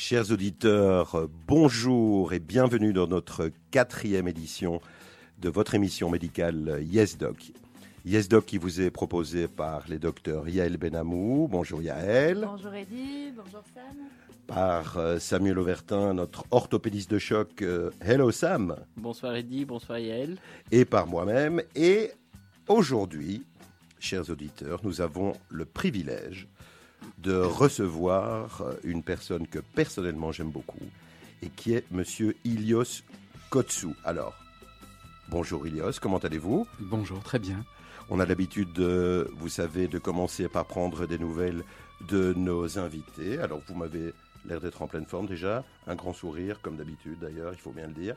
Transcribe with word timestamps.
Chers 0.00 0.30
auditeurs, 0.30 1.28
bonjour 1.48 2.32
et 2.32 2.38
bienvenue 2.38 2.92
dans 2.92 3.08
notre 3.08 3.50
quatrième 3.72 4.28
édition 4.28 4.80
de 5.40 5.48
votre 5.48 5.74
émission 5.74 6.08
médicale 6.08 6.84
YesDoc. 6.88 7.50
YesDoc 8.04 8.46
qui 8.46 8.58
vous 8.58 8.80
est 8.80 8.92
proposé 8.92 9.48
par 9.48 9.88
les 9.88 9.98
docteurs 9.98 10.48
Yael 10.48 10.76
Benamou. 10.76 11.48
Bonjour 11.50 11.82
Yael. 11.82 12.46
Bonjour 12.48 12.72
Eddy, 12.74 13.32
bonjour 13.36 13.64
Sam. 13.74 14.06
Par 14.46 14.98
euh, 14.98 15.18
Samuel 15.18 15.58
Auvertin, 15.58 16.14
notre 16.14 16.44
orthopédiste 16.52 17.10
de 17.10 17.18
choc. 17.18 17.60
euh, 17.62 17.90
hello 18.00 18.30
Sam. 18.30 18.76
Bonsoir 18.96 19.34
Eddy, 19.34 19.64
bonsoir 19.64 19.98
Yael. 19.98 20.36
Et 20.70 20.84
par 20.84 21.08
moi-même. 21.08 21.60
Et 21.74 22.12
aujourd'hui, 22.68 23.42
chers 23.98 24.30
auditeurs, 24.30 24.78
nous 24.84 25.00
avons 25.00 25.32
le 25.48 25.64
privilège 25.64 26.46
de 27.18 27.34
recevoir 27.34 28.64
une 28.84 29.02
personne 29.02 29.46
que 29.46 29.58
personnellement 29.58 30.32
j'aime 30.32 30.50
beaucoup 30.50 30.78
et 31.42 31.48
qui 31.48 31.74
est 31.74 31.84
Monsieur 31.90 32.36
Ilios 32.44 33.02
Kotsu. 33.50 33.88
Alors, 34.04 34.34
bonjour 35.28 35.66
Ilios, 35.66 35.92
comment 36.00 36.18
allez-vous? 36.18 36.66
Bonjour, 36.80 37.22
très 37.22 37.38
bien. 37.38 37.64
On 38.10 38.20
a 38.20 38.26
l'habitude, 38.26 38.72
de, 38.72 39.30
vous 39.36 39.48
savez, 39.48 39.86
de 39.86 39.98
commencer 39.98 40.48
par 40.48 40.64
prendre 40.64 41.06
des 41.06 41.18
nouvelles 41.18 41.62
de 42.08 42.32
nos 42.34 42.78
invités. 42.78 43.38
Alors, 43.38 43.60
vous 43.68 43.74
m'avez 43.74 44.14
l'air 44.46 44.60
d'être 44.60 44.82
en 44.82 44.86
pleine 44.86 45.04
forme 45.04 45.26
déjà, 45.26 45.64
un 45.86 45.94
grand 45.94 46.12
sourire 46.12 46.60
comme 46.62 46.76
d'habitude 46.76 47.18
d'ailleurs, 47.20 47.52
il 47.52 47.58
faut 47.58 47.72
bien 47.72 47.86
le 47.86 47.92
dire. 47.92 48.16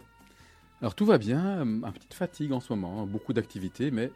Alors 0.81 0.95
tout 0.95 1.05
va 1.05 1.17
bien, 1.17 1.61
un 1.61 1.91
petite 1.91 2.13
fatigue 2.13 2.53
en 2.53 2.59
ce 2.59 2.73
moment, 2.73 3.05
beaucoup 3.05 3.33
d'activités, 3.33 3.91
mais 3.91 4.11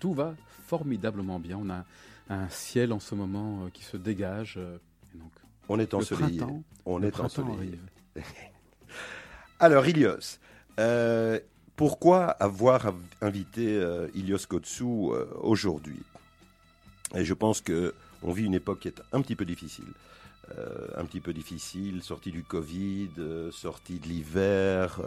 tout 0.00 0.12
va 0.12 0.34
formidablement 0.66 1.38
bien. 1.38 1.58
On 1.58 1.70
a 1.70 1.84
un 2.28 2.48
ciel 2.48 2.92
en 2.92 3.00
ce 3.00 3.14
moment 3.14 3.64
euh, 3.64 3.70
qui 3.70 3.82
se 3.84 3.96
dégage. 3.96 4.54
euh, 4.58 4.78
et 5.14 5.18
donc, 5.18 5.32
On 5.68 5.78
est 5.78 5.90
le 5.92 5.98
ensoleillé. 5.98 6.38
printemps, 6.38 6.62
On 6.86 7.02
est 7.02 7.20
ensoleillé. 7.20 7.78
Alors, 9.58 9.86
Ilios, 9.86 10.38
euh, 10.80 11.38
pourquoi 11.76 12.26
avoir 12.26 12.86
av- 12.86 12.96
invité 13.20 13.76
euh, 13.76 14.08
Ilios 14.14 14.46
Kotsu 14.48 14.84
euh, 14.84 15.26
aujourd'hui? 15.40 16.00
Et 17.14 17.24
je 17.24 17.34
pense 17.34 17.60
que 17.60 17.94
on 18.22 18.32
vit 18.32 18.44
une 18.44 18.54
époque 18.54 18.80
qui 18.80 18.88
est 18.88 19.02
un 19.12 19.20
petit 19.20 19.36
peu 19.36 19.44
difficile. 19.44 19.86
Un 20.96 21.04
petit 21.06 21.20
peu 21.20 21.32
difficile, 21.32 22.02
sortie 22.02 22.30
du 22.30 22.42
Covid, 22.42 23.08
sortie 23.52 23.98
de 24.00 24.06
l'hiver. 24.06 25.00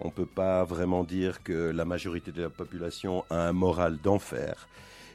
On 0.00 0.06
ne 0.06 0.10
peut 0.12 0.26
pas 0.26 0.64
vraiment 0.64 1.04
dire 1.04 1.44
que 1.44 1.52
la 1.70 1.84
majorité 1.84 2.32
de 2.32 2.42
la 2.42 2.50
population 2.50 3.24
a 3.30 3.46
un 3.48 3.52
moral 3.52 3.98
d'enfer. 3.98 4.66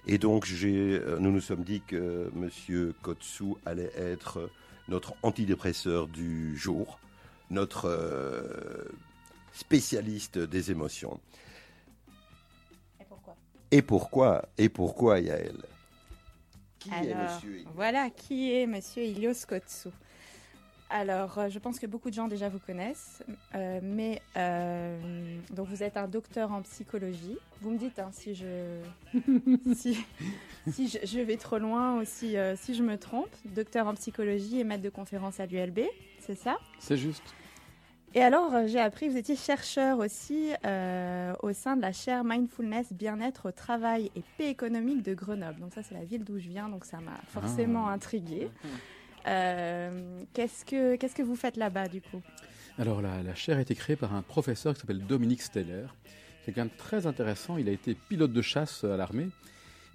Et 0.08 0.18
donc, 0.18 0.48
euh, 0.64 1.18
nous 1.20 1.32
nous 1.32 1.42
sommes 1.42 1.64
dit 1.64 1.82
que 1.82 2.32
M. 2.36 2.94
Kotsu 3.02 3.56
allait 3.66 3.92
être 3.98 4.50
notre 4.88 5.16
antidépresseur 5.24 6.08
du 6.08 6.56
jour, 6.56 7.00
notre 7.50 7.86
euh, 7.86 8.88
spécialiste 9.54 10.38
des 10.38 10.70
émotions. 10.70 11.20
Et 13.02 13.06
pourquoi? 13.06 13.36
Et 13.72 13.82
pourquoi 13.82 14.46
Et 14.58 14.70
pourquoi, 14.70 15.20
Yael? 15.20 15.58
Qui 16.78 16.90
est 16.90 16.94
Alors, 16.94 17.34
monsieur 17.34 17.58
Ilios? 17.58 17.70
Voilà, 17.74 18.10
qui 18.12 18.54
est 18.54 18.68
Monsieur 18.68 19.04
Ilios 19.04 19.46
Kotsu 19.48 19.90
Alors, 20.90 21.40
euh, 21.40 21.50
je 21.50 21.58
pense 21.58 21.80
que 21.80 21.88
beaucoup 21.88 22.10
de 22.10 22.14
gens 22.16 22.28
déjà 22.28 22.48
vous 22.48 22.60
connaissent, 22.60 23.24
euh, 23.56 23.80
mais 23.82 24.22
euh, 24.38 25.00
donc 25.52 25.68
vous 25.68 25.82
êtes 25.82 25.98
un 25.98 26.08
docteur 26.08 26.52
en 26.52 26.62
psychologie. 26.62 27.38
Vous 27.62 27.72
me 27.72 27.78
dites 27.78 27.98
hein, 27.98 28.10
si 28.12 28.36
je 28.36 28.82
si, 29.76 29.98
si 30.70 30.88
je, 30.88 31.00
je 31.04 31.20
vais 31.22 31.38
trop 31.38 31.58
loin 31.58 32.00
ou 32.00 32.06
si, 32.06 32.38
euh, 32.38 32.56
si 32.56 32.76
je 32.76 32.84
me 32.84 32.98
trompe. 32.98 33.30
Docteur 33.46 33.88
en 33.88 33.96
psychologie 33.96 34.60
et 34.60 34.64
maître 34.64 34.84
de 34.84 34.90
conférence 34.90 35.40
à 35.40 35.48
l'ULB, 35.48 35.80
c'est 36.20 36.38
ça? 36.38 36.58
C'est 36.80 36.98
juste. 36.98 37.24
Et 38.14 38.22
alors, 38.22 38.66
j'ai 38.68 38.80
appris 38.80 39.08
que 39.08 39.12
vous 39.12 39.18
étiez 39.18 39.36
chercheur 39.36 40.00
aussi 40.00 40.52
euh, 40.66 41.34
au 41.44 41.52
sein 41.52 41.76
de 41.76 41.82
la 41.82 41.92
chaire 41.92 42.24
Mindfulness, 42.24 42.94
Bien-être 42.94 43.50
au 43.50 43.52
travail 43.52 44.10
et 44.16 44.22
paix 44.38 44.50
économique 44.50 45.02
de 45.02 45.14
Grenoble. 45.14 45.60
Donc 45.60 45.74
ça, 45.74 45.84
c'est 45.84 45.96
la 45.96 46.06
ville 46.06 46.24
d'où 46.24 46.40
je 46.40 46.48
viens, 46.48 46.70
donc 46.70 46.86
ça 46.86 47.00
m'a 47.02 47.20
forcément 47.28 47.88
Ah. 47.88 47.92
intriguée. 47.92 48.50
Euh, 48.64 48.68
qu'est-ce, 49.26 50.64
que, 50.66 50.96
qu'est-ce 50.96 51.16
que 51.16 51.24
vous 51.24 51.36
faites 51.36 51.58
là-bas, 51.58 51.88
du 51.88 52.02
coup? 52.02 52.22
Alors 52.78 53.02
la, 53.02 53.24
la 53.24 53.36
chaire 53.36 53.58
a 53.58 53.62
été 53.62 53.74
créée 53.74 53.96
par 53.96 54.14
un 54.14 54.22
professeur 54.22 54.74
qui 54.74 54.82
s'appelle 54.82 55.06
Dominique 55.06 55.42
Steller, 55.42 55.88
quelqu'un 56.46 56.66
de 56.66 56.72
très 56.78 57.08
intéressant. 57.08 57.58
Il 57.58 57.70
a 57.70 57.72
été 57.72 57.96
pilote 57.96 58.34
de 58.34 58.42
chasse 58.42 58.84
à 58.84 58.98
l'armée 58.98 59.30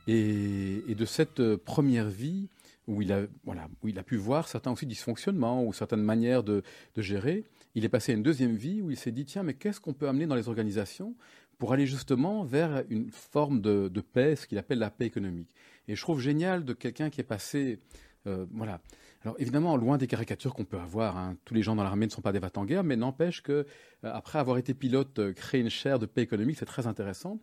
et, 0.08 0.82
et 0.88 0.94
de 0.94 1.04
cette 1.04 1.40
euh, 1.40 1.56
première 1.56 2.08
vie 2.08 2.48
où 2.86 3.02
il 3.02 3.12
a 3.12 3.20
voilà 3.44 3.68
où 3.82 3.88
il 3.88 3.98
a 3.98 4.02
pu 4.02 4.16
voir 4.16 4.48
certains 4.48 4.72
aussi 4.72 4.86
dysfonctionnements 4.86 5.62
ou 5.62 5.72
certaines 5.72 6.02
manières 6.02 6.42
de, 6.42 6.62
de 6.94 7.02
gérer, 7.02 7.44
il 7.74 7.84
est 7.84 7.90
passé 7.90 8.12
à 8.12 8.14
une 8.14 8.22
deuxième 8.22 8.56
vie 8.56 8.80
où 8.80 8.90
il 8.90 8.96
s'est 8.96 9.12
dit 9.12 9.26
tiens 9.26 9.42
mais 9.42 9.54
qu'est-ce 9.54 9.80
qu'on 9.80 9.92
peut 9.92 10.08
amener 10.08 10.26
dans 10.26 10.34
les 10.34 10.48
organisations 10.48 11.14
pour 11.58 11.74
aller 11.74 11.86
justement 11.86 12.42
vers 12.42 12.82
une 12.88 13.10
forme 13.10 13.60
de, 13.60 13.88
de 13.88 14.00
paix, 14.00 14.34
ce 14.34 14.46
qu'il 14.46 14.56
appelle 14.56 14.78
la 14.78 14.90
paix 14.90 15.04
économique? 15.04 15.54
Et 15.86 15.94
je 15.94 16.00
trouve 16.00 16.18
génial 16.18 16.64
de 16.64 16.72
quelqu'un 16.72 17.10
qui 17.10 17.20
est 17.20 17.24
passé 17.24 17.78
euh, 18.26 18.46
voilà. 18.52 18.80
Alors 19.22 19.36
évidemment, 19.38 19.76
loin 19.76 19.98
des 19.98 20.06
caricatures 20.06 20.54
qu'on 20.54 20.64
peut 20.64 20.78
avoir, 20.78 21.18
hein, 21.18 21.36
tous 21.44 21.52
les 21.52 21.62
gens 21.62 21.76
dans 21.76 21.84
l'armée 21.84 22.06
ne 22.06 22.10
sont 22.10 22.22
pas 22.22 22.32
des 22.32 22.38
vats 22.38 22.50
en 22.56 22.64
guerre, 22.64 22.84
mais 22.84 22.96
n'empêche 22.96 23.42
que 23.42 23.52
euh, 23.52 23.64
après 24.02 24.38
avoir 24.38 24.56
été 24.56 24.72
pilote, 24.72 25.18
euh, 25.18 25.32
créer 25.34 25.60
une 25.60 25.68
chaire 25.68 25.98
de 25.98 26.06
paix 26.06 26.22
économique, 26.22 26.56
c'est 26.58 26.64
très 26.64 26.86
intéressant. 26.86 27.38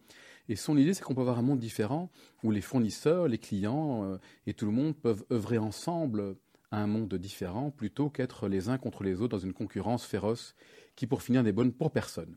Et 0.49 0.55
son 0.55 0.75
idée, 0.75 0.93
c'est 0.93 1.03
qu'on 1.03 1.13
peut 1.13 1.21
avoir 1.21 1.37
un 1.37 1.43
monde 1.43 1.59
différent 1.59 2.09
où 2.43 2.49
les 2.49 2.61
fournisseurs, 2.61 3.27
les 3.27 3.37
clients 3.37 4.05
euh, 4.05 4.17
et 4.47 4.53
tout 4.53 4.65
le 4.65 4.71
monde 4.71 4.95
peuvent 4.95 5.23
œuvrer 5.31 5.59
ensemble 5.59 6.37
à 6.71 6.81
un 6.81 6.87
monde 6.87 7.13
différent 7.15 7.69
plutôt 7.69 8.09
qu'être 8.09 8.47
les 8.47 8.69
uns 8.69 8.77
contre 8.77 9.03
les 9.03 9.21
autres 9.21 9.37
dans 9.37 9.43
une 9.43 9.53
concurrence 9.53 10.03
féroce 10.03 10.55
qui, 10.95 11.05
pour 11.05 11.21
finir, 11.21 11.43
n'est 11.43 11.51
bonne 11.51 11.71
pour 11.71 11.91
personne. 11.91 12.35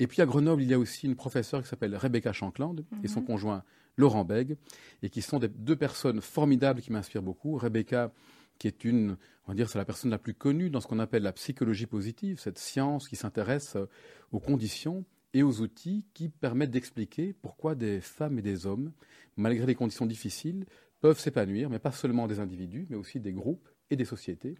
Et 0.00 0.06
puis 0.06 0.22
à 0.22 0.26
Grenoble, 0.26 0.62
il 0.62 0.68
y 0.68 0.74
a 0.74 0.78
aussi 0.78 1.06
une 1.06 1.14
professeure 1.14 1.62
qui 1.62 1.68
s'appelle 1.68 1.94
Rebecca 1.94 2.32
Shankland 2.32 2.84
et 3.04 3.08
son 3.08 3.20
Mhm. 3.20 3.26
conjoint 3.26 3.64
Laurent 3.98 4.24
Bègue, 4.24 4.56
et 5.02 5.10
qui 5.10 5.22
sont 5.22 5.38
des, 5.40 5.48
deux 5.48 5.76
personnes 5.76 6.20
formidables 6.20 6.80
qui 6.80 6.92
m'inspirent 6.92 7.22
beaucoup. 7.22 7.56
Rebecca, 7.56 8.12
qui 8.58 8.66
est 8.66 8.84
une, 8.84 9.16
on 9.46 9.52
va 9.52 9.54
dire, 9.54 9.68
c'est 9.68 9.78
la 9.78 9.84
personne 9.84 10.10
la 10.10 10.18
plus 10.18 10.34
connue 10.34 10.70
dans 10.70 10.80
ce 10.80 10.86
qu'on 10.86 10.98
appelle 10.98 11.22
la 11.22 11.32
psychologie 11.32 11.86
positive, 11.86 12.40
cette 12.40 12.58
science 12.58 13.08
qui 13.08 13.16
s'intéresse 13.16 13.76
euh, 13.76 13.86
aux 14.32 14.40
conditions 14.40 15.04
et 15.34 15.42
aux 15.42 15.60
outils 15.60 16.06
qui 16.14 16.28
permettent 16.28 16.70
d'expliquer 16.70 17.32
pourquoi 17.32 17.74
des 17.74 18.00
femmes 18.00 18.38
et 18.38 18.42
des 18.42 18.66
hommes, 18.66 18.92
malgré 19.36 19.66
les 19.66 19.74
conditions 19.74 20.06
difficiles, 20.06 20.66
peuvent 21.00 21.18
s'épanouir, 21.18 21.70
mais 21.70 21.78
pas 21.78 21.92
seulement 21.92 22.26
des 22.26 22.40
individus, 22.40 22.86
mais 22.90 22.96
aussi 22.96 23.20
des 23.20 23.32
groupes 23.32 23.68
et 23.90 23.96
des 23.96 24.04
sociétés. 24.04 24.56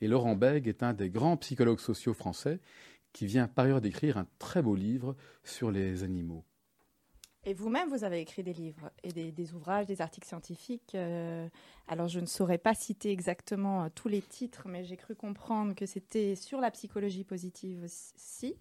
Et 0.00 0.08
Laurent 0.08 0.36
Bègue 0.36 0.68
est 0.68 0.82
un 0.82 0.92
des 0.92 1.10
grands 1.10 1.36
psychologues 1.36 1.80
sociaux 1.80 2.14
français 2.14 2.60
qui 3.12 3.26
vient 3.26 3.48
par 3.48 3.64
ailleurs 3.64 3.80
d'écrire 3.80 4.18
un 4.18 4.26
très 4.38 4.62
beau 4.62 4.74
livre 4.74 5.16
sur 5.44 5.70
les 5.70 6.02
animaux. 6.02 6.44
Et 7.44 7.54
vous-même, 7.54 7.88
vous 7.88 8.04
avez 8.04 8.20
écrit 8.20 8.42
des 8.42 8.52
livres 8.52 8.90
et 9.02 9.12
des, 9.12 9.54
ouvrages, 9.54 9.86
des 9.86 10.00
articles 10.00 10.26
scientifiques. 10.26 10.94
euh, 10.94 11.48
alors, 11.86 12.08
je 12.08 12.20
ne 12.20 12.26
saurais 12.26 12.58
pas 12.58 12.74
citer 12.74 13.10
exactement 13.10 13.84
euh, 13.84 13.88
tous 13.94 14.08
les 14.08 14.20
titres, 14.20 14.68
mais 14.68 14.84
j'ai 14.84 14.96
cru 14.96 15.14
comprendre 15.14 15.74
que 15.74 15.86
c'était 15.86 16.34
sur 16.34 16.60
la 16.60 16.70
psychologie 16.70 17.24
positive 17.24 17.84
aussi, 17.84 18.56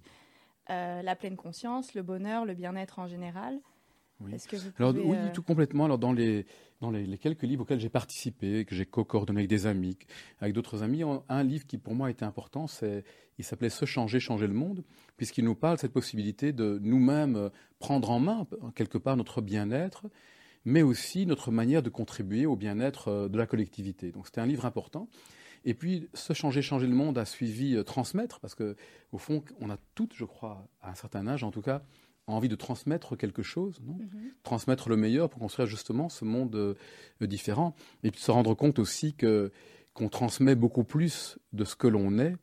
euh, 0.69 1.01
la 1.01 1.15
pleine 1.15 1.35
conscience, 1.35 1.95
le 1.95 2.03
bonheur, 2.03 2.45
le 2.45 2.53
bien-être 2.53 2.99
en 2.99 3.07
général. 3.07 3.59
Oui. 4.19 4.33
Est-ce 4.33 4.47
que 4.47 4.55
vous 4.55 4.69
Alors 4.79 4.93
oui, 4.95 5.15
euh, 5.15 5.31
tout 5.33 5.43
complètement. 5.43 5.85
Alors 5.85 5.99
dans 5.99 6.11
les 6.13 6.45
dans 6.81 6.91
les, 6.91 7.05
les 7.05 7.17
quelques 7.17 7.43
livres 7.43 7.63
auxquels 7.63 7.79
j'ai 7.79 7.89
participé, 7.89 8.65
que 8.65 8.75
j'ai 8.75 8.85
co-coordonné 8.85 9.39
avec 9.39 9.49
des 9.49 9.65
amis, 9.65 9.97
avec 10.39 10.53
d'autres 10.53 10.83
amis, 10.83 11.01
un- 11.29 11.43
livre 11.43 11.65
qui 11.65 11.77
pour 11.77 11.95
moi 11.95 12.09
était 12.09 12.25
important, 12.25 12.67
c'est 12.67 13.03
il 13.39 13.43
s'appelait 13.43 13.69
Se 13.69 13.85
changer, 13.85 14.19
changer 14.19 14.47
le 14.47 14.53
monde, 14.53 14.83
puisqu'il 15.17 15.45
nous 15.45 15.55
parle 15.55 15.75
de 15.75 15.81
cette 15.81 15.93
possibilité 15.93 16.51
de 16.53 16.79
nous-mêmes 16.81 17.35
euh, 17.35 17.49
prendre 17.79 18.09
en 18.11 18.19
main 18.19 18.47
quelque 18.75 18.97
part 18.97 19.17
notre 19.17 19.41
bien-être, 19.41 20.07
mais 20.65 20.81
aussi 20.81 21.25
notre 21.25 21.51
manière 21.51 21.81
de 21.83 21.89
contribuer 21.89 22.45
au 22.47 22.55
bien-être 22.55 23.07
euh, 23.09 23.27
de 23.29 23.37
la 23.37 23.45
collectivité. 23.45 24.11
Donc 24.11 24.25
c'était 24.27 24.41
un 24.41 24.47
livre 24.47 24.65
important. 24.65 25.07
Et 25.65 25.73
puis, 25.73 26.07
se 26.13 26.33
changer, 26.33 26.61
changer 26.61 26.87
le 26.87 26.95
monde 26.95 27.17
a 27.17 27.25
suivi 27.25 27.75
euh, 27.75 27.83
transmettre, 27.83 28.39
parce 28.39 28.55
que 28.55 28.75
au 29.11 29.17
fond, 29.17 29.43
on 29.59 29.69
a 29.69 29.77
toutes, 29.95 30.13
je 30.15 30.23
crois, 30.25 30.67
à 30.81 30.91
un 30.91 30.95
certain 30.95 31.27
âge, 31.27 31.43
en 31.43 31.51
tout 31.51 31.61
cas, 31.63 31.81
envie 32.33 32.49
de 32.49 32.55
transmettre 32.55 33.17
quelque 33.17 33.43
chose, 33.43 33.79
non 33.85 33.93
mhm. 33.93 34.31
transmettre 34.43 34.89
le 34.89 34.97
meilleur 34.97 35.29
pour 35.29 35.39
construire 35.39 35.67
justement 35.67 36.09
ce 36.09 36.25
monde 36.25 36.55
euh, 36.55 36.75
différent 37.21 37.75
et 38.03 38.11
puis 38.11 38.21
se 38.21 38.31
rendre 38.31 38.53
compte 38.53 38.79
aussi 38.79 39.13
que 39.13 39.51
qu'on 39.93 40.09
transmet 40.09 40.55
beaucoup 40.55 40.83
plus 40.83 41.39
de 41.53 41.63
ce 41.63 41.75
que 41.75 41.87
l'on 41.87 42.19
est 42.19 42.35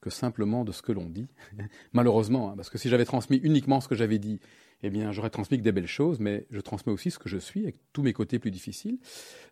que 0.00 0.10
simplement 0.10 0.64
de 0.64 0.72
ce 0.72 0.82
que 0.82 0.92
l'on 0.92 1.08
dit. 1.08 1.26
Malheureusement, 1.92 2.50
hein, 2.50 2.54
parce 2.56 2.70
que 2.70 2.78
si 2.78 2.88
j'avais 2.88 3.04
transmis 3.04 3.38
uniquement 3.38 3.80
ce 3.80 3.88
que 3.88 3.96
j'avais 3.96 4.20
dit, 4.20 4.38
eh 4.82 4.90
bien, 4.90 5.10
j'aurais 5.10 5.30
transmis 5.30 5.58
que 5.58 5.64
des 5.64 5.72
belles 5.72 5.88
choses, 5.88 6.20
mais 6.20 6.46
je 6.50 6.60
transmets 6.60 6.92
aussi 6.92 7.10
ce 7.10 7.18
que 7.18 7.28
je 7.28 7.38
suis, 7.38 7.62
avec 7.62 7.76
tous 7.92 8.02
mes 8.02 8.12
côtés 8.12 8.38
plus 8.38 8.50
difficiles. 8.52 8.98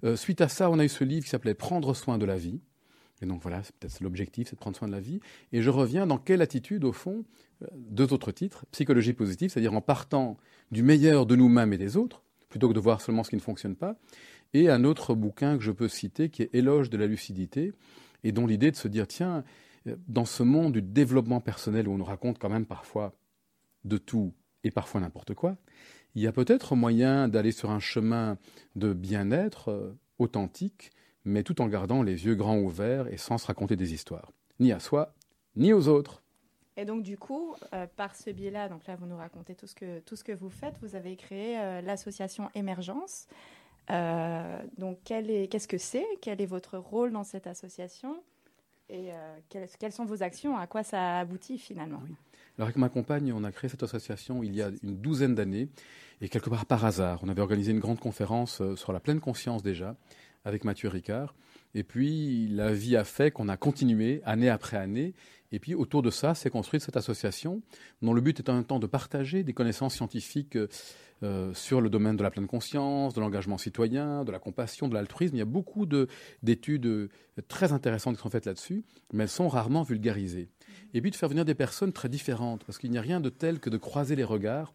Euh, 0.05 0.17
suite 0.17 0.41
à 0.41 0.49
ça, 0.49 0.71
on 0.71 0.79
a 0.79 0.85
eu 0.85 0.89
ce 0.89 1.03
livre 1.03 1.25
qui 1.25 1.31
s'appelait 1.31 1.55
Prendre 1.55 1.95
soin 1.95 2.19
de 2.19 2.27
la 2.27 2.37
vie. 2.37 2.61
Et 3.25 3.27
donc 3.27 3.41
voilà, 3.41 3.63
c'est 3.63 3.75
peut-être 3.75 4.01
l'objectif, 4.01 4.49
c'est 4.49 4.57
de 4.57 4.61
prendre 4.61 4.77
soin 4.77 4.87
de 4.87 4.93
la 4.93 5.01
vie. 5.01 5.19
Et 5.53 5.63
je 5.63 5.71
reviens 5.71 6.07
dans 6.07 6.19
quelle 6.19 6.43
attitude, 6.43 6.85
au 6.85 6.93
fond, 6.93 7.25
euh, 7.63 7.67
deux 7.73 8.13
autres 8.13 8.33
titres, 8.33 8.67
psychologie 8.71 9.15
positive, 9.15 9.51
c'est-à-dire 9.51 9.73
en 9.73 9.81
partant 9.81 10.37
du 10.71 10.83
meilleur 10.83 11.25
de 11.25 11.35
nous-mêmes 11.35 11.73
et 11.73 11.79
des 11.79 11.97
autres, 11.97 12.23
plutôt 12.51 12.69
que 12.69 12.75
de 12.75 12.81
voir 12.81 13.01
seulement 13.01 13.25
ce 13.25 13.31
qui 13.31 13.37
ne 13.37 13.41
fonctionne 13.41 13.77
pas, 13.77 13.97
et 14.53 14.69
un 14.69 14.85
autre 14.85 15.15
bouquin 15.15 15.57
que 15.57 15.65
je 15.65 15.73
peux 15.73 15.89
citer 15.89 16.29
qui 16.29 16.43
est 16.43 16.55
Éloge 16.55 16.91
de 16.91 16.99
la 16.99 17.07
lucidité, 17.07 17.73
et 18.25 18.33
dont 18.33 18.47
l'idée 18.47 18.71
de 18.71 18.77
se 18.77 18.89
dire, 18.89 19.07
tiens, 19.07 19.43
dans 20.07 20.27
ce 20.27 20.43
monde 20.43 20.75
du 20.75 20.83
développement 20.83 21.41
personnel 21.41 21.89
où 21.89 21.93
on 21.93 21.99
nous 21.99 22.05
raconte 22.05 22.39
quand 22.39 22.51
même 22.51 22.67
parfois 22.67 23.15
de 23.85 23.97
tout 23.97 24.35
et 24.65 24.71
parfois 24.71 25.01
n'importe 25.01 25.35
quoi, 25.35 25.57
il 26.15 26.23
y 26.23 26.27
a 26.27 26.33
peut-être 26.33 26.77
moyen 26.77 27.29
d'aller 27.29 27.53
sur 27.53 27.71
un 27.71 27.81
chemin 27.81 28.39
de 28.77 28.93
bien-être 28.93 29.71
euh, 29.71 29.99
authentique, 30.19 30.91
mais 31.25 31.43
tout 31.43 31.61
en 31.61 31.69
gardant 31.69 32.03
les 32.03 32.27
yeux 32.27 32.35
grands 32.35 32.59
ouverts 32.59 33.09
et 33.09 33.17
sans 33.17 33.39
se 33.39 33.47
raconter 33.47 33.77
des 33.77 33.95
histoires, 33.95 34.33
ni 34.61 34.73
à 34.73 34.81
soi, 34.81 35.15
ni 35.57 35.73
aux 35.73 35.89
autres. 35.89 36.23
Et 36.77 36.85
donc 36.85 37.03
du 37.03 37.17
coup, 37.17 37.55
euh, 37.73 37.87
par 37.97 38.17
ce 38.17 38.31
biais-là, 38.31 38.69
donc 38.69 38.87
là 38.87 38.97
vous 38.97 39.07
nous 39.07 39.17
racontez 39.17 39.55
tout 39.55 39.67
ce 39.67 39.75
que, 39.75 40.01
tout 40.01 40.17
ce 40.17 40.25
que 40.25 40.33
vous 40.33 40.51
faites, 40.51 40.75
vous 40.83 40.97
avez 40.97 41.17
créé 41.17 41.59
euh, 41.59 41.81
l'association 41.81 42.51
Émergence. 42.55 43.27
donc 43.89 44.99
qu'est-ce 45.05 45.69
que 45.69 45.79
c'est? 45.79 46.07
Quel 46.21 46.41
est 46.41 46.47
votre 46.47 46.79
rôle 46.79 47.13
dans 47.13 47.25
cette 47.25 47.47
association? 47.47 48.23
Et 48.91 49.11
quelles, 49.49 49.67
quelles, 49.79 49.93
sont 49.93 50.05
vos 50.05 50.23
actions? 50.23 50.59
À 50.59 50.67
quoi 50.67 50.83
ça 50.83 51.19
aboutit 51.19 51.59
finalement? 51.59 52.03
Alors 52.57 52.67
avec 52.67 52.77
ma 52.77 52.89
compagne, 52.89 53.33
on 53.33 53.43
a 53.43 53.51
créé 53.51 53.69
cette 53.69 53.83
association 53.83 54.43
il 54.43 54.55
y 54.55 54.63
a 54.63 54.71
une 54.83 54.97
douzaine 54.97 55.35
d'années, 55.35 55.69
et 56.21 56.29
quelque 56.29 56.51
part 56.51 56.67
par 56.67 56.85
hasard, 56.85 57.21
on 57.23 57.29
avait 57.29 57.41
organisé 57.41 57.73
une 57.73 57.81
grande 57.81 57.99
conférence 57.99 58.61
euh, 58.61 58.77
sur 58.77 58.93
la 58.93 59.01
pleine 59.01 59.21
conscience 59.21 59.63
déjà, 59.63 59.97
avec 60.45 60.65
Mathieu 60.65 60.89
Ricard, 60.89 61.35
et 61.75 61.83
puis 61.83 62.49
la 62.49 62.73
vie 62.73 62.97
a 62.97 63.05
fait 63.05 63.31
qu'on 63.31 63.49
a 63.49 63.57
continué 63.57 64.21
année 64.25 64.49
après 64.49 64.77
année, 64.77 65.15
et 65.53 65.59
puis 65.59 65.75
autour 65.75 66.03
de 66.03 66.11
ça 66.11 66.35
s'est 66.35 66.51
construite 66.51 66.83
cette 66.83 66.97
association, 66.97 67.63
dont 68.03 68.13
le 68.13 68.21
but 68.21 68.39
est 68.39 68.49
en 68.49 68.55
même 68.55 68.65
temps 68.65 68.79
de 68.79 68.87
partager 68.87 69.43
des 69.43 69.53
connaissances 69.53 69.95
scientifiques 69.95 70.57
euh, 70.57 70.69
euh, 71.23 71.55
sur 71.55 71.81
le 71.81 71.89
domaine 71.89 72.17
de 72.17 72.23
la 72.23 72.31
pleine 72.31 72.47
conscience, 72.47 73.15
de 73.15 73.21
l'engagement 73.21 73.57
citoyen, 73.57 74.25
de 74.25 74.33
la 74.33 74.39
compassion, 74.39 74.89
de 74.89 74.95
l'altruisme. 74.95 75.37
Il 75.37 75.39
y 75.39 75.43
a 75.43 75.47
beaucoup 75.47 75.87
d'études 76.43 77.09
très 77.49 77.73
intéressantes 77.73 78.17
qui 78.17 78.23
sont 78.23 78.29
faites 78.29 78.47
là-dessus, 78.47 78.85
mais 79.13 79.23
elles 79.23 79.29
sont 79.31 79.49
rarement 79.49 79.85
vulgarisées 79.85 80.51
et 80.95 81.01
puis 81.01 81.11
de 81.11 81.17
faire 81.17 81.29
venir 81.29 81.45
des 81.45 81.55
personnes 81.55 81.93
très 81.93 82.09
différentes, 82.09 82.65
parce 82.65 82.79
qu'il 82.79 82.91
n'y 82.91 82.99
a 82.99 83.03
rien 83.03 83.21
de 83.21 83.29
tel 83.29 83.61
que 83.61 83.69
de 83.69 83.77
croiser 83.77 84.17
les 84.17 84.25
regards 84.25 84.75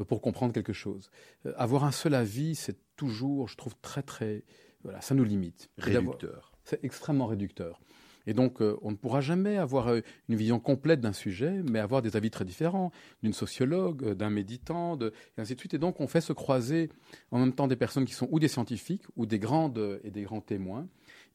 euh, 0.00 0.04
pour 0.04 0.22
comprendre 0.22 0.52
quelque 0.52 0.72
chose. 0.72 1.10
Euh, 1.44 1.52
avoir 1.56 1.84
un 1.84 1.92
seul 1.92 2.14
avis, 2.14 2.54
c'est 2.54 2.78
toujours, 2.96 3.48
je 3.48 3.56
trouve, 3.56 3.74
très, 3.82 4.02
très... 4.02 4.44
Voilà, 4.86 5.00
ça 5.00 5.16
nous 5.16 5.24
limite. 5.24 5.68
Réducteur. 5.78 6.52
C'est 6.62 6.84
extrêmement 6.84 7.26
réducteur. 7.26 7.80
Et 8.28 8.34
donc, 8.34 8.62
euh, 8.62 8.76
on 8.82 8.92
ne 8.92 8.96
pourra 8.96 9.20
jamais 9.20 9.56
avoir 9.56 9.92
une 9.92 10.36
vision 10.36 10.60
complète 10.60 11.00
d'un 11.00 11.12
sujet, 11.12 11.60
mais 11.68 11.80
avoir 11.80 12.02
des 12.02 12.16
avis 12.16 12.30
très 12.30 12.44
différents, 12.44 12.92
d'une 13.24 13.32
sociologue, 13.32 14.14
d'un 14.14 14.30
méditant, 14.30 14.96
de, 14.96 15.12
et 15.36 15.40
ainsi 15.40 15.56
de 15.56 15.60
suite. 15.60 15.74
Et 15.74 15.78
donc, 15.78 16.00
on 16.00 16.06
fait 16.06 16.20
se 16.20 16.32
croiser 16.32 16.88
en 17.32 17.40
même 17.40 17.52
temps 17.52 17.66
des 17.66 17.74
personnes 17.74 18.04
qui 18.04 18.14
sont 18.14 18.28
ou 18.30 18.38
des 18.38 18.48
scientifiques, 18.48 19.04
ou 19.16 19.26
des 19.26 19.40
grandes 19.40 20.00
et 20.04 20.12
des 20.12 20.22
grands 20.22 20.40
témoins, 20.40 20.86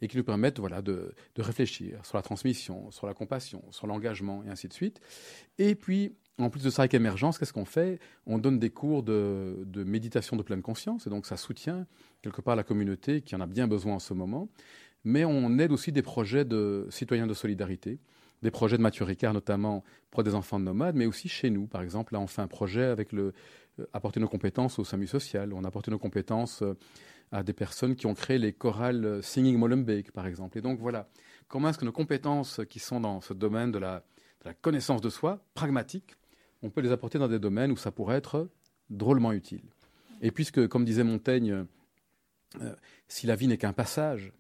et 0.01 0.07
qui 0.07 0.17
nous 0.17 0.23
permettent 0.23 0.59
voilà, 0.59 0.81
de, 0.81 1.13
réfléchir 1.37 2.05
sur 2.05 2.17
la 2.17 2.23
transmission, 2.23 2.89
sur 2.91 3.05
la 3.05 3.13
compassion, 3.13 3.63
sur 3.71 3.87
l'engagement 3.87 4.43
et 4.45 4.49
ainsi 4.49 4.69
de 4.69 4.73
suite. 4.73 5.01
Et 5.57 5.75
puis, 5.75 6.15
en 6.37 6.49
plus 6.49 6.63
de 6.63 6.69
ça, 6.69 6.83
avec 6.83 6.93
Émergence, 6.93 7.37
qu'est-ce 7.37 7.53
qu'on 7.53 7.65
fait? 7.65 7.99
On 8.25 8.37
donne 8.37 8.59
des 8.59 8.69
cours 8.69 9.03
de, 9.03 9.65
méditation 9.85 10.35
de 10.35 10.43
pleine 10.43 10.61
conscience, 10.61 11.07
et 11.07 11.09
donc 11.09 11.25
ça 11.25 11.37
soutient 11.37 11.85
quelque 12.21 12.41
part 12.41 12.55
la 12.55 12.63
communauté 12.63 13.21
qui 13.21 13.35
en 13.35 13.41
a 13.41 13.47
bien 13.47 13.67
besoin 13.67 13.95
en 13.95 13.99
ce 13.99 14.13
moment. 14.13 14.49
Mais 15.03 15.25
on 15.25 15.57
aide 15.57 15.71
aussi 15.71 15.91
des 15.91 16.03
projets 16.03 16.45
de 16.45 16.87
citoyens 16.89 17.27
de 17.27 17.33
solidarité, 17.33 17.99
des 18.41 18.51
projets 18.51 18.77
de 18.77 18.81
Mathieu 18.81 19.03
Ricard, 19.03 19.33
notamment 19.33 19.83
pour 20.11 20.23
des 20.23 20.35
enfants 20.35 20.59
de 20.59 20.65
nomades, 20.65 20.95
mais 20.95 21.05
aussi 21.05 21.27
chez 21.27 21.49
nous. 21.49 21.67
Par 21.67 21.81
exemple, 21.81 22.13
là, 22.13 22.19
on 22.19 22.27
fait 22.27 22.41
un 22.41 22.47
projet 22.47 22.85
avec 22.85 23.11
le 23.11 23.33
euh, 23.79 23.85
apporter 23.93 24.19
nos 24.19 24.27
compétences 24.27 24.79
au 24.79 24.83
SAMU 24.83 25.07
social. 25.07 25.53
On 25.53 25.63
a 25.63 25.67
apporté 25.67 25.91
nos 25.91 25.99
compétences 25.99 26.61
euh, 26.61 26.77
à 27.31 27.43
des 27.43 27.53
personnes 27.53 27.95
qui 27.95 28.05
ont 28.05 28.13
créé 28.13 28.37
les 28.37 28.53
chorales 28.53 29.05
euh, 29.05 29.21
Singing 29.21 29.57
Molenbeek, 29.57 30.11
par 30.11 30.27
exemple. 30.27 30.57
Et 30.57 30.61
donc 30.61 30.79
voilà, 30.79 31.07
comment 31.47 31.69
est-ce 31.69 31.77
que 31.77 31.85
nos 31.85 31.91
compétences 31.91 32.61
qui 32.69 32.79
sont 32.79 32.99
dans 32.99 33.21
ce 33.21 33.33
domaine 33.33 33.71
de 33.71 33.79
la, 33.79 34.03
connaissance 34.61 35.01
de 35.01 35.09
soi, 35.09 35.39
pragmatique, 35.53 36.15
on 36.63 36.71
peut 36.71 36.81
les 36.81 36.91
apporter 36.91 37.19
dans 37.19 37.27
des 37.27 37.37
domaines 37.39 37.71
où 37.71 37.77
ça 37.77 37.91
pourrait 37.91 38.17
être 38.17 38.49
drôlement 38.89 39.31
utile. 39.33 39.61
Et 40.21 40.31
puisque, 40.31 40.67
comme 40.67 40.83
disait 40.83 41.03
Montaigne, 41.03 41.65
euh, 42.59 42.75
si 43.07 43.27
la 43.27 43.35
vie 43.35 43.47
n'est 43.47 43.57
qu'un 43.57 43.73
passage, 43.73 44.33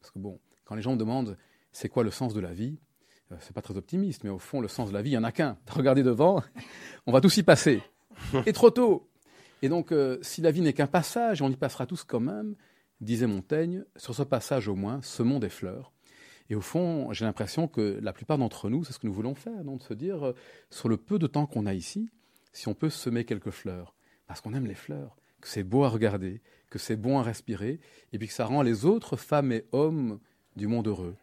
parce 0.00 0.10
que 0.10 0.18
bon, 0.18 0.40
quand 0.64 0.74
les 0.74 0.82
gens 0.82 0.92
me 0.92 0.98
demandent 0.98 1.36
c'est 1.72 1.88
quoi 1.88 2.02
le 2.02 2.10
sens 2.10 2.34
de 2.34 2.40
la 2.40 2.52
vie, 2.52 2.78
euh, 3.32 3.36
c'est 3.40 3.52
pas 3.52 3.62
très 3.62 3.76
optimiste, 3.76 4.24
mais 4.24 4.30
au 4.30 4.38
fond, 4.38 4.60
le 4.60 4.68
sens 4.68 4.88
de 4.88 4.94
la 4.94 5.02
vie, 5.02 5.10
il 5.10 5.14
n'y 5.14 5.18
en 5.18 5.24
a 5.24 5.32
qu'un. 5.32 5.58
Regardez 5.70 6.02
devant, 6.02 6.42
on 7.06 7.12
va 7.12 7.20
tous 7.20 7.36
y 7.36 7.42
passer. 7.42 7.82
Et 8.46 8.52
trop 8.52 8.70
tôt. 8.70 9.08
Et 9.62 9.68
donc, 9.68 9.92
euh, 9.92 10.18
si 10.22 10.40
la 10.40 10.50
vie 10.50 10.60
n'est 10.60 10.72
qu'un 10.72 10.86
passage, 10.86 11.42
on 11.42 11.50
y 11.50 11.56
passera 11.56 11.86
tous 11.86 12.04
quand 12.04 12.20
même, 12.20 12.54
disait 13.00 13.26
Montaigne, 13.26 13.84
sur 13.96 14.14
ce 14.14 14.22
passage 14.22 14.68
au 14.68 14.74
moins, 14.74 15.00
semons 15.02 15.38
des 15.38 15.48
fleurs. 15.48 15.92
Et 16.50 16.54
au 16.54 16.60
fond, 16.60 17.12
j'ai 17.12 17.24
l'impression 17.24 17.68
que 17.68 17.98
la 18.02 18.12
plupart 18.12 18.38
d'entre 18.38 18.70
nous, 18.70 18.84
c'est 18.84 18.92
ce 18.92 18.98
que 18.98 19.06
nous 19.06 19.12
voulons 19.12 19.34
faire, 19.34 19.64
non 19.64 19.76
de 19.76 19.82
se 19.82 19.94
dire, 19.94 20.28
euh, 20.28 20.34
sur 20.70 20.88
le 20.88 20.96
peu 20.96 21.18
de 21.18 21.26
temps 21.26 21.46
qu'on 21.46 21.66
a 21.66 21.74
ici, 21.74 22.08
si 22.52 22.68
on 22.68 22.74
peut 22.74 22.90
semer 22.90 23.24
quelques 23.24 23.50
fleurs, 23.50 23.94
parce 24.26 24.40
qu'on 24.40 24.54
aime 24.54 24.66
les 24.66 24.74
fleurs, 24.74 25.16
que 25.40 25.48
c'est 25.48 25.62
beau 25.62 25.84
à 25.84 25.88
regarder, 25.88 26.40
que 26.70 26.78
c'est 26.78 26.96
bon 26.96 27.18
à 27.18 27.22
respirer, 27.22 27.80
et 28.12 28.18
puis 28.18 28.28
que 28.28 28.34
ça 28.34 28.44
rend 28.44 28.62
les 28.62 28.84
autres 28.84 29.16
femmes 29.16 29.52
et 29.52 29.64
hommes 29.72 30.20
du 30.56 30.66
monde 30.66 30.88
heureux. 30.88 31.16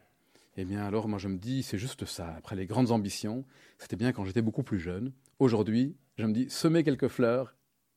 Eh 0.57 0.65
bien, 0.65 0.83
alors, 0.83 1.07
moi, 1.07 1.19
je 1.19 1.27
me 1.27 1.37
dis, 1.37 1.63
c'est 1.63 1.77
juste 1.77 2.05
ça. 2.05 2.33
Après 2.37 2.55
les 2.55 2.65
grandes 2.65 2.91
ambitions, 2.91 3.45
c'était 3.77 3.97
bien 3.97 4.13
quand 4.13 4.23
j'étais 4.23 4.41
beaucoup 4.41 4.63
plus 4.63 4.79
jeune. 4.79 5.11
Aujourd'hui, 5.39 5.95
je 6.17 6.25
me 6.25 6.33
dis, 6.33 6.49
semer 6.49 6.83
quelques 6.83 7.09
fleurs 7.09 7.55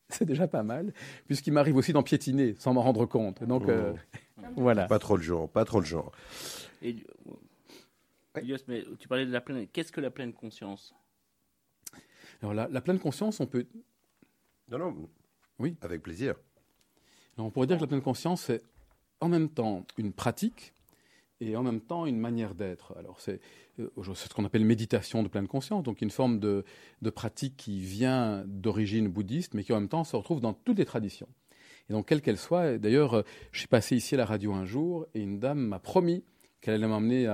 c'est 0.11 0.25
déjà 0.25 0.49
pas 0.49 0.63
mal, 0.63 0.95
puisqu'il 1.27 1.53
m'arrive 1.53 1.77
aussi 1.77 1.93
d'en 1.93 2.03
piétiner 2.03 2.55
sans 2.59 2.73
m'en 2.73 2.83
rendre 2.83 3.05
compte. 3.05 3.45
Donc 3.45 3.65
oh. 3.67 3.71
euh, 3.71 3.95
voilà. 4.57 4.87
Pas 4.87 4.99
trop 4.99 5.17
le 5.17 5.23
genre, 5.23 5.51
pas 5.51 5.65
trop 5.65 5.81
le 5.81 5.87
genre. 5.87 6.13
Et, 6.81 6.97
mais 8.69 8.85
tu 8.99 9.09
parlais 9.09 9.27
de 9.27 9.33
la 9.33 9.41
pleine. 9.41 9.67
Qu'est-ce 9.69 9.93
que 9.93 10.01
la 10.01 10.11
pleine 10.11 10.33
conscience? 10.33 10.95
Alors 12.41 12.55
la, 12.55 12.69
la, 12.69 12.81
pleine 12.81 12.99
conscience, 12.99 13.41
on 13.41 13.47
peut. 13.47 13.67
Non, 14.71 14.79
non. 14.79 15.11
Oui. 15.59 15.77
Avec 15.83 16.03
plaisir. 16.03 16.37
On 17.45 17.51
pourrait 17.51 17.67
dire 17.67 17.77
que 17.77 17.83
la 17.83 17.87
pleine 17.87 18.03
conscience, 18.03 18.43
c'est 18.43 18.63
en 19.21 19.29
même 19.29 19.49
temps 19.49 19.85
une 19.97 20.13
pratique 20.13 20.73
et 21.41 21.57
en 21.57 21.63
même 21.63 21.81
temps 21.81 22.07
une 22.07 22.19
manière 22.19 22.55
d'être. 22.55 22.97
Alors 22.99 23.21
c'est 23.21 23.41
euh, 23.79 23.91
ce 24.15 24.35
qu'on 24.35 24.45
appelle 24.45 24.65
méditation 24.65 25.23
de 25.23 25.29
pleine 25.29 25.47
conscience, 25.47 25.83
donc 25.83 26.03
une 26.03 26.11
forme 26.11 26.41
de, 26.41 26.65
de 27.03 27.11
pratique 27.11 27.57
qui 27.57 27.81
vient 27.81 28.43
d'origine 28.47 29.09
bouddhiste, 29.09 29.55
mais 29.55 29.63
qui 29.63 29.73
en 29.73 29.81
même 29.81 29.89
temps 29.89 30.05
se 30.05 30.17
retrouve 30.17 30.41
dans 30.41 30.53
toutes 30.53 30.79
les 30.79 30.85
traditions. 30.85 31.29
Et 31.89 31.93
donc 31.93 32.09
quelle 32.09 32.23
qu'elle 32.23 32.39
soit, 32.39 32.79
d'ailleurs, 32.79 33.15
euh, 33.15 33.23
je 33.53 33.61
suis 33.61 33.69
passé 33.69 33.97
ici 33.97 34.15
à 34.15 34.19
la 34.19 34.27
radio 34.27 34.53
un 34.53 34.65
jour 34.65 35.07
et 35.15 35.21
une 35.21 35.39
dame 35.39 35.61
m'a 35.61 35.79
promis 35.79 36.25
qu'elle 36.61 36.75
allait 36.75 36.87
m'emmener 36.87 37.29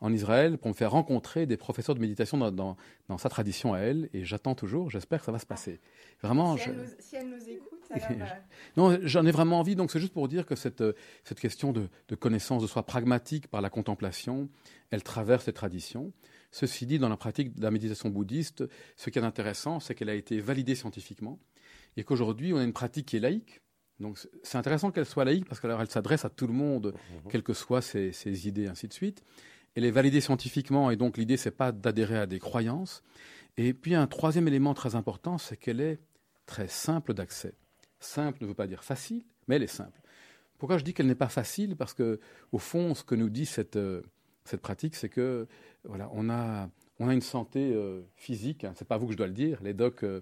en 0.00 0.12
Israël 0.12 0.58
pour 0.58 0.68
me 0.68 0.74
faire 0.74 0.92
rencontrer 0.92 1.46
des 1.46 1.56
professeurs 1.56 1.94
de 1.94 2.00
méditation 2.00 2.38
dans, 2.38 2.76
dans, 3.08 3.18
sa 3.18 3.28
tradition 3.28 3.74
à 3.74 3.78
elle. 3.78 4.08
Et 4.12 4.24
j'attends 4.24 4.54
toujours, 4.54 4.90
j'espère 4.90 5.20
que 5.20 5.26
ça 5.26 5.32
va 5.32 5.38
se 5.38 5.46
passer. 5.46 5.80
Vraiment, 6.22 6.56
si, 6.56 6.68
elle, 7.16 7.28
nous, 7.28 7.48
écoute, 7.48 7.82
alors, 7.90 8.28
Non, 8.76 8.98
j'en 9.02 9.26
ai 9.26 9.30
vraiment 9.30 9.58
envie. 9.58 9.76
Donc 9.76 9.90
c'est 9.90 10.00
juste 10.00 10.12
pour 10.12 10.28
dire 10.28 10.46
que 10.46 10.54
cette, 10.54 10.84
cette 11.24 11.40
question 11.40 11.72
de, 11.72 11.88
de, 12.08 12.14
connaissance 12.14 12.62
de 12.62 12.66
soi 12.66 12.84
pragmatique 12.84 13.48
par 13.48 13.60
la 13.60 13.70
contemplation, 13.70 14.48
elle 14.90 15.02
traverse 15.02 15.46
les 15.46 15.52
traditions. 15.52 16.12
Ceci 16.52 16.86
dit, 16.86 16.98
dans 16.98 17.08
la 17.08 17.16
pratique 17.16 17.54
de 17.54 17.62
la 17.62 17.70
méditation 17.70 18.08
bouddhiste, 18.08 18.64
ce 18.96 19.10
qui 19.10 19.18
est 19.18 19.22
intéressant, 19.22 19.80
c'est 19.80 19.94
qu'elle 19.94 20.08
a 20.08 20.14
été 20.14 20.40
validée 20.40 20.74
scientifiquement 20.74 21.38
et 21.96 22.04
qu'aujourd'hui, 22.04 22.52
on 22.52 22.58
a 22.58 22.64
une 22.64 22.72
pratique 22.72 23.06
qui 23.06 23.16
est 23.16 23.20
laïque, 23.20 23.60
donc 24.00 24.18
c'est 24.42 24.58
intéressant 24.58 24.90
qu'elle 24.90 25.06
soit 25.06 25.24
laïque 25.24 25.46
parce 25.46 25.60
qu'elle 25.60 25.74
s'adresse 25.88 26.24
à 26.24 26.30
tout 26.30 26.46
le 26.46 26.52
monde, 26.52 26.94
mhm. 26.94 27.30
quelles 27.30 27.42
que 27.42 27.52
soient 27.52 27.82
ses, 27.82 28.12
ses, 28.12 28.48
idées, 28.48 28.66
ainsi 28.66 28.88
de 28.88 28.92
suite. 28.92 29.22
Elle 29.74 29.84
est 29.84 29.90
validée 29.90 30.20
scientifiquement 30.20 30.90
et 30.90 30.96
donc 30.96 31.16
l'idée 31.16 31.36
c'est 31.36 31.50
pas 31.50 31.70
d'adhérer 31.70 32.18
à 32.18 32.26
des 32.26 32.40
croyances. 32.40 33.02
Et 33.56 33.74
puis 33.74 33.94
un 33.94 34.06
troisième 34.06 34.48
élément 34.48 34.74
très 34.74 34.94
important, 34.94 35.38
c'est 35.38 35.56
qu'elle 35.56 35.80
est 35.80 36.00
très 36.46 36.66
simple 36.66 37.14
d'accès. 37.14 37.54
Simple 38.00 38.38
ne 38.42 38.48
veut 38.48 38.54
pas 38.54 38.66
dire 38.66 38.82
facile, 38.82 39.22
mais 39.46 39.56
elle 39.56 39.62
est 39.62 39.66
simple. 39.66 40.00
Pourquoi 40.58 40.78
je 40.78 40.84
dis 40.84 40.94
qu'elle 40.94 41.06
n'est 41.06 41.14
pas 41.14 41.28
facile? 41.28 41.76
Parce 41.76 41.94
que 41.94 42.20
au 42.52 42.58
fond, 42.58 42.94
ce 42.94 43.04
que 43.04 43.14
nous 43.14 43.28
dit 43.28 43.46
cette, 43.46 43.76
euh, 43.76 44.02
cette 44.44 44.60
pratique, 44.60 44.94
c'est 44.94 45.08
que 45.08 45.46
voilà, 45.84 46.10
on 46.12 46.28
a 46.30 46.68
on 47.00 47.08
a 47.08 47.14
une 47.14 47.22
santé 47.22 47.72
euh, 47.72 48.02
physique, 48.14 48.64
hein, 48.64 48.74
c'est 48.76 48.86
pas 48.86 48.98
vous 48.98 49.06
que 49.06 49.12
je 49.12 49.16
dois 49.16 49.26
le 49.26 49.32
dire, 49.32 49.58
les 49.62 49.72
docs. 49.72 50.04
Euh, 50.04 50.20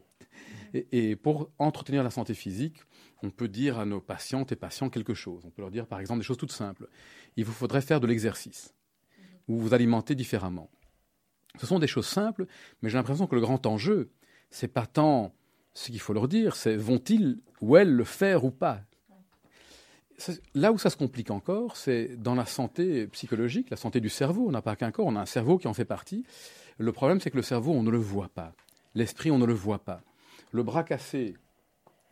et, 0.73 1.17
pour 1.17 1.51
entretenir 1.59 2.05
la 2.05 2.11
santé 2.11 2.35
physique, 2.35 2.77
on 3.23 3.31
peut 3.31 3.49
dire 3.49 3.81
à 3.81 3.85
nos 3.85 4.01
patientes 4.01 4.53
et 4.53 4.57
patients 4.57 4.89
quelque 4.89 5.13
chose. 5.13 5.43
On 5.45 5.51
peut 5.51 5.61
leur 5.61 5.73
dire 5.73 5.87
par 5.87 5.99
exemple 5.99 6.21
des 6.21 6.25
choses 6.25 6.37
toutes 6.37 6.53
simples. 6.53 6.89
Il 7.37 7.45
vous 7.45 7.53
faudrait 7.53 7.81
faire 7.81 8.01
de 8.01 8.07
l'exercice 8.07 8.75
ou 9.49 9.59
vous 9.59 9.75
alimenter 9.75 10.15
différemment. 10.15 10.71
Ce 11.59 11.67
sont 11.67 11.81
des 11.81 11.89
choses 11.89 12.07
simples, 12.07 12.47
mais 12.81 12.91
j'ai 12.91 12.97
l'impression 12.97 13.27
que 13.27 13.35
le 13.35 13.41
grand 13.41 13.67
enjeu, 13.67 14.13
c'est 14.51 14.69
pas 14.69 14.87
tant 14.87 15.35
ce 15.75 15.91
qu'il 15.91 16.01
faut 16.01 16.13
leur 16.13 16.29
dire, 16.29 16.55
c'est 16.55 16.77
vont-ils 16.77 17.41
ou 17.61 17.77
elles 17.77 17.93
le 17.93 18.05
faire 18.05 18.45
ou 18.45 18.53
pas. 18.53 18.83
Là 20.55 20.73
où 20.73 20.79
ça 20.79 20.91
se 20.91 20.97
complique 20.97 21.31
encore, 21.31 21.77
c'est 21.77 22.17
dans 22.17 22.35
la 22.35 22.45
santé 22.45 23.07
psychologique, 23.09 23.71
la 23.71 23.77
santé 23.77 24.01
du 24.01 24.09
cerveau. 24.09 24.47
On 24.49 24.51
n'a 24.51 24.63
pas 24.63 24.77
qu'un 24.77 24.91
corps, 24.91 25.07
on 25.07 25.17
a 25.17 25.21
un 25.21 25.27
cerveau 25.27 25.59
qui 25.59 25.69
en 25.69 25.75
fait 25.75 25.85
partie. 25.85 26.25
Le 26.79 26.93
problème, 26.93 27.21
c'est 27.21 27.31
que 27.31 27.37
le 27.37 27.43
cerveau, 27.43 27.73
on 27.73 27.83
ne 27.83 27.91
le 27.91 27.99
voit 27.99 28.29
pas. 28.29 28.55
L'esprit, 28.95 29.31
on 29.31 29.39
ne 29.39 29.47
le 29.47 29.53
voit 29.53 29.81
pas. 29.81 30.01
Le 30.53 30.63
bras 30.63 30.85
cassé, 30.85 31.37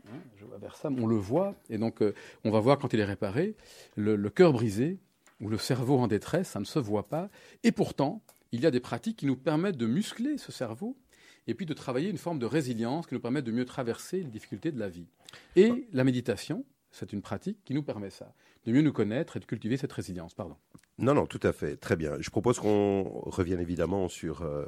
hein, 0.09 0.19
je 0.37 0.45
vois 0.45 0.59
vers 0.59 0.77
ça, 0.77 0.91
on 0.91 1.07
le 1.07 1.17
voit, 1.17 1.55
et 1.71 1.79
donc 1.79 2.03
euh, 2.03 2.15
on 2.45 2.51
va 2.51 2.61
voir 2.61 2.79
quand 2.79 2.93
il 2.93 3.01
est 3.01 3.05
réparé. 3.05 3.55
Le, 3.97 4.17
cœur 4.29 4.53
brisé, 4.53 4.99
ou 5.41 5.49
le 5.49 5.59
cerveau 5.59 5.99
en 5.99 6.09
détresse, 6.09 6.49
ça 6.49 6.61
ne 6.61 6.65
se 6.65 6.79
voit 6.79 7.09
pas. 7.09 7.31
Et 7.63 7.73
pourtant, 7.73 8.23
il 8.53 8.61
y 8.61 8.67
a 8.67 8.71
des 8.71 8.81
pratiques 8.81 9.19
qui 9.19 9.27
nous 9.27 9.37
permettent 9.37 9.77
de 9.77 9.87
muscler 9.87 10.39
ce 10.39 10.53
cerveau 10.53 10.97
et 11.47 11.55
puis 11.55 11.67
de 11.67 11.75
travailler 11.75 12.11
une 12.11 12.19
forme 12.19 12.39
de 12.39 12.47
résilience 12.47 13.07
qui 13.07 13.15
nous 13.15 13.21
permet 13.21 13.43
de 13.43 13.53
mieux 13.53 13.65
traverser 13.65 14.19
les 14.19 14.31
difficultés 14.31 14.73
de 14.73 14.81
la 14.81 14.89
vie. 14.89 15.07
Et 15.55 15.89
la 15.93 16.03
méditation, 16.03 16.65
c'est 16.91 17.13
une 17.13 17.23
pratique 17.23 17.59
qui 17.65 17.75
nous 17.75 17.83
permet 17.83 18.11
ça, 18.11 18.35
de 18.65 18.73
mieux 18.73 18.83
nous 18.83 18.93
connaître 18.93 19.37
et 19.37 19.41
de 19.41 19.45
cultiver 19.45 19.77
cette 19.77 19.93
résilience. 19.93 20.35
Pardon. 20.35 20.57
Non, 20.99 21.13
non, 21.13 21.27
tout 21.27 21.41
à 21.43 21.53
fait. 21.53 21.77
Très 21.77 21.97
bien. 21.97 22.17
Je 22.21 22.31
propose 22.31 22.59
qu'on 22.59 23.03
revienne 23.27 23.61
évidemment 23.61 24.09
sur 24.09 24.43
euh, 24.43 24.65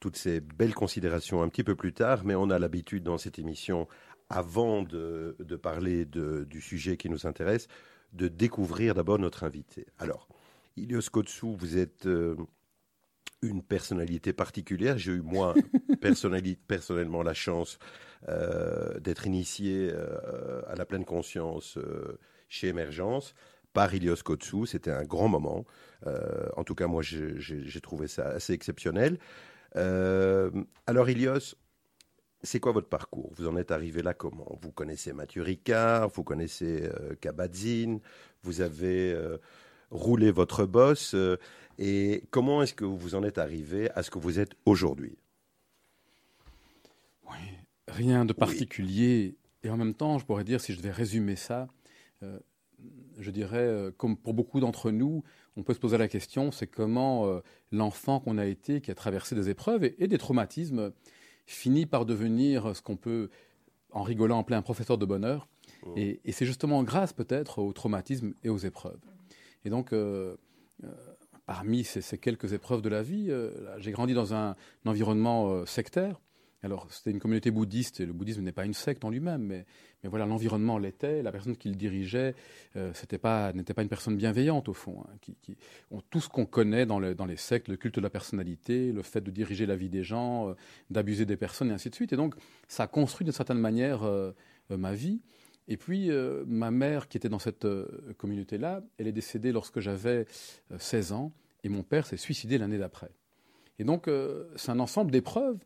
toutes 0.00 0.16
ces 0.16 0.40
belles 0.40 0.74
considérations 0.74 1.42
un 1.42 1.48
petit 1.48 1.62
peu 1.62 1.76
plus 1.76 1.92
tard, 1.92 2.24
mais 2.24 2.34
on 2.34 2.50
a 2.50 2.58
l'habitude 2.58 3.04
dans 3.04 3.18
cette 3.18 3.38
émission, 3.38 3.86
avant 4.28 4.82
de, 4.82 5.36
parler 5.62 6.04
du 6.04 6.60
sujet 6.60 6.96
qui 6.96 7.08
nous 7.08 7.26
intéresse, 7.26 7.68
de 8.12 8.26
découvrir 8.26 8.94
d'abord 8.94 9.18
notre 9.18 9.44
invité. 9.44 9.86
Alors, 9.98 10.28
Ilios 10.76 11.10
Kotsu, 11.12 11.54
vous 11.56 11.78
êtes 11.78 12.06
euh, 12.06 12.34
une 13.42 13.62
personnalité 13.62 14.32
particulière. 14.32 14.98
J'ai 14.98 15.12
eu, 15.12 15.20
moi, 15.20 15.54
personnellement, 16.66 17.22
la 17.22 17.34
chance 17.34 17.78
euh, 18.28 18.98
d'être 18.98 19.28
initié 19.28 19.92
à 20.66 20.74
la 20.74 20.84
pleine 20.84 21.04
conscience 21.04 21.78
chez 22.48 22.66
Émergence 22.68 23.34
par 23.78 23.94
Ilios 23.94 24.16
Kotsu. 24.24 24.66
C'était 24.66 24.90
un 24.90 25.04
grand 25.04 25.28
moment. 25.28 25.64
en 26.56 26.64
tout 26.64 26.74
cas, 26.74 26.88
moi, 26.88 27.02
j'ai 27.02 27.80
trouvé 27.80 28.08
ça 28.08 28.26
assez 28.28 28.52
exceptionnel. 28.52 29.18
alors, 29.74 31.08
Ilios, 31.08 31.54
c'est 32.42 32.60
quoi 32.60 32.72
votre 32.72 32.88
parcours? 32.88 33.32
Vous 33.36 33.48
en 33.48 33.56
êtes 33.56 33.70
arrivé 33.70 34.02
là 34.02 34.14
comment? 34.14 34.58
Vous 34.60 34.70
connaissez 34.70 35.12
Mathieu 35.12 35.42
Ricard, 35.42 36.08
vous 36.10 36.22
connaissez 36.22 36.84
euh, 36.84 37.14
Kabat-Zinn, 37.20 38.00
vous 38.42 38.60
avez 38.60 39.12
euh, 39.12 39.38
roulé 39.90 40.30
votre 40.30 40.64
boss. 40.64 41.14
Euh, 41.14 41.36
et 41.78 42.24
comment 42.30 42.62
est-ce 42.62 42.74
que 42.74 42.84
vous 42.84 43.14
en 43.14 43.24
êtes 43.24 43.38
arrivé 43.38 43.90
à 43.92 44.02
ce 44.02 44.10
que 44.10 44.18
vous 44.18 44.38
êtes 44.38 44.52
aujourd'hui? 44.66 45.18
Oui, 47.28 47.38
rien 47.88 48.24
de 48.24 48.32
particulier. 48.32 49.36
Et 49.64 49.70
en 49.70 49.76
même 49.76 49.94
temps, 49.94 50.18
je 50.18 50.24
pourrais 50.24 50.44
dire, 50.44 50.60
si 50.60 50.72
je 50.72 50.78
devais 50.78 50.92
résumer 50.92 51.36
ça, 51.36 51.68
je 53.18 53.30
dirais, 53.30 53.92
comme 53.96 54.16
pour 54.16 54.34
beaucoup 54.34 54.60
d'entre 54.60 54.90
nous, 54.90 55.24
on 55.56 55.62
peut 55.62 55.74
se 55.74 55.78
poser 55.78 55.98
la 55.98 56.08
question, 56.08 56.52
c'est 56.52 56.66
comment 56.66 57.40
l'enfant 57.72 58.20
qu'on 58.20 58.38
a 58.38 58.46
été, 58.46 58.80
qui 58.80 58.90
a 58.90 58.94
traversé 58.94 59.34
des 59.34 59.50
épreuves 59.50 59.84
et 59.84 60.06
des 60.06 60.18
traumatismes, 60.18 60.92
finit 61.46 61.86
par 61.86 62.04
devenir 62.04 62.76
ce 62.76 62.82
qu'on 62.82 62.96
peut, 62.96 63.30
en 63.90 64.02
rigolant, 64.02 64.38
appeler 64.38 64.56
un 64.56 64.62
professeur 64.62 64.98
de 64.98 65.06
bonheur. 65.06 65.48
Oh. 65.82 65.94
Et, 65.96 66.20
c'est 66.30 66.46
justement 66.46 66.82
grâce 66.82 67.12
peut-être 67.12 67.58
au 67.60 67.72
traumatisme 67.72 68.34
et 68.44 68.48
aux 68.48 68.58
épreuves. 68.58 69.00
Et 69.64 69.70
donc, 69.70 69.92
euh, 69.92 70.36
euh, 70.84 70.88
parmi 71.46 71.84
ces, 71.84 72.18
quelques 72.18 72.52
épreuves 72.52 72.82
de 72.82 72.88
la 72.88 73.02
vie, 73.02 73.28
euh, 73.30 73.50
j'ai 73.78 73.90
grandi 73.90 74.14
dans 74.14 74.34
un 74.34 74.56
environnement 74.84 75.64
sectaire. 75.66 76.20
Alors, 76.64 76.88
c'était 76.90 77.12
une 77.12 77.20
communauté 77.20 77.52
bouddhiste, 77.52 78.00
et 78.00 78.06
le 78.06 78.12
bouddhisme 78.12 78.42
n'est 78.42 78.52
pas 78.52 78.64
une 78.64 78.74
secte 78.74 79.04
en 79.04 79.10
lui-même, 79.10 79.42
mais, 79.42 79.64
voilà, 80.02 80.26
l'environnement 80.26 80.78
l'était, 80.78 81.22
la 81.22 81.30
personne 81.30 81.56
qui 81.56 81.68
le 81.68 81.76
dirigeait 81.76 82.34
euh, 82.74 82.88
n'était 82.88 83.18
pas, 83.18 83.52
une 83.52 83.88
personne 83.88 84.16
bienveillante, 84.16 84.68
au 84.68 84.74
fond. 84.74 85.04
Hein, 85.08 86.00
tout 86.10 86.20
ce 86.20 86.28
qu'on 86.28 86.46
connaît 86.46 86.84
dans, 86.84 87.00
dans, 87.14 87.26
les 87.26 87.36
sectes, 87.36 87.68
le 87.68 87.76
culte 87.76 87.96
de 87.96 88.00
la 88.00 88.10
personnalité, 88.10 88.90
le 88.90 89.02
fait 89.02 89.20
de 89.20 89.30
diriger 89.30 89.66
la 89.66 89.76
vie 89.76 89.88
des 89.88 90.02
gens, 90.02 90.48
euh, 90.48 90.54
d'abuser 90.90 91.26
des 91.26 91.36
personnes, 91.36 91.70
et 91.70 91.74
ainsi 91.74 91.90
de 91.90 91.94
suite. 91.94 92.12
Et 92.12 92.16
donc, 92.16 92.34
ça 92.66 92.84
a 92.84 92.86
construit 92.88 93.24
d'une 93.24 93.32
certaine 93.32 93.58
manière 93.58 94.02
euh, 94.02 94.32
ma 94.70 94.94
vie. 94.94 95.20
Et 95.68 95.76
puis, 95.76 96.10
ma 96.46 96.70
mère, 96.70 97.08
qui 97.08 97.18
était 97.18 97.28
dans 97.28 97.38
cette 97.38 97.66
communauté-là, 98.16 98.82
elle 98.96 99.06
est 99.06 99.12
décédée 99.12 99.52
lorsque 99.52 99.80
j'avais 99.80 100.24
16 100.78 101.12
ans, 101.12 101.30
et 101.62 101.68
mon 101.68 101.82
père 101.82 102.06
s'est 102.06 102.16
suicidé 102.16 102.56
l'année 102.56 102.78
d'après. 102.78 103.10
Et 103.78 103.84
donc, 103.84 104.08
c'est 104.56 104.70
un 104.70 104.80
ensemble 104.80 105.10
d'épreuves 105.10 105.58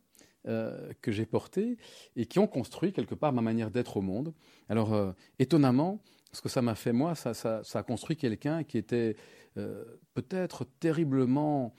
euh, 0.48 0.92
que 1.02 1.12
j'ai 1.12 1.24
portées 1.24 1.76
et 2.16 2.26
qui 2.26 2.40
ont 2.40 2.48
construit 2.48 2.92
quelque 2.92 3.14
part 3.14 3.32
ma 3.32 3.42
manière 3.42 3.70
d'être 3.70 3.98
au 3.98 4.00
monde. 4.00 4.34
Alors, 4.68 4.92
euh, 4.92 5.12
étonnamment, 5.38 6.02
ce 6.32 6.40
que 6.40 6.48
ça 6.48 6.62
m'a 6.62 6.74
fait, 6.74 6.92
moi, 6.92 7.14
ça, 7.14 7.62
a 7.74 7.82
construit 7.84 8.16
quelqu'un 8.16 8.64
qui 8.64 8.76
était 8.76 9.14
euh, 9.56 9.84
peut-être 10.14 10.66
terriblement 10.80 11.74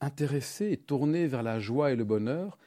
intéressé 0.00 0.72
et 0.72 0.76
tourné 0.76 1.26
vers 1.26 1.42
la 1.42 1.58
joie 1.58 1.92
et 1.92 1.96
le 1.96 2.04
bonheur, 2.04 2.58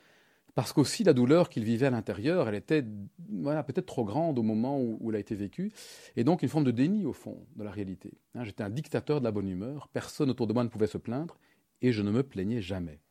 parce 0.55 0.72
qu'aussi 0.72 1.03
la 1.03 1.13
douleur 1.13 1.50
qu'il 1.50 1.63
vivait 1.63 1.88
à 1.88 1.91
l'intérieur, 1.91 2.48
elle 2.48 2.55
était 2.55 2.86
voilà, 3.29 3.63
peut-être 3.63 3.86
trop 3.86 4.05
grande 4.05 4.39
au 4.39 4.43
moment 4.43 4.79
où, 4.82 5.10
elle 5.10 5.17
a 5.17 5.20
été 5.20 5.36
vécue, 5.36 5.72
et 6.15 6.24
donc 6.24 6.41
une 6.41 6.50
forme 6.50 6.63
de 6.63 6.72
déni 6.72 7.05
au 7.05 7.13
fond 7.13 7.46
de 7.55 7.63
la 7.63 7.70
réalité. 7.70 8.13
Hein, 8.34 8.46
j'étais 8.46 8.63
un 8.63 8.70
dictateur 8.70 9.20
de 9.20 9.25
la 9.25 9.32
bonne 9.32 9.50
humeur, 9.50 9.89
personne 9.89 10.29
autour 10.29 10.48
de 10.48 10.53
moi 10.53 10.63
ne 10.63 10.70
pouvait 10.70 10.88
se 10.88 10.98
plaindre, 10.98 11.38
et 11.82 11.91
je 11.91 12.01
ne 12.01 12.10
me 12.10 12.24
plaignais 12.24 12.62
jamais. 12.62 13.02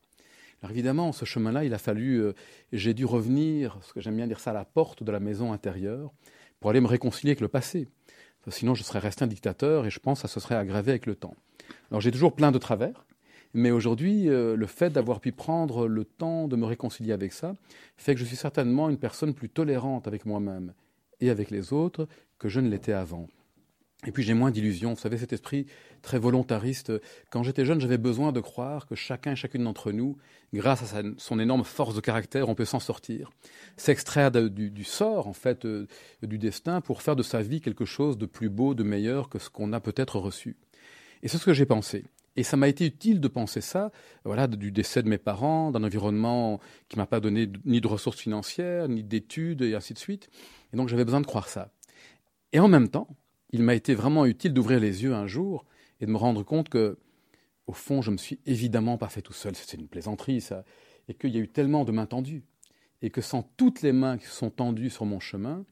Alors 0.63 0.71
évidemment, 0.71 1.13
ce 1.13 1.25
chemin-là, 1.25 1.65
il 1.65 1.75
a 1.75 1.79
fallu, 1.79 2.23
euh, 2.23 2.35
j'ai 2.73 2.95
dû 2.95 3.05
revenir, 3.05 3.79
ce 3.83 3.93
que 3.93 4.01
j'aime 4.01 4.17
bien 4.17 4.29
dire 4.29 4.39
ça, 4.39 4.51
à 4.51 4.55
la 4.55 4.65
porte 4.65 5.03
de 5.03 5.11
la 5.11 5.19
maison 5.19 5.53
intérieure, 5.53 6.13
pour 6.61 6.71
aller 6.71 6.81
me 6.81 6.87
réconcilier 6.87 7.31
avec 7.31 7.41
le 7.41 7.49
passé. 7.49 7.89
Sinon, 8.49 8.75
je 8.75 8.83
serais 8.83 8.99
resté 8.99 9.25
un 9.25 9.29
dictateur 9.29 9.87
et 9.87 9.91
je 9.91 9.99
pense 9.99 10.23
que 10.23 10.29
ça 10.29 10.35
se 10.35 10.41
serait 10.41 10.57
aggravé 10.57 10.93
avec 10.93 11.07
le 11.07 11.15
temps. 11.15 11.35
Alors 11.91 12.01
j'ai 12.01 12.11
toujours 12.11 12.35
plein 12.35 12.53
de 12.53 12.59
travers, 12.59 13.05
mais 13.55 13.71
aujourd'hui, 13.71 14.29
euh, 14.29 14.57
le 14.57 14.67
fait 14.67 14.91
d'avoir 14.91 15.21
pu 15.21 15.33
prendre 15.33 15.87
le 15.87 16.05
temps 16.05 16.49
de 16.49 16.57
me 16.57 16.65
réconcilier 16.65 17.13
avec 17.13 17.33
ça 17.33 17.55
fait 17.97 18.15
que 18.15 18.21
je 18.21 18.25
suis 18.25 18.37
certainement 18.37 18.89
une 18.89 18.99
personne 18.99 19.35
plus 19.35 19.49
tolérante 19.49 20.09
avec 20.09 20.27
moi-même 20.27 20.73
et 21.21 21.31
avec 21.31 21.51
les 21.51 21.73
autres 21.73 22.09
que 22.39 22.49
je 22.49 22.61
ne 22.61 22.69
l'étais 22.69 22.93
avant. 22.93 23.29
Et 24.05 24.11
puis 24.11 24.25
j'ai 24.25 24.35
moins 24.35 24.51
d'illusions. 24.51 24.95
Vous 24.95 25.01
savez, 25.01 25.17
cet 25.17 25.33
esprit 25.33 25.67
très 26.03 26.19
volontariste. 26.19 26.93
Quand 27.31 27.45
j'étais 27.45 27.65
jeune, 27.65 27.81
j'avais 27.81 27.99
besoin 27.99 28.33
de 28.33 28.41
croire 28.41 28.87
que 28.87 28.97
chacun 28.97 29.33
et 29.33 29.37
chacune 29.37 29.63
d'entre 29.63 29.93
nous, 29.93 30.17
grâce 30.53 30.95
à 30.95 31.03
son 31.19 31.39
énorme 31.39 31.63
force 31.63 31.95
de 31.95 32.01
caractère, 32.01 32.49
on 32.49 32.57
peut 32.57 32.65
s'en 32.65 32.81
sortir. 32.81 33.31
S'extraire 33.77 34.33
du, 34.33 34.85
sort, 34.85 35.29
en 35.29 35.33
fait, 35.33 35.65
euh, 35.65 35.87
du 36.23 36.39
destin 36.39 36.81
pour 36.81 37.03
faire 37.03 37.15
de 37.15 37.23
sa 37.23 37.43
vie 37.43 37.61
quelque 37.61 37.85
chose 37.85 38.19
de 38.19 38.27
plus 38.27 38.51
beau, 38.51 38.75
de 38.75 38.83
meilleur 38.83 39.29
que 39.29 39.39
ce 39.39 39.51
qu'on 39.51 39.73
a 39.73 39.79
peut-être 39.79 40.19
reçu. 40.19 40.57
Et 41.23 41.29
c'est 41.29 41.39
ce 41.39 41.45
que 41.45 41.55
j'ai 41.55 41.67
pensé. 41.67 42.05
Et 42.35 42.43
ça 42.43 42.57
m'a 42.57 42.67
été 42.67 42.87
utile 42.87 43.21
de 43.21 43.29
penser 43.29 43.61
ça, 43.61 43.93
voilà, 44.25 44.47
du 44.49 44.73
décès 44.73 45.03
de 45.03 45.09
mes 45.09 45.19
parents, 45.19 45.71
d'un 45.71 45.85
environnement 45.85 46.61
qui 46.89 46.97
m'a 46.97 47.07
pas 47.07 47.21
donné 47.21 47.49
ni 47.65 47.81
de 47.81 47.87
ressources 47.87 48.19
financières, 48.19 48.89
ni 48.89 49.05
d'études, 49.05 49.63
et 49.63 49.75
ainsi 49.75 49.93
de 49.93 49.99
suite. 49.99 50.29
Et 50.73 50.77
donc 50.77 50.89
j'avais 50.89 51.05
besoin 51.05 51.21
de 51.21 51.27
croire 51.27 51.49
ça. 51.49 51.71
Et 52.53 52.59
en 52.59 52.69
même 52.69 52.89
temps, 52.89 53.07
il 53.53 53.63
m'a 53.63 53.75
été 53.75 53.95
vraiment 53.95 54.27
utile 54.27 54.53
d'ouvrir 54.53 54.81
les 54.81 55.03
yeux 55.03 55.15
un 55.15 55.27
jour 55.27 55.67
et 56.01 56.07
de 56.07 56.11
me 56.11 56.17
rendre 56.17 56.43
compte 56.43 56.69
que, 56.69 56.99
au 57.67 57.73
fond, 57.73 58.03
je 58.03 58.11
me 58.11 58.17
suis 58.17 58.41
évidemment 58.47 58.99
pas 58.99 59.09
fait 59.09 59.23
tout 59.23 59.33
seul. 59.33 59.55
C'est 59.55 59.77
une 59.77 59.89
plaisanterie, 59.89 60.41
ça. 60.41 60.65
Et 61.09 61.15
qu'il 61.15 61.31
y 61.31 61.37
a 61.37 61.41
eu 61.41 61.49
tellement 61.49 61.85
de 61.85 61.93
mains 61.93 62.07
tendues. 62.07 62.45
Et 63.03 63.11
que 63.11 63.21
sans 63.21 63.43
toutes 63.57 63.83
les 63.83 63.93
mains 63.93 64.17
qui 64.17 64.27
sont 64.27 64.51
tendues 64.51 64.91
sur 64.91 65.05
mon 65.05 65.21
chemin, 65.21 65.65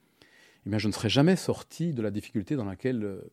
eh 0.67 0.71
bien, 0.71 0.79
je 0.79 0.89
ne 0.89 0.93
serais 0.93 1.09
jamais 1.09 1.37
sorti 1.37 1.95
de 1.95 2.03
la 2.03 2.11
difficulté 2.11 2.55
dans 2.55 2.65
laquelle 2.65 3.03
euh, 3.03 3.33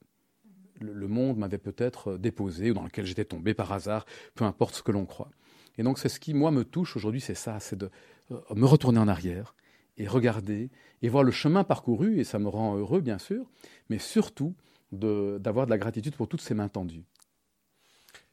le, 0.80 1.08
monde 1.08 1.38
m'avait 1.38 1.58
peut-être 1.58 2.12
euh, 2.12 2.18
déposé 2.18 2.72
ou 2.72 2.74
dans 2.74 2.84
laquelle 2.84 3.06
j'étais 3.06 3.26
tombé 3.26 3.54
par 3.54 3.72
hasard, 3.74 4.06
peu 4.34 4.46
importe 4.46 4.76
ce 4.76 4.84
que 4.84 4.92
l'on 4.92 5.06
croit. 5.06 5.32
Et 5.78 5.84
donc, 5.84 6.00
c'est 6.00 6.10
ce 6.10 6.20
qui, 6.20 6.34
moi, 6.34 6.52
me 6.52 6.64
touche 6.64 6.96
aujourd'hui, 6.96 7.22
c'est 7.22 7.36
ça, 7.36 7.60
c'est 7.60 7.76
de 7.76 7.90
euh, 8.32 8.40
me 8.56 8.66
retourner 8.66 9.00
en 9.00 9.08
arrière 9.08 9.56
et 9.98 10.08
regarder 10.08 10.70
et 11.02 11.10
voir 11.10 11.24
le 11.24 11.32
chemin 11.32 11.64
parcouru, 11.64 12.20
et 12.20 12.24
ça 12.24 12.40
me 12.40 12.48
rend 12.48 12.78
heureux 12.78 13.02
bien 13.02 13.18
sûr, 13.18 13.50
mais 13.90 14.00
surtout 14.00 14.56
d'avoir 14.92 15.66
de, 15.66 15.72
la 15.72 15.78
gratitude 15.78 16.16
pour 16.16 16.28
toutes 16.28 16.42
ces 16.42 16.54
mains 16.54 16.70
tendues. 16.70 17.04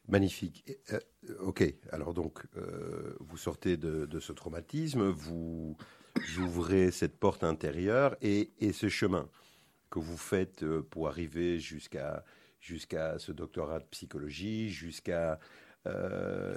Magnifique. 0.06 0.64
Euh, 0.92 1.00
ok, 1.40 1.64
alors 1.90 2.12
donc 2.12 2.44
euh, 2.56 3.16
vous 3.20 3.38
sortez 3.38 3.76
de, 3.76 4.20
ce 4.20 4.32
traumatisme, 4.32 5.08
vous 5.08 5.76
ouvrez 6.38 6.90
cette 6.90 7.18
porte 7.18 7.42
intérieure 7.42 8.16
et, 8.20 8.52
et, 8.60 8.72
ce 8.72 8.88
chemin 8.88 9.28
que 9.90 9.98
vous 9.98 10.18
faites 10.18 10.62
euh, 10.62 10.82
pour 10.82 11.08
arriver 11.08 11.58
jusqu'à 11.58 12.24
jusqu'à 12.60 13.18
ce 13.18 13.32
doctorat 13.32 13.80
de 13.80 13.84
psychologie, 13.86 14.70
jusqu'à 14.70 15.38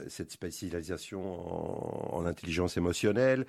cette 0.08 0.32
spécialisation 0.32 2.16
en 2.16 2.26
intelligence 2.26 2.78
émotionnelle, 2.78 3.46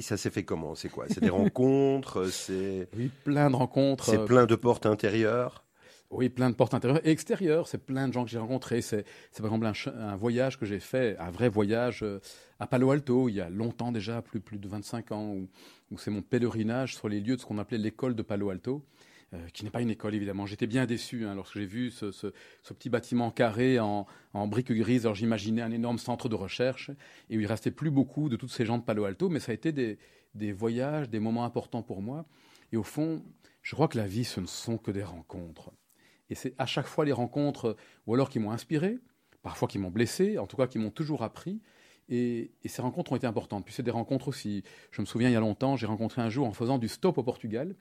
ça 0.00 0.16
s'est 0.16 0.30
fait 0.30 0.44
comment? 0.44 0.74
C'est 0.74 0.88
quoi? 0.88 1.06
C'est 1.08 1.20
des 1.20 1.30
rencontres 1.30 2.26
C'est 2.26 2.88
oui, 2.96 3.10
plein 3.24 3.50
de 3.50 3.56
rencontres. 3.56 4.06
C'est 4.06 4.24
plein 4.24 4.46
de 4.46 4.54
portes 4.54 4.86
intérieures? 4.86 5.64
Oui, 6.10 6.28
plein 6.28 6.50
de 6.50 6.54
portes 6.54 6.74
intérieures 6.74 7.04
et 7.04 7.10
extérieures. 7.10 7.66
C'est 7.66 7.84
plein 7.84 8.08
de 8.08 8.12
gens 8.12 8.24
que 8.24 8.30
j'ai 8.30 8.38
rencontrés. 8.38 8.82
C'est 8.82 9.04
par 9.38 9.46
exemple 9.46 9.90
un, 9.96 10.16
voyage 10.16 10.58
que 10.58 10.66
j'ai 10.66 10.78
fait, 10.78 11.16
un 11.18 11.30
vrai 11.30 11.48
voyage 11.48 12.02
euh, 12.02 12.20
à 12.60 12.66
Palo 12.66 12.90
Alto, 12.92 13.28
il 13.28 13.34
y 13.34 13.40
a 13.40 13.48
longtemps 13.48 13.90
déjà, 13.90 14.22
plus, 14.22 14.40
plus 14.40 14.58
de 14.58 14.68
25 14.68 15.12
ans, 15.12 15.30
où, 15.30 15.48
où 15.90 15.98
c'est 15.98 16.10
mon 16.10 16.22
pèlerinage 16.22 16.94
sur 16.94 17.08
les 17.08 17.20
lieux 17.20 17.36
de 17.36 17.40
ce 17.40 17.46
qu'on 17.46 17.58
appelait 17.58 17.78
l'école 17.78 18.14
de 18.14 18.22
Palo 18.22 18.50
Alto. 18.50 18.84
Euh, 19.34 19.48
qui 19.52 19.64
n'est 19.64 19.70
pas 19.70 19.80
une 19.80 19.90
école 19.90 20.14
évidemment. 20.14 20.46
J'étais 20.46 20.66
bien 20.66 20.86
déçu 20.86 21.26
hein, 21.26 21.34
lorsque 21.34 21.54
j'ai 21.54 21.66
vu 21.66 21.90
ce, 21.90 22.32
petit 22.72 22.88
bâtiment 22.88 23.30
carré 23.30 23.80
en, 23.80 24.06
briques 24.34 24.72
grises. 24.72 25.06
Alors 25.06 25.14
j'imaginais 25.14 25.62
un 25.62 25.72
énorme 25.72 25.98
centre 25.98 26.28
de 26.28 26.34
recherche 26.34 26.90
et 27.30 27.36
où 27.36 27.40
il 27.40 27.46
restait 27.46 27.70
plus 27.70 27.90
beaucoup 27.90 28.28
de 28.28 28.36
toutes 28.36 28.50
ces 28.50 28.64
gens 28.64 28.78
de 28.78 28.84
Palo 28.84 29.04
Alto, 29.04 29.28
mais 29.28 29.40
ça 29.40 29.52
a 29.52 29.54
été 29.54 29.72
des, 29.72 30.52
voyages, 30.52 31.08
des 31.08 31.20
moments 31.20 31.44
importants 31.44 31.82
pour 31.82 32.02
moi. 32.02 32.26
Et 32.72 32.76
au 32.76 32.82
fond, 32.82 33.24
je 33.62 33.74
crois 33.74 33.88
que 33.88 33.98
la 33.98 34.06
vie, 34.06 34.24
ce 34.24 34.40
ne 34.40 34.46
sont 34.46 34.78
que 34.78 34.90
des 34.90 35.02
rencontres. 35.02 35.72
Et 36.30 36.34
c'est 36.34 36.54
à 36.58 36.66
chaque 36.66 36.86
fois 36.86 37.04
les 37.04 37.12
rencontres, 37.12 37.76
ou 38.06 38.14
alors 38.14 38.30
qui 38.30 38.38
m'ont 38.38 38.52
inspiré, 38.52 38.98
parfois 39.42 39.68
qui 39.68 39.78
m'ont 39.78 39.90
blessé, 39.90 40.38
en 40.38 40.46
tout 40.46 40.56
cas 40.56 40.66
qui 40.66 40.78
m'ont 40.78 40.90
toujours 40.90 41.22
appris. 41.22 41.60
Et, 42.08 42.52
ces 42.66 42.82
rencontres 42.82 43.12
ont 43.12 43.16
été 43.16 43.26
importantes. 43.26 43.64
Puis 43.64 43.74
c'est 43.74 43.82
des 43.82 43.90
rencontres 43.90 44.28
aussi. 44.28 44.62
Je 44.90 45.00
me 45.00 45.06
souviens, 45.06 45.28
il 45.28 45.32
y 45.32 45.36
a 45.36 45.40
longtemps, 45.40 45.76
j'ai 45.76 45.86
rencontré 45.86 46.22
un 46.22 46.28
jour 46.28 46.46
en 46.46 46.52
faisant 46.52 46.78
du 46.78 46.88
stop 46.88 47.18
au 47.18 47.22
Portugal, 47.22 47.74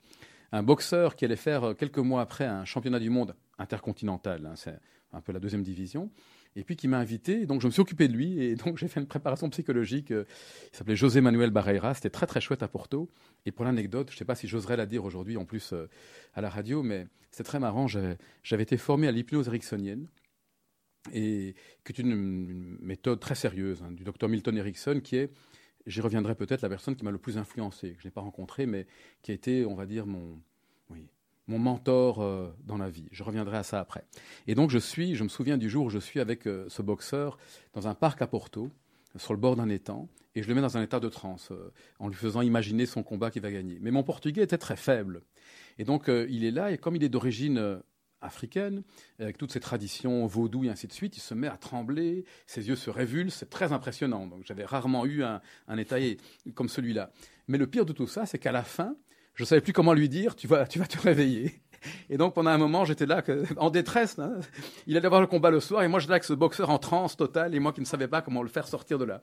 un 0.54 0.64
boxeur 0.64 1.16
qui 1.16 1.26
allait 1.26 1.36
faire 1.36 1.64
euh, 1.64 1.74
quelques 1.74 1.98
mois 1.98 2.22
après 2.22 2.46
un 2.46 2.64
championnat 2.64 3.00
du 3.00 3.10
monde 3.10 3.36
intercontinental. 3.58 4.46
Hein, 4.46 4.54
c'est 4.56 4.80
un 5.12 5.20
peu 5.20 5.34
la 5.34 5.40
deuxième 5.40 5.64
division 5.64 6.10
et 6.56 6.64
puis 6.64 6.76
qui 6.76 6.88
m'a 6.88 7.00
invité. 7.00 7.48
Donc 7.48 7.62
je 7.62 7.68
me 7.68 7.72
suis 7.72 7.82
occupé 7.82 8.08
de 8.08 8.14
lui 8.14 8.40
et 8.40 8.56
donc 8.64 8.78
j'ai 8.78 8.88
fait 8.88 9.00
une 9.00 9.08
préparation 9.08 9.50
psychologique. 9.50 10.12
Euh, 10.12 10.26
il 10.72 10.78
s'appelait 10.78 10.96
José 10.96 11.22
Manuel 11.22 11.50
Barreira. 11.50 11.96
C'était 11.96 12.12
très 12.12 12.28
très 12.28 12.40
chouette 12.40 12.62
à 12.62 12.68
Porto. 12.68 13.10
Et 13.48 13.52
pour 13.52 13.66
l'anecdote, 13.66 14.10
je 14.12 14.16
ne 14.16 14.20
sais 14.20 14.26
pas 14.26 14.36
si 14.36 14.48
j'oserais 14.48 14.78
la 14.78 14.86
dire 14.86 15.04
aujourd'hui 15.04 15.38
en 15.38 15.46
plus 15.46 15.74
euh, 15.74 15.90
à 16.36 16.42
la 16.42 16.50
radio, 16.50 16.84
mais 16.84 17.08
c'est 17.32 17.44
très 17.44 17.60
marrant. 17.60 17.88
J'avais 17.88 18.64
été 18.64 18.78
formé 18.78 19.08
à 19.08 19.12
l'hypnose 19.12 19.48
ericksonienne 19.48 20.08
et 21.12 21.56
qui 21.84 21.92
est 21.92 21.98
une, 22.00 22.78
méthode 22.80 23.20
très 23.20 23.36
sérieuse 23.36 23.82
hein, 23.82 23.92
du 23.92 24.04
docteur 24.04 24.30
Milton 24.30 24.56
Erickson 24.56 25.02
qui 25.04 25.18
est 25.18 25.32
J'y 25.86 26.02
reviendrai 26.02 26.36
peut-être 26.36 26.62
la 26.62 26.70
personne 26.70 26.96
qui 26.96 27.04
m'a 27.04 27.12
le 27.12 27.18
plus 27.18 27.38
influencé, 27.38 27.94
que 27.94 28.02
je 28.02 28.08
n'ai 28.08 28.12
pas 28.12 28.22
rencontré, 28.22 28.66
mais 28.66 28.88
qui 29.22 29.32
a 29.32 29.34
été, 29.34 29.66
on 29.66 29.76
va 29.76 29.86
dire, 29.86 30.06
mon, 30.06 30.40
mon 31.48 31.60
mentor 31.60 32.22
euh, 32.22 32.50
dans 32.66 32.78
la 32.78 32.90
vie. 32.90 33.08
Je 33.12 33.24
reviendrai 33.24 33.58
à 33.58 33.64
ça 33.64 33.80
après. 33.80 34.06
Et 34.48 34.56
donc 34.56 34.70
je 34.70 34.78
suis, 34.78 35.16
je 35.16 35.24
me 35.24 35.30
souviens 35.30 35.58
du 35.58 35.70
jour 35.70 35.86
où 35.86 35.90
je 35.90 36.00
suis 36.00 36.20
avec 36.20 36.48
euh, 36.48 36.66
ce 36.70 36.82
boxeur 36.82 37.38
dans 37.74 37.88
un 37.88 37.96
parc 37.96 38.22
à 38.22 38.28
Porto, 38.28 38.70
sur 39.18 39.34
le 39.34 39.40
bord 39.40 39.56
d'un 39.56 39.70
étang, 39.70 40.08
et 40.36 40.42
je 40.42 40.48
le 40.48 40.56
mets 40.56 40.62
dans 40.62 40.78
un 40.78 40.82
état 40.82 41.00
de 41.00 41.10
transe, 41.10 41.50
euh, 41.52 41.72
en 42.00 42.08
lui 42.08 42.16
faisant 42.16 42.42
imaginer 42.42 42.86
son 42.86 43.04
combat 43.04 43.30
qui 43.30 43.40
va 43.40 43.52
gagner. 43.52 43.78
Mais 43.82 43.92
mon 43.92 44.04
portugais 44.04 44.44
était 44.44 44.58
très 44.58 44.78
faible. 44.78 45.22
Et 45.78 45.84
donc 45.84 46.08
il 46.08 46.46
est 46.46 46.52
là, 46.52 46.72
et 46.72 46.78
comme 46.78 46.96
il 46.96 47.04
est 47.04 47.10
d'origine 47.10 47.82
africaine, 48.24 48.84
avec 49.20 49.38
toutes 49.38 49.52
ses 49.52 49.60
traditions 49.60 50.26
vaudou 50.26 50.64
et 50.64 50.70
ainsi 50.70 50.88
de 50.88 50.94
suite, 50.94 51.18
il 51.18 51.22
se 51.22 51.34
met 51.34 51.48
à 51.48 51.58
trembler, 51.58 52.26
ses 52.48 52.68
yeux 52.68 52.76
se 52.76 52.90
révulsent, 52.90 53.38
c'est 53.38 53.50
très 53.50 53.72
impressionnant. 53.72 54.28
Donc 54.28 54.44
j'avais 54.46 54.66
rarement 54.66 55.06
eu 55.06 55.24
un, 55.24 55.42
un 55.68 55.78
état 55.78 55.98
comme 56.56 56.70
celui-là. 56.70 57.12
Mais 57.48 57.58
le 57.58 57.68
pire 57.68 57.86
de 57.86 57.94
tout 57.94 58.08
ça, 58.08 58.26
c'est 58.26 58.40
qu'à 58.40 58.52
la 58.52 58.64
fin, 58.64 58.96
je 59.36 59.44
ne 59.44 59.48
savais 59.48 59.62
plus 59.62 59.74
comment 59.74 59.94
lui 59.94 60.10
dire, 60.10 60.36
tu 60.36 60.48
vas, 60.48 60.66
tu 60.68 60.80
vas 60.80 60.88
te 60.88 61.00
réveiller. 61.00 61.62
Et 62.10 62.18
donc 62.18 62.34
pendant 62.34 62.52
un 62.52 62.58
moment, 62.58 62.86
j'étais 62.86 63.06
là 63.06 63.24
en 63.58 63.70
détresse. 63.70 64.18
Hein. 64.20 64.40
Il 64.88 64.98
allait 64.98 65.06
avoir 65.06 65.22
le 65.22 65.28
combat 65.28 65.50
le 65.50 65.60
soir 65.60 65.84
et 65.84 65.88
moi 65.88 66.00
j'étais 66.00 66.12
là 66.12 66.16
avec 66.16 66.24
ce 66.24 66.34
boxeur 66.34 66.70
en 66.70 66.80
transe 66.80 67.18
totale 67.18 67.56
et 67.56 67.60
moi 67.60 67.74
qui 67.74 67.82
ne 67.82 67.86
savais 67.86 68.08
pas 68.08 68.22
comment 68.22 68.44
le 68.44 68.50
faire 68.50 68.68
sortir 68.68 68.98
de 68.98 69.06
là. 69.06 69.22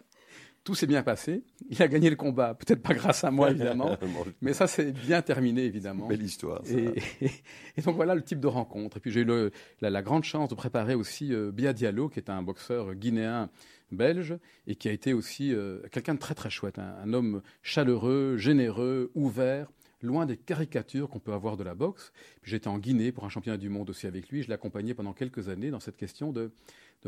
Tout 0.63 0.75
s'est 0.75 0.87
bien 0.87 1.03
passé. 1.03 1.43
Il 1.71 1.83
a 1.83 1.89
gagné 1.89 2.11
le 2.11 2.17
combat, 2.17 2.55
peut-être 2.55 2.83
pas 2.83 2.93
grâce 2.93 3.25
à 3.25 3.31
moi 3.31 3.51
évidemment, 3.51 3.97
mais 4.43 4.53
ça 4.53 4.67
s'est 4.67 4.93
bien 4.93 5.23
terminé 5.23 5.65
évidemment. 5.65 6.07
Belle 6.07 6.23
histoire. 6.23 6.63
Et, 6.69 7.83
donc 7.83 7.97
voilà 7.97 8.15
le 8.15 8.23
type 8.23 8.41
de 8.41 8.47
rencontre. 8.47 8.99
Et 8.99 9.01
puis 9.01 9.11
j'ai 9.11 9.21
eu 9.21 9.51
la, 9.81 10.03
grande 10.03 10.25
chance 10.25 10.49
de 10.51 10.55
préparer 10.55 10.95
aussi 10.95 11.33
euh, 11.33 11.51
Bia 11.51 11.73
Diallo, 11.73 12.09
qui 12.09 12.19
est 12.19 12.31
un 12.31 12.43
boxeur 12.43 12.95
guinéen 12.95 13.49
belge 13.91 14.37
et 14.67 14.77
qui 14.77 14.89
a 14.89 14.93
été 14.93 15.13
aussi 15.13 15.53
euh, 15.55 15.81
quelqu'un 15.91 16.15
de 16.15 16.21
très 16.21 16.35
très 16.35 16.51
chouette, 16.51 16.79
un 16.79 17.13
homme 17.13 17.43
chaleureux, 17.63 18.37
généreux, 18.37 19.11
ouvert 19.15 19.69
loin 20.03 20.27
des 20.27 20.37
caricatures 20.37 21.09
qu'on 21.09 21.19
peut 21.19 21.33
avoir 21.33 21.57
de 21.57 21.65
la 21.65 21.75
boxe. 21.75 22.13
J'étais 22.43 22.69
en 22.69 22.79
Guinée 22.79 23.13
pour 23.13 23.25
un 23.25 23.29
championnat 23.29 23.59
du 23.59 23.69
monde 23.69 23.91
aussi 23.91 24.07
avec 24.07 24.29
lui. 24.29 24.43
Je 24.43 24.49
l'ai 24.49 24.55
accompagné 24.55 24.95
pendant 24.95 25.13
quelques 25.13 25.49
années 25.49 25.71
dans 25.71 25.81
cette 25.81 25.97
question 25.97 26.33
de, 26.33 26.53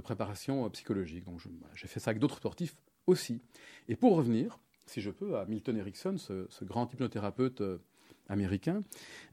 préparation 0.02 0.64
euh, 0.64 0.68
psychologique. 0.70 1.24
Donc 1.24 1.40
bah, 1.46 1.68
j'ai 1.74 1.86
fait 1.86 2.00
ça 2.00 2.10
avec 2.10 2.20
d'autres 2.20 2.36
sportifs 2.36 2.76
aussi. 3.06 3.40
Et 3.88 3.96
pour 3.96 4.16
revenir, 4.16 4.58
si 4.86 5.00
je 5.00 5.10
peux, 5.10 5.36
à 5.36 5.44
Milton 5.46 5.76
Erickson, 5.76 6.16
ce, 6.18 6.64
grand 6.64 6.92
hypnothérapeute 6.92 7.60
euh, 7.60 7.78
américain, 8.28 8.82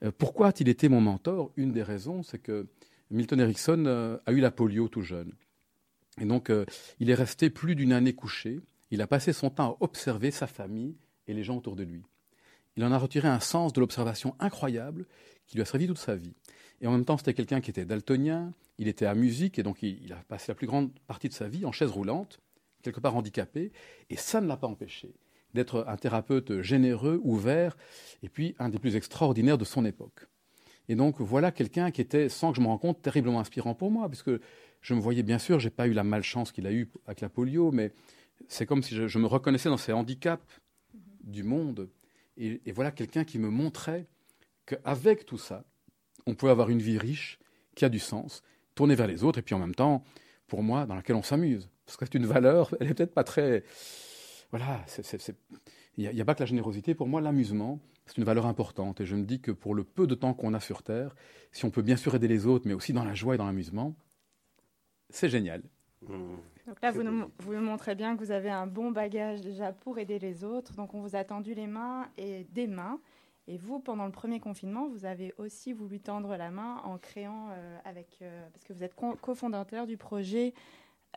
euh, 0.02 0.10
pourquoi 0.16 0.48
a-t-il 0.48 0.68
été 0.68 0.88
mon 0.88 1.00
mentor? 1.00 1.52
Une 1.56 1.72
des 1.72 1.82
raisons, 1.82 2.22
c'est 2.22 2.38
que 2.38 2.66
Milton 3.10 3.40
Erickson 3.40 4.20
a 4.24 4.32
eu 4.32 4.38
la 4.38 4.52
polio 4.52 4.88
tout 4.88 5.02
jeune. 5.02 5.32
Et 6.20 6.24
donc, 6.24 6.52
il 7.00 7.10
est 7.10 7.14
resté 7.14 7.50
plus 7.50 7.74
d'une 7.74 7.92
année 7.92 8.12
couché. 8.12 8.60
Il 8.92 9.02
a 9.02 9.08
passé 9.08 9.32
son 9.32 9.50
temps 9.50 9.72
à 9.72 9.76
observer 9.80 10.30
sa 10.30 10.46
famille 10.46 10.94
et 11.26 11.34
les 11.34 11.42
gens 11.42 11.56
autour 11.56 11.74
de 11.74 11.82
lui 11.82 12.04
il 12.76 12.84
en 12.84 12.92
a 12.92 12.98
retiré 12.98 13.28
un 13.28 13.40
sens 13.40 13.72
de 13.72 13.80
l'observation 13.80 14.34
incroyable 14.38 15.06
qui 15.46 15.56
lui 15.56 15.62
a 15.62 15.64
servi 15.64 15.86
toute 15.86 15.98
sa 15.98 16.16
vie. 16.16 16.32
Et 16.80 16.86
en 16.86 16.92
même 16.92 17.04
temps, 17.04 17.18
c'était 17.18 17.34
quelqu'un 17.34 17.60
qui 17.60 17.70
était 17.70 17.84
daltonien, 17.84 18.52
il 18.78 18.88
était 18.88 19.06
à 19.06 19.14
musique, 19.14 19.58
et 19.58 19.62
donc 19.62 19.82
il, 19.82 20.12
a 20.12 20.16
passé 20.28 20.46
la 20.48 20.54
plus 20.54 20.66
grande 20.66 20.90
partie 21.06 21.28
de 21.28 21.34
sa 21.34 21.48
vie 21.48 21.66
en 21.66 21.72
chaise 21.72 21.90
roulante, 21.90 22.40
quelque 22.82 23.00
part 23.00 23.16
handicapé, 23.16 23.72
et 24.08 24.16
ça 24.16 24.40
ne 24.40 24.46
l'a 24.46 24.56
pas 24.56 24.66
empêché 24.66 25.14
d'être 25.54 25.84
un 25.88 25.96
thérapeute 25.96 26.60
généreux, 26.62 27.20
ouvert, 27.24 27.76
et 28.22 28.28
puis 28.28 28.54
un 28.58 28.68
des 28.68 28.78
plus 28.78 28.96
extraordinaires 28.96 29.58
de 29.58 29.64
son 29.64 29.84
époque. 29.84 30.26
Et 30.88 30.94
donc 30.94 31.20
voilà 31.20 31.52
quelqu'un 31.52 31.90
qui 31.90 32.00
était, 32.00 32.28
sans 32.28 32.50
que 32.50 32.56
je 32.56 32.62
me 32.62 32.66
rende 32.66 32.80
compte, 32.80 33.02
terriblement 33.02 33.40
inspirant 33.40 33.74
pour 33.74 33.90
moi, 33.90 34.08
puisque 34.08 34.30
je 34.80 34.94
me 34.94 35.00
voyais 35.00 35.22
bien 35.22 35.38
sûr, 35.38 35.60
j'ai 35.60 35.70
pas 35.70 35.86
eu 35.86 35.92
la 35.92 36.04
malchance 36.04 36.52
qu'il 36.52 36.66
a 36.66 36.72
eue 36.72 36.88
avec 37.06 37.20
la 37.20 37.28
polio, 37.28 37.70
mais 37.70 37.92
c'est 38.48 38.66
comme 38.66 38.82
si 38.82 38.94
je, 38.94 39.18
me 39.18 39.26
reconnaissais 39.26 39.68
dans 39.68 39.76
ces 39.76 39.92
handicaps 39.92 40.60
du 41.22 41.42
monde 41.42 41.88
et, 42.36 42.72
voilà 42.72 42.90
quelqu'un 42.90 43.24
qui 43.24 43.38
me 43.38 43.50
montrait 43.50 44.06
qu'avec 44.64 45.26
tout 45.26 45.36
ça, 45.36 45.64
on 46.26 46.34
pouvait 46.34 46.52
avoir 46.52 46.70
une 46.70 46.80
vie 46.80 46.96
riche, 46.96 47.38
qui 47.74 47.84
a 47.84 47.88
du 47.88 47.98
sens, 47.98 48.42
tournée 48.74 48.94
vers 48.94 49.06
les 49.06 49.24
autres, 49.24 49.38
et 49.38 49.42
puis 49.42 49.54
en 49.54 49.58
même 49.58 49.74
temps, 49.74 50.02
pour 50.50 50.62
moi, 50.62 50.84
dans 50.84 50.94
laquelle 50.94 51.16
on 51.16 51.22
s'amuse. 51.22 51.70
Parce 51.86 51.96
que 51.96 52.04
c'est 52.04 52.16
une 52.16 52.26
valeur, 52.26 52.74
elle 52.80 52.88
n'est 52.88 52.94
peut-être 52.94 53.14
pas 53.14 53.24
très... 53.24 53.64
Voilà, 54.50 54.84
il 55.96 56.10
n'y 56.10 56.20
a, 56.20 56.24
pas 56.24 56.34
que 56.34 56.40
la 56.40 56.46
générosité. 56.46 56.94
Pour 56.94 57.06
moi, 57.06 57.20
l'amusement, 57.20 57.78
c'est 58.04 58.18
une 58.18 58.24
valeur 58.24 58.46
importante. 58.46 59.00
Et 59.00 59.06
je 59.06 59.14
me 59.14 59.22
dis 59.22 59.40
que 59.40 59.52
pour 59.52 59.74
le 59.74 59.84
peu 59.84 60.08
de 60.08 60.16
temps 60.16 60.34
qu'on 60.34 60.52
a 60.54 60.60
sur 60.60 60.82
Terre, 60.82 61.14
si 61.52 61.64
on 61.64 61.70
peut 61.70 61.82
bien 61.82 61.96
sûr 61.96 62.14
aider 62.16 62.26
les 62.26 62.46
autres, 62.46 62.66
mais 62.66 62.74
aussi 62.74 62.92
dans 62.92 63.04
la 63.04 63.14
joie 63.14 63.36
et 63.36 63.38
dans 63.38 63.46
l'amusement, 63.46 63.94
c'est 65.08 65.28
génial. 65.28 65.62
Mmh. 66.02 66.34
Donc 66.66 66.82
là, 66.82 66.90
vous 66.90 67.04
nous, 67.04 67.30
vous 67.38 67.52
montrez 67.54 67.94
bien 67.94 68.16
que 68.16 68.24
vous 68.24 68.32
avez 68.32 68.50
un 68.50 68.66
bon 68.66 68.90
bagage 68.90 69.40
déjà 69.40 69.72
pour 69.72 69.98
aider 69.98 70.18
les 70.18 70.42
autres. 70.42 70.74
Donc 70.74 70.94
on 70.94 71.00
vous 71.00 71.14
a 71.14 71.22
tendu 71.22 71.54
les 71.54 71.68
mains 71.68 72.08
et 72.18 72.44
des 72.50 72.66
mains. 72.66 72.98
Et 73.46 73.56
vous, 73.56 73.80
pendant 73.80 74.06
le 74.06 74.12
premier 74.12 74.38
confinement, 74.38 74.88
vous 74.88 75.04
avez 75.04 75.34
aussi 75.38 75.72
voulu 75.72 76.00
tendre 76.00 76.36
la 76.36 76.50
main 76.50 76.80
en 76.84 76.98
créant 76.98 77.48
euh, 77.50 77.78
avec, 77.84 78.18
euh, 78.22 78.48
parce 78.52 78.64
que 78.64 78.72
vous 78.72 78.84
êtes 78.84 78.94
cofondateur 78.94 79.86
du 79.86 79.96
projet. 79.96 80.54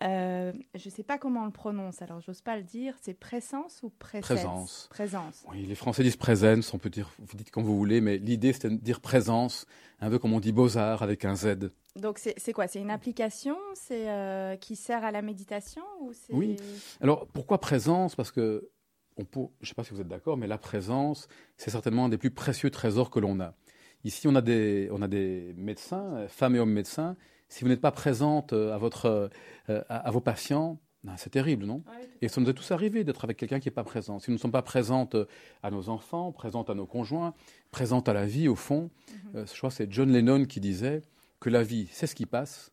Euh, 0.01 0.51
je 0.73 0.89
ne 0.89 0.91
sais 0.91 1.03
pas 1.03 1.17
comment 1.17 1.43
on 1.43 1.45
le 1.45 1.51
prononce, 1.51 2.01
alors 2.01 2.19
j'ose 2.19 2.41
pas 2.41 2.57
le 2.57 2.63
dire. 2.63 2.95
C'est 3.01 3.13
présence 3.13 3.81
ou 3.83 3.89
présence? 3.89 4.88
Présence. 4.89 5.45
Oui, 5.51 5.65
les 5.65 5.75
Français 5.75 6.01
disent 6.01 6.17
présence, 6.17 6.73
on 6.73 6.79
peut 6.79 6.89
dire, 6.89 7.12
vous 7.19 7.38
dites 7.38 7.51
comme 7.51 7.63
vous 7.63 7.77
voulez, 7.77 8.01
mais 8.01 8.17
l'idée 8.17 8.53
c'est 8.53 8.69
de 8.69 8.75
dire 8.75 9.01
présence, 9.01 9.67
un 9.99 10.09
peu 10.09 10.17
comme 10.17 10.33
on 10.33 10.39
dit 10.39 10.51
beaux-arts 10.51 11.03
avec 11.03 11.25
un 11.25 11.36
Z. 11.36 11.69
Donc 11.95 12.17
c'est 12.17 12.53
quoi? 12.53 12.67
C'est 12.67 12.79
une 12.79 12.89
application? 12.89 13.55
C'est 13.75 14.09
euh, 14.09 14.55
qui 14.55 14.75
sert 14.75 15.03
à 15.03 15.12
la 15.12 15.21
méditation 15.21 15.83
ou 16.01 16.12
Oui. 16.31 16.57
Alors 16.99 17.27
pourquoi 17.27 17.59
présence? 17.59 18.15
Parce 18.15 18.31
que 18.31 18.71
on 19.17 19.26
peut, 19.26 19.41
je 19.62 19.65
ne 19.65 19.67
sais 19.69 19.73
pas 19.73 19.84
si 19.84 19.91
vous 19.91 20.02
êtes 20.02 20.08
d'accord, 20.08 20.38
mais 20.38 20.47
la 20.47 20.58
présence, 20.58 21.28
c'est 21.58 21.71
certainement 21.71 22.06
un 22.06 22.10
des 22.10 22.17
plus 22.17 22.32
précieux 22.32 22.69
trésors 22.69 23.10
que 23.10 23.19
l'on 23.19 23.39
a. 23.39 23.56
Ici, 24.04 24.28
on 24.28 24.36
a 24.36 24.41
des, 24.41 24.89
on 24.91 25.02
a 25.02 25.08
des 25.08 25.54
médecins, 25.56 26.28
femmes 26.28 26.56
et 26.56 26.60
hommes 26.60 26.73
médecins. 26.73 27.15
Si 27.47 27.63
vous 27.63 27.69
n'êtes 27.69 27.82
pas 27.82 27.91
présente 27.91 28.54
euh, 28.54 28.73
à, 28.73 28.78
votre, 28.78 29.30
euh, 29.69 29.84
à, 29.88 30.12
vos 30.12 30.19
patients, 30.19 30.80
ben, 31.04 31.15
c'est 31.17 31.30
terrible, 31.30 31.65
non? 31.65 31.84
Et 32.21 32.28
ça 32.28 32.41
nous 32.41 32.49
est 32.49 32.54
tous 32.54 32.71
arrivé 32.71 33.04
d'être 33.04 33.23
avec 33.23 33.38
quelqu'un 33.38 33.60
qui 33.60 33.67
n'est 33.67 33.73
pas 33.73 33.84
présent. 33.84 34.19
Si 34.19 34.32
nous 34.32 34.36
ne 34.36 34.39
sommes 34.39 34.52
pas 34.52 34.62
présentes 34.62 35.15
à 35.62 35.69
nos 35.69 35.89
enfants, 35.89 36.32
présentes 36.32 36.69
à 36.69 36.76
nos 36.76 36.86
conjoints, 36.86 37.34
présentes 37.71 38.10
à 38.10 38.13
la 38.13 38.26
vie, 38.26 38.47
au 38.47 38.56
fond, 38.56 38.89
mhm. 39.34 39.45
je 39.45 39.58
crois 39.58 39.69
que 39.69 39.76
c'est 39.76 39.91
John 39.91 40.12
Lennon 40.12 40.45
qui 40.45 40.60
disait 40.60 41.02
que 41.39 41.49
la 41.49 41.63
vie, 41.63 41.89
c'est 41.91 42.08
ce 42.08 42.15
qui 42.15 42.26
passe 42.26 42.71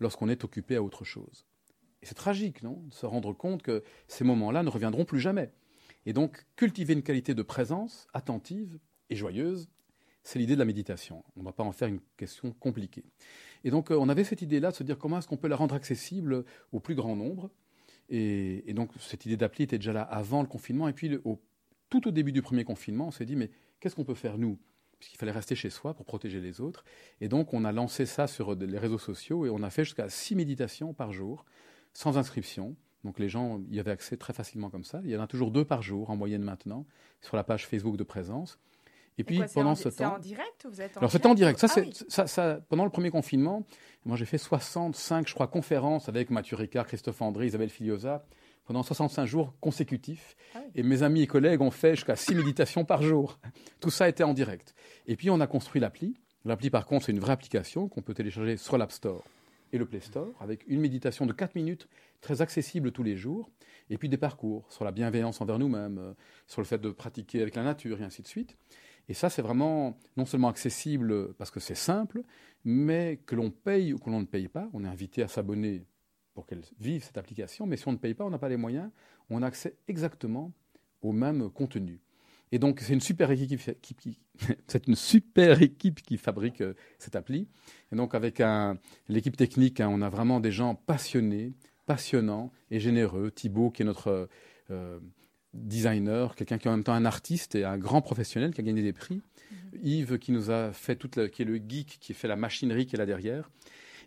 lorsqu'on 0.00 0.28
est 0.28 0.44
occupé 0.44 0.76
à 0.76 0.82
autre 0.82 1.04
chose. 1.04 1.46
Et 2.02 2.06
c'est 2.06 2.14
tragique, 2.14 2.62
non? 2.62 2.82
De 2.88 2.94
se 2.94 3.06
rendre 3.06 3.32
compte 3.32 3.62
que 3.62 3.82
ces 4.06 4.24
moments-là 4.24 4.62
ne 4.62 4.68
reviendront 4.68 5.04
plus 5.04 5.20
jamais. 5.20 5.52
Et 6.06 6.12
donc, 6.12 6.46
cultiver 6.56 6.94
une 6.94 7.02
qualité 7.02 7.34
de 7.34 7.42
présence 7.42 8.06
attentive 8.14 8.78
et 9.10 9.16
joyeuse, 9.16 9.68
c'est 10.22 10.38
l'idée 10.38 10.54
de 10.54 10.58
la 10.58 10.64
méditation. 10.64 11.24
On 11.36 11.40
ne 11.40 11.44
va 11.44 11.52
pas 11.52 11.64
en 11.64 11.72
faire 11.72 11.88
une 11.88 12.00
question 12.16 12.52
compliquée. 12.52 13.04
Et 13.64 13.70
donc, 13.70 13.90
euh, 13.90 13.96
on 13.98 14.08
avait 14.08 14.24
cette 14.24 14.42
idée-là 14.42 14.70
de 14.70 14.76
se 14.76 14.82
dire 14.82 14.98
comment 14.98 15.18
est-ce 15.18 15.28
qu'on 15.28 15.36
peut 15.36 15.48
la 15.48 15.56
rendre 15.56 15.74
accessible 15.74 16.44
au 16.72 16.80
plus 16.80 16.94
grand 16.94 17.16
nombre. 17.16 17.50
Et, 18.10 18.72
donc, 18.74 18.90
cette 18.98 19.26
idée 19.26 19.36
d'appli 19.36 19.64
était 19.64 19.78
déjà 19.78 19.92
là 19.92 20.02
avant 20.02 20.42
le 20.42 20.48
confinement. 20.48 20.88
Et 20.88 20.92
puis, 20.92 21.18
tout 21.90 22.08
au 22.08 22.10
début 22.10 22.32
du 22.32 22.42
premier 22.42 22.64
confinement, 22.64 23.08
on 23.08 23.10
s'est 23.10 23.26
dit, 23.26 23.36
mais 23.36 23.50
qu'est-ce 23.80 23.94
qu'on 23.94 24.04
peut 24.04 24.14
faire, 24.14 24.38
nous? 24.38 24.58
Puisqu'il 24.98 25.18
fallait 25.18 25.32
rester 25.32 25.54
chez 25.54 25.70
soi 25.70 25.94
pour 25.94 26.06
protéger 26.06 26.40
les 26.40 26.60
autres. 26.60 26.84
Et 27.20 27.28
donc, 27.28 27.54
on 27.54 27.64
a 27.64 27.72
lancé 27.72 28.06
ça 28.06 28.26
sur 28.26 28.54
les 28.54 28.78
réseaux 28.78 28.98
sociaux 28.98 29.46
et 29.46 29.50
on 29.50 29.62
a 29.62 29.70
fait 29.70 29.84
jusqu'à 29.84 30.08
six 30.08 30.34
méditations 30.34 30.92
par 30.92 31.12
jour, 31.12 31.44
sans 31.92 32.18
inscription. 32.18 32.76
Donc, 33.04 33.18
les 33.18 33.28
gens 33.28 33.60
y 33.70 33.78
avaient 33.78 33.90
accès 33.90 34.16
très 34.16 34.32
facilement 34.32 34.70
comme 34.70 34.84
ça. 34.84 35.00
Il 35.04 35.10
y 35.10 35.16
en 35.16 35.22
a 35.22 35.26
toujours 35.26 35.50
deux 35.50 35.64
par 35.64 35.82
jour, 35.82 36.10
en 36.10 36.16
moyenne 36.16 36.42
maintenant, 36.42 36.84
sur 37.20 37.36
la 37.36 37.44
page 37.44 37.66
Facebook 37.66 37.96
de 37.96 38.04
présence. 38.04 38.58
Et 39.18 39.24
puis, 39.24 39.40
pendant 39.52 39.74
ce 39.74 39.88
temps. 39.88 39.94
C'est 39.96 40.04
en 40.04 40.18
direct 40.18 40.64
ou 40.64 40.70
vous 40.70 40.80
êtes 40.80 40.96
en 40.96 41.00
Alors, 41.00 41.10
c'était 41.10 41.26
en 41.26 41.34
direct. 41.34 41.58
Ça, 41.58 41.68
ah 42.16 42.26
ça, 42.26 42.60
pendant 42.68 42.84
le 42.84 42.90
premier 42.90 43.10
confinement, 43.10 43.64
moi, 44.04 44.16
j'ai 44.16 44.24
fait 44.24 44.38
65, 44.38 45.28
je 45.28 45.34
crois, 45.34 45.48
conférences 45.48 46.08
avec 46.08 46.30
Mathieu 46.30 46.56
Ricard, 46.56 46.86
Christophe 46.86 47.20
André, 47.20 47.46
Isabelle 47.46 47.68
Filiosa, 47.68 48.24
pendant 48.64 48.82
65 48.82 49.26
jours 49.26 49.54
consécutifs. 49.60 50.36
Ah 50.54 50.60
et 50.74 50.82
mes 50.82 51.02
amis 51.02 51.22
et 51.22 51.26
collègues 51.26 51.62
ont 51.62 51.70
fait 51.70 51.96
jusqu'à 51.96 52.16
6 52.16 52.36
méditations 52.36 52.84
par 52.84 53.02
jour. 53.02 53.40
Tout 53.80 53.90
ça 53.90 54.08
était 54.08 54.24
en 54.24 54.34
direct. 54.34 54.74
Et 55.06 55.16
puis 55.16 55.30
on 55.30 55.40
a 55.40 55.46
construit 55.46 55.80
l'appli. 55.80 56.14
L'appli, 56.44 56.70
par 56.70 56.86
contre, 56.86 57.06
c'est 57.06 57.12
une 57.12 57.18
vraie 57.18 57.32
application 57.32 57.88
qu'on 57.88 58.02
peut 58.02 58.14
télécharger 58.14 58.56
sur 58.56 58.78
l'App 58.78 58.92
Store 58.92 59.24
et 59.72 59.78
le 59.78 59.86
Play 59.86 60.00
Store, 60.00 60.34
avec 60.40 60.64
une 60.66 60.80
méditation 60.80 61.26
de 61.26 61.32
4 61.32 61.54
minutes, 61.54 61.88
très 62.20 62.42
accessible 62.42 62.92
tous 62.92 63.02
les 63.02 63.16
jours, 63.16 63.50
et 63.90 63.98
puis 63.98 64.08
des 64.08 64.16
parcours 64.16 64.66
sur 64.70 64.84
la 64.84 64.92
bienveillance 64.92 65.40
envers 65.40 65.58
nous-mêmes, 65.58 65.98
euh, 65.98 66.14
sur 66.46 66.60
le 66.60 66.66
fait 66.66 66.78
de 66.78 66.90
pratiquer 66.90 67.42
avec 67.42 67.54
la 67.54 67.62
nature, 67.62 68.00
et 68.00 68.04
ainsi 68.04 68.22
de 68.22 68.28
suite. 68.28 68.56
Et 69.08 69.14
ça, 69.14 69.30
c'est 69.30 69.42
vraiment 69.42 69.98
non 70.16 70.26
seulement 70.26 70.48
accessible 70.48 71.32
parce 71.34 71.50
que 71.50 71.60
c'est 71.60 71.74
simple, 71.74 72.22
mais 72.64 73.20
que 73.24 73.34
l'on 73.34 73.50
paye 73.50 73.94
ou 73.94 73.98
que 73.98 74.10
l'on 74.10 74.20
ne 74.20 74.26
paye 74.26 74.48
pas. 74.48 74.68
On 74.74 74.84
est 74.84 74.88
invité 74.88 75.22
à 75.22 75.28
s'abonner 75.28 75.86
pour 76.34 76.46
qu'elle 76.46 76.62
vive 76.78 77.02
cette 77.02 77.16
application, 77.16 77.66
mais 77.66 77.76
si 77.76 77.88
on 77.88 77.92
ne 77.92 77.96
paye 77.96 78.14
pas, 78.14 78.24
on 78.24 78.30
n'a 78.30 78.38
pas 78.38 78.50
les 78.50 78.56
moyens, 78.56 78.90
on 79.30 79.42
a 79.42 79.46
accès 79.46 79.76
exactement 79.88 80.52
au 81.00 81.12
même 81.12 81.50
contenu. 81.50 82.00
Et 82.52 82.58
donc, 82.58 82.80
c'est 82.80 82.92
une 82.92 83.00
super 83.00 83.30
équipe 83.30 83.60
qui, 83.82 84.18
c'est 84.66 84.86
une 84.86 84.94
super 84.94 85.62
équipe 85.62 86.02
qui 86.02 86.16
fabrique 86.16 86.60
euh, 86.60 86.74
cette 86.98 87.16
appli. 87.16 87.48
Et 87.92 87.96
donc, 87.96 88.14
avec 88.14 88.42
l'équipe 89.08 89.36
technique, 89.36 89.80
hein, 89.80 89.88
on 89.90 90.02
a 90.02 90.08
vraiment 90.08 90.40
des 90.40 90.52
gens 90.52 90.74
passionnés, 90.74 91.54
passionnants 91.86 92.52
et 92.70 92.80
généreux. 92.80 93.30
Thibaut, 93.30 93.70
qui 93.70 93.82
est 93.82 93.84
notre 93.84 94.28
euh, 94.70 95.00
designer, 95.54 96.34
quelqu'un 96.34 96.58
qui 96.58 96.68
est 96.68 96.70
en 96.70 96.74
même 96.74 96.84
temps 96.84 96.92
un 96.92 97.04
artiste 97.04 97.54
et 97.54 97.64
un 97.64 97.78
grand 97.78 98.02
professionnel 98.02 98.52
qui 98.52 98.60
a 98.60 98.64
gagné 98.64 98.82
des 98.82 98.92
prix. 98.92 99.22
Mhm. 99.50 99.80
Yves, 99.82 100.18
qui 100.18 100.32
nous 100.32 100.50
a 100.50 100.72
fait 100.72 100.96
toute, 100.96 101.28
qui 101.30 101.42
est 101.42 101.46
le 101.46 101.56
geek, 101.56 101.98
qui 102.00 102.14
fait 102.14 102.28
la 102.28 102.36
machinerie 102.36 102.86
qui 102.86 102.96
est 102.96 102.98
là 102.98 103.06
derrière. 103.06 103.50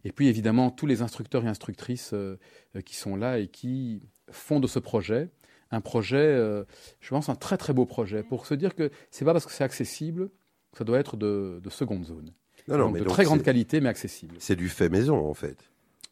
Et 0.04 0.12
puis, 0.12 0.28
évidemment, 0.28 0.72
tous 0.72 0.88
les 0.88 1.02
instructeurs 1.02 1.46
et 1.46 1.48
instructrices 1.48 2.14
euh, 2.14 2.38
qui 2.86 2.96
sont 2.96 3.16
là 3.16 3.38
et 3.38 3.48
qui 3.48 4.02
font 4.32 4.60
de 4.60 4.68
ce 4.68 4.80
projet 4.80 5.30
un 5.72 5.82
projet, 5.82 6.18
euh, 6.18 6.64
je 7.00 7.10
pense, 7.10 7.30
un 7.30 7.36
très 7.36 7.58
très 7.58 7.74
beau 7.74 7.86
projet, 7.86 8.24
pour 8.24 8.46
se 8.46 8.54
dire 8.54 8.76
que 8.76 8.92
c'est 9.10 9.26
pas 9.26 9.34
parce 9.34 9.46
que 9.46 9.52
c'est 9.52 9.64
accessible 9.64 10.30
que 10.72 10.78
ça 10.78 10.84
doit 10.84 11.00
être 11.00 11.18
de, 11.18 11.62
seconde 11.70 12.06
zone. 12.06 12.34
Non, 12.68 12.78
non, 12.78 12.92
mais 12.92 13.00
de 13.00 13.06
très 13.06 13.24
grande 13.24 13.44
qualité, 13.44 13.82
mais 13.82 13.90
accessible. 13.90 14.36
C'est 14.40 14.56
du 14.56 14.70
fait 14.70 14.90
maison, 14.90 15.26
en 15.26 15.34
fait. 15.34 15.58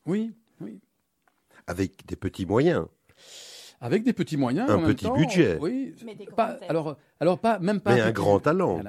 Oui, 0.06 0.34
oui. 0.62 0.80
Avec 1.68 2.06
des 2.08 2.16
petits 2.16 2.46
moyens. 2.46 2.86
Avec 3.82 4.04
des 4.04 4.14
petits 4.14 4.36
moyens. 4.36 4.70
Un 4.70 4.80
petit 4.80 5.10
budget. 5.10 5.58
Oui. 5.62 5.96
pas, 6.36 6.58
alors, 6.68 6.98
alors 7.20 7.40
pas, 7.40 7.60
même 7.60 7.80
pas. 7.80 7.96
Mais 7.96 8.02
un, 8.02 8.12
grand 8.12 8.40
talent. 8.40 8.82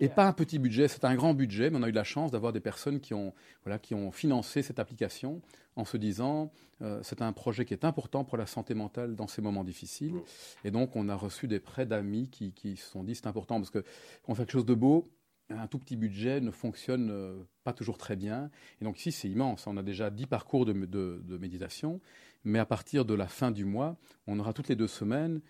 Et, 0.00 0.08
pas 0.08 0.26
un 0.26 0.32
petit 0.32 0.58
budget. 0.58 0.88
C'est 0.88 1.04
un 1.04 1.14
grand 1.14 1.34
budget, 1.34 1.70
mais 1.70 1.78
on 1.78 1.82
a 1.82 1.88
eu 1.88 1.92
la 1.92 2.04
chance 2.04 2.32
d'avoir 2.32 2.52
des 2.52 2.60
personnes 2.60 3.00
qui 3.00 3.14
ont, 3.14 3.32
voilà, 3.64 3.78
qui 3.78 3.94
ont 3.94 4.10
financé 4.10 4.62
cette 4.62 4.80
application 4.80 5.40
en 5.76 5.84
se 5.84 5.96
disant 5.96 6.50
euh, 6.82 7.00
c'est 7.02 7.22
un 7.22 7.32
projet 7.32 7.64
qui 7.64 7.74
est 7.74 7.84
important 7.84 8.24
pour 8.24 8.36
la 8.36 8.46
santé 8.46 8.74
mentale 8.74 9.14
dans 9.14 9.28
ces 9.28 9.40
moments 9.40 9.64
difficiles. 9.64 10.16
Et 10.64 10.72
donc, 10.72 10.96
on 10.96 11.08
a 11.08 11.14
reçu 11.14 11.46
des 11.46 11.60
prêts 11.60 11.86
d'amis 11.86 12.28
qui, 12.28 12.52
qui 12.52 12.76
se 12.76 12.90
sont 12.90 13.04
dit 13.04 13.14
c'est 13.14 13.28
important 13.28 13.60
parce 13.60 13.70
qu'on 13.70 14.34
fait 14.34 14.42
quelque 14.42 14.52
chose 14.52 14.66
de 14.66 14.74
beau. 14.74 15.08
Un 15.50 15.66
tout 15.66 15.78
petit 15.78 15.96
budget 15.96 16.40
ne 16.40 16.50
fonctionne 16.50 17.10
euh, 17.10 17.36
pas 17.64 17.74
toujours 17.74 17.98
très 17.98 18.16
bien. 18.16 18.50
Et 18.80 18.84
donc 18.84 18.98
ici, 18.98 19.12
c'est 19.12 19.28
immense. 19.28 19.66
On 19.66 19.76
a 19.76 19.82
déjà 19.82 20.10
10 20.10 20.26
parcours 20.26 20.64
de, 20.64 20.72
de 20.72 21.38
méditation. 21.38 22.00
Mais 22.44 22.58
à 22.58 22.66
partir 22.66 23.04
de 23.04 23.14
la 23.14 23.26
fin 23.26 23.50
du 23.50 23.64
mois, 23.64 23.96
on 24.26 24.38
aura 24.38 24.52
toutes 24.52 24.68
les 24.68 24.76
deux 24.76 24.88
semaines 24.88 25.40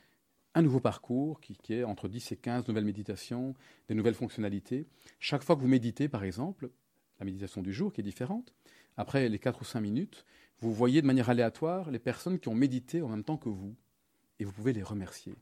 un 0.55 0.63
nouveau 0.63 0.81
parcours 0.81 1.41
qui, 1.41 1.57
est 1.71 1.85
entre 1.85 2.09
10 2.09 2.33
et 2.33 2.37
15 2.37 2.69
nouvelles 2.69 2.85
méditations, 2.85 3.55
des 3.89 3.95
nouvelles 3.95 4.15
fonctionnalités. 4.15 4.87
Chaque 5.19 5.43
fois 5.43 5.57
que 5.57 5.61
vous 5.61 5.69
méditez, 5.69 6.09
par 6.09 6.23
exemple, 6.23 6.71
la 7.19 7.25
méditation 7.25 7.61
du 7.61 7.73
jour 7.73 7.93
qui 7.93 8.01
est 8.01 8.05
différente, 8.05 8.55
après 8.97 9.29
les 9.29 9.39
4 9.41 9.63
ou 9.63 9.65
5 9.65 9.81
minutes, 9.81 10.25
vous 10.61 10.73
voyez 10.73 11.03
de 11.03 11.07
manière 11.07 11.31
aléatoire 11.31 11.91
les 11.91 11.99
personnes 11.99 12.39
qui 12.39 12.49
ont 12.49 12.55
médité 12.55 13.03
en 13.03 13.09
même 13.09 13.25
temps 13.25 13.37
que 13.37 13.49
vous, 13.49 13.75
et 14.39 14.45
vous 14.45 14.53
pouvez 14.53 14.73
les 14.73 14.83
remercier. 14.83 15.35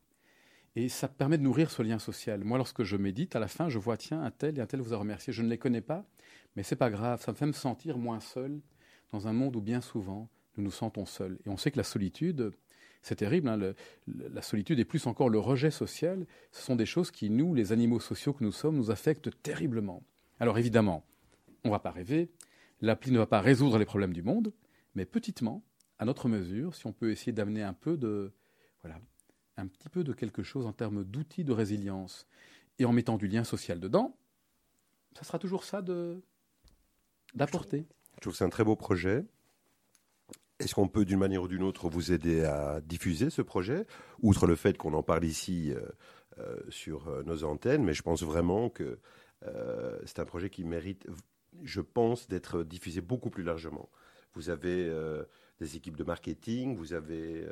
Et 0.74 0.88
ça 0.88 1.08
permet 1.08 1.36
de 1.36 1.42
nourrir 1.42 1.70
ce 1.70 1.82
lien 1.82 1.98
social. 1.98 2.42
Moi, 2.44 2.56
lorsque 2.56 2.82
je 2.82 2.96
médite, 2.96 3.36
à 3.36 3.40
la 3.40 3.48
fin, 3.48 3.68
je 3.68 3.78
vois, 3.78 3.98
tiens, 3.98 4.22
un 4.22 4.30
tel 4.30 4.58
et 4.58 4.62
un 4.62 4.66
tel 4.66 4.80
vous 4.80 4.94
a 4.94 4.96
remercié. 4.96 5.30
Je 5.30 5.42
ne 5.42 5.48
les 5.48 5.58
connais 5.58 5.82
pas, 5.82 6.06
mais 6.56 6.62
c'est 6.62 6.76
pas 6.76 6.88
grave, 6.88 7.22
ça 7.22 7.32
me 7.32 7.36
fait 7.36 7.46
me 7.46 7.52
sentir 7.52 7.98
moins 7.98 8.20
seul 8.20 8.60
dans 9.10 9.28
un 9.28 9.34
monde 9.34 9.54
où 9.56 9.60
bien 9.60 9.82
souvent, 9.82 10.30
nous 10.56 10.64
nous 10.64 10.70
sentons 10.70 11.06
seuls. 11.06 11.38
Et 11.46 11.48
on 11.48 11.56
sait 11.56 11.70
que 11.70 11.76
la 11.76 11.84
solitude, 11.84 12.52
c'est 13.02 13.16
terrible, 13.16 13.48
hein, 13.48 13.74
la 14.06 14.42
solitude 14.42 14.78
et 14.78 14.84
plus 14.84 15.06
encore 15.06 15.28
le 15.28 15.38
rejet 15.38 15.70
social, 15.70 16.26
ce 16.52 16.62
sont 16.62 16.76
des 16.76 16.86
choses 16.86 17.10
qui, 17.10 17.30
nous, 17.30 17.54
les 17.54 17.72
animaux 17.72 18.00
sociaux 18.00 18.32
que 18.32 18.44
nous 18.44 18.52
sommes, 18.52 18.76
nous 18.76 18.90
affectent 18.90 19.30
terriblement. 19.42 20.02
Alors 20.40 20.58
évidemment, 20.58 21.04
on 21.64 21.68
ne 21.68 21.72
va 21.72 21.78
pas 21.78 21.90
rêver, 21.90 22.30
l'appli 22.80 23.10
ne 23.12 23.18
va 23.18 23.26
pas 23.26 23.40
résoudre 23.40 23.78
les 23.78 23.84
problèmes 23.84 24.12
du 24.12 24.22
monde, 24.22 24.52
mais 24.94 25.04
petitement, 25.04 25.64
à 25.98 26.04
notre 26.04 26.28
mesure, 26.28 26.74
si 26.74 26.86
on 26.86 26.92
peut 26.92 27.10
essayer 27.10 27.32
d'amener 27.32 27.62
un 27.62 27.72
peu 27.72 27.96
de, 27.96 28.32
voilà, 28.82 29.00
un 29.56 29.66
petit 29.66 29.88
peu 29.88 30.04
de 30.04 30.12
quelque 30.12 30.42
chose 30.42 30.66
en 30.66 30.72
termes 30.72 31.04
d'outils 31.04 31.44
de 31.44 31.52
résilience 31.52 32.26
et 32.78 32.84
en 32.84 32.92
mettant 32.92 33.16
du 33.16 33.28
lien 33.28 33.44
social 33.44 33.80
dedans, 33.80 34.16
ça 35.14 35.24
sera 35.24 35.38
toujours 35.38 35.64
ça 35.64 35.82
d'apporter. 37.34 37.86
Je 38.16 38.20
trouve 38.20 38.32
que 38.32 38.38
c'est 38.38 38.44
un 38.44 38.50
très 38.50 38.64
beau 38.64 38.76
projet. 38.76 39.24
Est-ce 40.62 40.74
qu'on 40.74 40.88
peut 40.88 41.04
d'une 41.04 41.18
manière 41.18 41.42
ou 41.42 41.48
d'une 41.48 41.62
autre 41.62 41.88
vous 41.88 42.12
aider 42.12 42.44
à 42.44 42.80
diffuser 42.80 43.30
ce 43.30 43.42
projet, 43.42 43.86
outre 44.20 44.46
le 44.46 44.56
fait 44.56 44.78
qu'on 44.78 44.94
en 44.94 45.02
parle 45.02 45.24
ici 45.24 45.72
euh, 45.72 45.80
euh, 46.38 46.56
sur 46.68 47.08
euh, 47.08 47.22
nos 47.24 47.44
antennes, 47.44 47.82
mais 47.82 47.94
je 47.94 48.02
pense 48.02 48.22
vraiment 48.22 48.70
que 48.70 48.98
c'est 50.04 50.20
un 50.20 50.24
projet 50.24 50.50
qui 50.50 50.62
mérite, 50.62 51.08
je 51.64 51.80
pense, 51.80 52.28
d'être 52.28 52.62
diffusé 52.62 53.00
beaucoup 53.00 53.28
plus 53.28 53.42
largement. 53.42 53.90
Vous 54.34 54.50
avez 54.50 54.88
des 55.58 55.76
équipes 55.76 55.96
de 55.96 56.04
marketing, 56.04 56.76
vous 56.76 56.92
avez... 56.92 57.44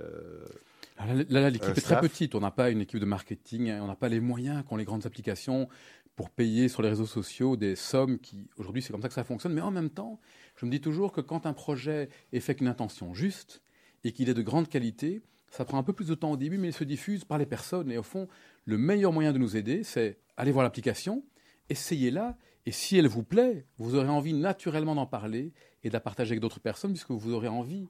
là, 1.29 1.51
l'équipe 1.51 1.77
est 1.77 1.81
très 1.81 2.01
petite, 2.01 2.37
on 2.37 2.41
n'a 2.41 2.53
pas 2.53 2.71
une 2.71 2.81
équipe 2.81 3.01
de 3.01 3.07
marketing, 3.07 3.71
hein, 3.71 3.81
on 3.83 3.89
n'a 3.89 3.97
pas 3.97 4.09
les 4.09 4.21
moyens 4.21 4.63
qu'ont 4.69 4.77
les 4.77 4.85
grandes 4.85 5.05
applications 5.05 5.69
pour 6.15 6.31
payer 6.31 6.69
sur 6.69 6.83
les 6.83 6.91
réseaux 6.91 7.07
sociaux 7.07 7.57
des 7.57 7.75
sommes 7.75 8.21
qui, 8.21 8.49
aujourd'hui, 8.57 8.83
c'est 8.83 8.93
comme 8.93 9.03
ça 9.03 9.09
que 9.09 9.15
ça 9.15 9.25
fonctionne, 9.25 9.53
mais 9.53 9.63
en 9.63 9.73
même 9.73 9.91
temps, 9.91 10.21
je 10.61 10.67
me 10.67 10.71
dis 10.71 10.83
toujours 10.83 11.11
que 11.13 11.23
quand 11.23 11.47
un 11.47 11.55
projet 11.55 12.11
est 12.35 12.41
fait 12.41 12.53
avec 12.53 12.61
une 12.61 12.69
intention 12.69 13.15
juste 13.15 13.63
et 14.05 14.13
qu'il 14.13 14.29
est 14.29 14.35
de 14.35 14.43
grande 14.43 14.69
qualité, 14.69 15.23
ça 15.49 15.65
prend 15.65 15.79
un 15.79 15.83
peu 15.83 15.95
plus 15.95 16.09
de 16.09 16.15
temps 16.15 16.33
au 16.33 16.37
début, 16.37 16.59
mais 16.59 16.69
il 16.69 16.75
se 16.75 16.85
diffuse 16.85 17.25
par 17.25 17.39
les 17.39 17.47
personnes. 17.47 17.91
Et 17.91 17.97
au 17.97 18.03
fond, 18.03 18.29
le 18.67 18.77
meilleur 18.77 19.11
moyen 19.11 19.33
de 19.33 19.39
nous 19.39 19.57
aider, 19.57 19.85
c'est 19.85 20.19
aller 20.37 20.53
voir 20.53 20.63
l'application, 20.63 21.25
essayez-la, 21.71 22.37
et 22.67 22.73
si 22.73 22.99
elle 22.99 23.09
vous 23.09 23.23
plaît, 23.23 23.65
vous 23.79 23.95
aurez 23.95 24.11
envie 24.11 24.35
naturellement 24.35 24.95
d'en 24.95 25.07
parler 25.07 25.55
et 25.83 25.89
de 25.89 25.95
la 25.95 26.01
partager 26.01 26.33
avec 26.33 26.41
d'autres 26.41 26.61
personnes, 26.61 26.93
puisque 26.93 27.11
vous 27.11 27.33
aurez 27.33 27.49
envie 27.49 27.89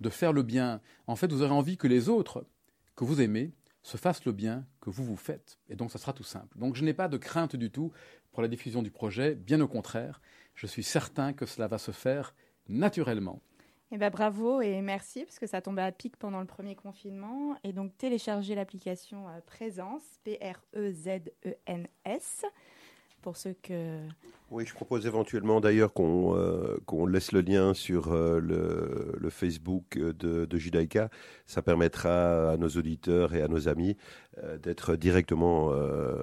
de 0.00 0.10
faire 0.10 0.34
le 0.34 0.42
bien. 0.42 0.82
En 1.06 1.16
fait, 1.16 1.32
vous 1.32 1.40
aurez 1.40 1.54
envie 1.54 1.78
que 1.78 1.86
les 1.86 2.10
autres 2.10 2.44
que 2.96 3.04
vous 3.04 3.22
aimez 3.22 3.54
se 3.82 3.96
fassent 3.96 4.26
le 4.26 4.32
bien 4.32 4.66
que 4.82 4.90
vous 4.90 5.04
vous 5.04 5.16
faites. 5.16 5.58
Et 5.70 5.74
donc, 5.74 5.90
ça 5.90 5.98
sera 5.98 6.12
tout 6.12 6.22
simple. 6.22 6.58
Donc, 6.58 6.76
je 6.76 6.84
n'ai 6.84 6.92
pas 6.92 7.08
de 7.08 7.16
crainte 7.16 7.56
du 7.56 7.70
tout 7.70 7.92
pour 8.30 8.42
la 8.42 8.48
diffusion 8.48 8.82
du 8.82 8.90
projet, 8.90 9.34
bien 9.34 9.58
au 9.62 9.68
contraire 9.68 10.20
je 10.60 10.66
suis 10.66 10.82
certain 10.82 11.32
que 11.32 11.46
cela 11.46 11.68
va 11.68 11.78
se 11.78 11.90
faire 11.90 12.34
naturellement. 12.68 13.40
Eh 13.92 13.96
ben, 13.96 14.10
bravo 14.10 14.60
et 14.60 14.82
merci, 14.82 15.24
parce 15.24 15.38
que 15.38 15.46
ça 15.46 15.62
tombait 15.62 15.80
à 15.80 15.90
pic 15.90 16.18
pendant 16.18 16.40
le 16.40 16.46
premier 16.46 16.74
confinement. 16.74 17.56
Et 17.64 17.72
donc, 17.72 17.96
téléchargez 17.96 18.54
l'application 18.54 19.26
euh, 19.28 19.40
Présence, 19.46 20.02
P-R-E-Z-E-N-S, 20.24 21.24
pour 23.22 23.38
ceux 23.38 23.54
que... 23.62 24.00
Oui, 24.50 24.66
je 24.66 24.74
propose 24.74 25.06
éventuellement 25.06 25.62
d'ailleurs 25.62 25.94
qu'on 25.94 26.36
euh, 26.36 26.76
qu'on 26.84 27.06
laisse 27.06 27.32
le 27.32 27.40
lien 27.40 27.72
sur 27.72 28.12
euh, 28.12 28.38
le, 28.38 29.16
le, 29.18 29.30
Facebook 29.30 29.96
de, 29.96 30.44
de 30.44 30.58
Judaïka. 30.58 31.08
Ça 31.46 31.62
permettra 31.62 32.50
à 32.50 32.58
nos 32.58 32.68
auditeurs 32.68 33.34
et 33.34 33.40
à 33.40 33.48
nos 33.48 33.66
amis 33.66 33.96
d'être 34.62 34.94
directement 34.96 35.68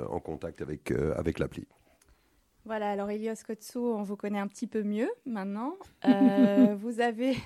en 0.09 0.19
contact 0.19 0.61
avec, 0.61 0.91
avec 0.91 1.39
l'appli. 1.39 1.65
Voilà, 2.67 2.91
alors 2.91 3.09
Elios 3.09 3.45
Kotsu, 3.45 3.77
on 3.77 4.03
vous 4.03 4.17
connaît 4.17 4.39
un 4.39 4.47
petit 4.49 4.67
peu 4.67 4.83
mieux 4.83 5.09
maintenant. 5.25 5.77
Euh, 6.05 6.75
vous 6.75 6.99
avez, 6.99 7.37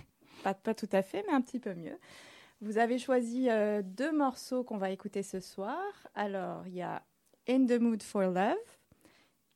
pas, 0.43 0.55
pas, 0.55 0.73
tout 0.73 0.89
à 0.91 1.03
fait, 1.03 1.23
mais 1.27 1.33
un 1.33 1.41
petit 1.41 1.59
peu 1.59 1.75
mieux. 1.75 1.95
Vous 2.59 2.79
avez 2.79 2.97
choisi 2.97 3.47
euh, 3.47 3.83
deux 3.83 4.11
morceaux 4.11 4.63
qu'on 4.63 4.77
va 4.77 4.89
écouter 4.89 5.21
ce 5.21 5.39
soir. 5.39 5.79
Alors, 6.15 6.65
il 6.65 6.73
y 6.73 6.81
a 6.81 7.03
In 7.47 7.67
the 7.67 7.79
Mood 7.79 8.01
for 8.01 8.23
Love 8.23 8.55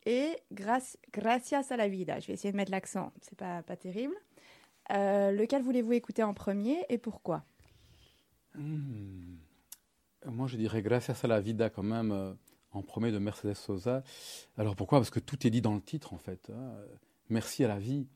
et 0.06 0.38
Gracias 0.52 1.72
a 1.72 1.78
la 1.78 1.88
Vida. 1.88 2.20
Je 2.20 2.28
vais 2.28 2.34
essayer 2.34 2.52
de 2.52 2.58
mettre 2.58 2.72
l'accent, 2.72 3.12
c'est 3.22 3.38
pas, 3.38 3.64
pas 3.64 3.76
terrible. 3.76 4.16
Euh, 4.92 5.32
lequel 5.32 5.64
voulez-vous 5.64 5.94
écouter 5.94 6.22
en 6.22 6.36
premier 6.36 6.86
et 6.90 7.00
pourquoi? 7.00 7.44
Hmm. 8.54 9.38
Moi, 10.28 10.46
je 10.46 10.58
dirais 10.58 10.84
Gracias 10.84 11.22
a 11.24 11.28
la 11.28 11.42
Vida 11.42 11.72
quand 11.72 11.84
même 11.84 12.38
en 12.76 12.82
premier 12.82 13.12
de 13.12 13.20
Mercedes 13.20 13.56
Sosa. 13.56 14.04
Alors 14.58 14.76
pourquoi? 14.76 15.00
Parce 15.00 15.10
que 15.10 15.20
tout 15.20 15.48
est 15.48 15.50
dit 15.50 15.62
dans 15.62 15.74
le 15.74 15.82
titre 15.82 16.14
en 16.14 16.18
fait. 16.18 16.52
Hein. 16.54 16.74
Merci 17.30 17.64
à 17.64 17.68
la 17.68 17.80
vie. 17.80 18.08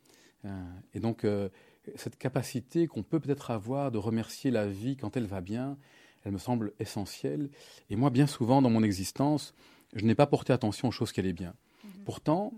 Hein. 0.43 0.65
Et 0.93 0.99
donc 0.99 1.23
euh, 1.23 1.49
cette 1.95 2.17
capacité 2.17 2.87
qu'on 2.87 3.03
peut 3.03 3.19
peut-être 3.19 3.51
avoir 3.51 3.91
de 3.91 3.97
remercier 3.97 4.51
la 4.51 4.67
vie 4.67 4.97
quand 4.97 5.17
elle 5.17 5.25
va 5.25 5.41
bien, 5.41 5.77
elle 6.23 6.33
me 6.33 6.37
semble 6.37 6.73
essentielle. 6.79 7.49
Et 7.89 7.95
moi, 7.95 8.09
bien 8.09 8.27
souvent 8.27 8.61
dans 8.61 8.69
mon 8.69 8.83
existence, 8.83 9.53
je 9.93 10.05
n'ai 10.05 10.15
pas 10.15 10.27
porté 10.27 10.53
attention 10.53 10.89
aux 10.89 10.91
choses 10.91 11.11
qui 11.11 11.19
allaient 11.19 11.33
bien. 11.33 11.55
Mhm. 11.83 12.03
Pourtant, 12.05 12.53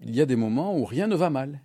il 0.00 0.14
y 0.14 0.20
a 0.20 0.26
des 0.26 0.36
moments 0.36 0.78
où 0.78 0.84
rien 0.84 1.06
ne 1.06 1.16
va 1.16 1.30
mal. 1.30 1.60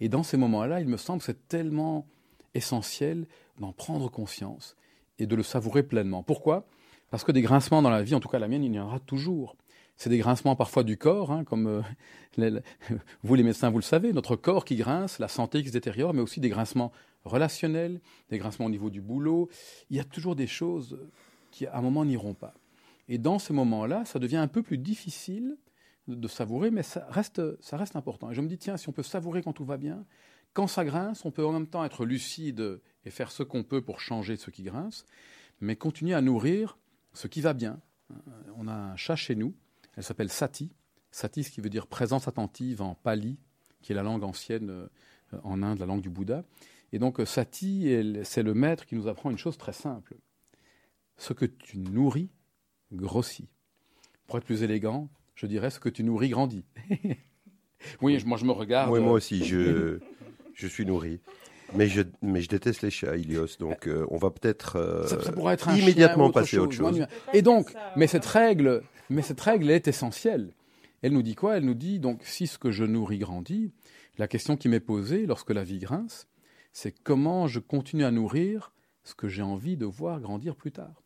Et 0.00 0.08
dans 0.08 0.22
ces 0.22 0.36
moments-là, 0.36 0.80
il 0.80 0.88
me 0.88 0.98
semble 0.98 1.20
que 1.20 1.24
c'est 1.26 1.48
tellement 1.48 2.06
essentiel 2.54 3.26
d'en 3.58 3.72
prendre 3.72 4.10
conscience 4.10 4.76
et 5.18 5.26
de 5.26 5.34
le 5.34 5.42
savourer 5.42 5.82
pleinement. 5.82 6.22
Pourquoi? 6.22 6.66
Parce 7.10 7.24
que 7.24 7.32
des 7.32 7.42
grincements 7.42 7.82
dans 7.82 7.90
la 7.90 8.02
vie, 8.02 8.14
en 8.14 8.20
tout 8.20 8.28
cas 8.28 8.38
la 8.38 8.48
mienne, 8.48 8.64
il 8.64 8.74
y 8.74 8.80
en 8.80 8.86
aura 8.86 9.00
toujours. 9.00 9.56
c'est 9.96 10.10
des 10.10 10.18
grincements 10.18 10.56
parfois 10.56 10.82
du 10.82 10.96
corps, 10.96 11.30
hein, 11.30 11.44
comme 11.44 11.82
euh, 12.38 12.60
vous 13.22 13.34
les 13.34 13.42
médecins, 13.42 13.70
vous 13.70 13.78
le 13.78 13.82
savez, 13.82 14.12
notre 14.12 14.36
corps 14.36 14.64
qui 14.64 14.76
grince, 14.76 15.18
la 15.18 15.28
santé 15.28 15.62
qui 15.62 15.68
se 15.68 15.72
détériore, 15.72 16.14
mais 16.14 16.22
aussi 16.22 16.40
des 16.40 16.48
grincements 16.48 16.92
relationnels, 17.24 18.00
des 18.30 18.38
grincements 18.38 18.66
au 18.66 18.70
niveau 18.70 18.90
du 18.90 19.00
boulot. 19.00 19.48
Il 19.90 19.96
y 19.96 20.00
a 20.00 20.04
toujours 20.04 20.36
des 20.36 20.46
choses 20.46 20.98
qui, 21.50 21.66
à 21.66 21.76
un 21.76 21.80
moment, 21.80 22.04
n'iront 22.04 22.34
pas. 22.34 22.54
Et 23.08 23.18
dans 23.18 23.38
ces 23.38 23.52
moments-là, 23.52 24.04
ça 24.04 24.18
devient 24.18 24.36
un 24.36 24.48
peu 24.48 24.62
plus 24.62 24.78
difficile 24.78 25.56
de 26.08 26.28
savourer, 26.28 26.70
mais 26.70 26.82
ça 26.82 27.06
reste, 27.08 27.42
ça 27.62 27.76
reste 27.76 27.96
important. 27.96 28.30
Et 28.30 28.34
je 28.34 28.40
me 28.40 28.48
dis, 28.48 28.58
tiens, 28.58 28.76
si 28.76 28.88
on 28.88 28.92
peut 28.92 29.02
savourer 29.02 29.42
quand 29.42 29.52
tout 29.52 29.64
va 29.64 29.76
bien, 29.76 30.04
quand 30.52 30.66
ça 30.66 30.84
grince, 30.84 31.24
on 31.24 31.30
peut 31.30 31.44
en 31.44 31.52
même 31.52 31.66
temps 31.66 31.84
être 31.84 32.04
lucide 32.04 32.80
et 33.04 33.10
faire 33.10 33.30
ce 33.30 33.42
qu'on 33.42 33.62
peut 33.62 33.82
pour 33.82 34.00
changer 34.00 34.36
ce 34.36 34.50
qui 34.50 34.62
grince, 34.62 35.04
mais 35.60 35.76
continuer 35.76 36.14
à 36.14 36.20
nourrir 36.20 36.78
ce 37.16 37.26
qui 37.26 37.40
va 37.40 37.54
bien. 37.54 37.80
On 38.56 38.68
a 38.68 38.74
un 38.74 38.96
chat 38.96 39.16
chez 39.16 39.34
nous, 39.34 39.54
elle 39.96 40.04
s'appelle 40.04 40.30
Sati. 40.30 40.70
Sati, 41.10 41.42
ce 41.44 41.50
qui 41.50 41.60
veut 41.60 41.70
dire 41.70 41.86
présence 41.86 42.28
attentive 42.28 42.82
en 42.82 42.94
pali, 42.94 43.38
qui 43.80 43.92
est 43.92 43.94
la 43.94 44.02
langue 44.02 44.22
ancienne 44.22 44.70
euh, 44.70 44.88
en 45.42 45.62
Inde, 45.62 45.78
la 45.78 45.86
langue 45.86 46.02
du 46.02 46.10
Bouddha. 46.10 46.44
Et 46.92 46.98
donc 46.98 47.20
Sati, 47.24 47.90
c'est 48.24 48.42
le 48.42 48.54
maître 48.54 48.86
qui 48.86 48.94
nous 48.94 49.08
apprend 49.08 49.30
une 49.30 49.38
chose 49.38 49.56
très 49.56 49.72
simple. 49.72 50.14
Ce 51.16 51.32
que 51.32 51.46
tu 51.46 51.78
nourris 51.78 52.30
grossit. 52.92 53.48
Pour 54.26 54.38
être 54.38 54.44
plus 54.44 54.62
élégant, 54.62 55.08
je 55.34 55.46
dirais 55.46 55.70
ce 55.70 55.80
que 55.80 55.88
tu 55.88 56.04
nourris 56.04 56.28
grandit. 56.28 56.64
oui, 58.02 58.22
moi 58.24 58.36
je 58.36 58.44
me 58.44 58.52
regarde. 58.52 58.92
Oui, 58.92 59.00
moi 59.00 59.12
aussi, 59.12 59.44
je, 59.44 59.98
je 60.54 60.66
suis 60.66 60.84
nourri. 60.84 61.20
Mais 61.74 61.88
je, 61.88 62.02
mais 62.22 62.40
je 62.40 62.48
déteste 62.48 62.82
les 62.82 62.90
chats, 62.90 63.16
Ilios, 63.16 63.56
donc 63.58 63.86
euh, 63.86 64.06
on 64.10 64.16
va 64.18 64.30
peut-être 64.30 64.76
euh, 64.76 65.06
immédiatement 65.76 66.30
passer 66.30 66.58
à 66.58 66.62
autre 66.62 66.72
chose. 66.72 67.04
Et 67.32 67.42
donc, 67.42 67.72
mais 67.96 68.06
cette 68.06 68.26
règle, 68.26 68.82
mais 69.10 69.22
cette 69.22 69.40
règle 69.40 69.70
est 69.70 69.88
essentielle. 69.88 70.52
Elle 71.02 71.12
nous 71.12 71.22
dit 71.22 71.34
quoi? 71.34 71.56
Elle 71.56 71.64
nous 71.64 71.74
dit 71.74 71.98
donc 71.98 72.22
si 72.24 72.46
ce 72.46 72.58
que 72.58 72.70
je 72.70 72.84
nourris 72.84 73.18
grandit, 73.18 73.72
la 74.18 74.28
question 74.28 74.56
qui 74.56 74.68
m'est 74.68 74.80
posée 74.80 75.26
lorsque 75.26 75.50
la 75.50 75.64
vie 75.64 75.78
grince, 75.78 76.28
c'est 76.72 76.92
comment 76.92 77.46
je 77.46 77.60
continue 77.60 78.04
à 78.04 78.10
nourrir 78.10 78.72
ce 79.04 79.14
que 79.14 79.28
j'ai 79.28 79.42
envie 79.42 79.76
de 79.76 79.86
voir 79.86 80.20
grandir 80.20 80.56
plus 80.56 80.72
tard. 80.72 81.02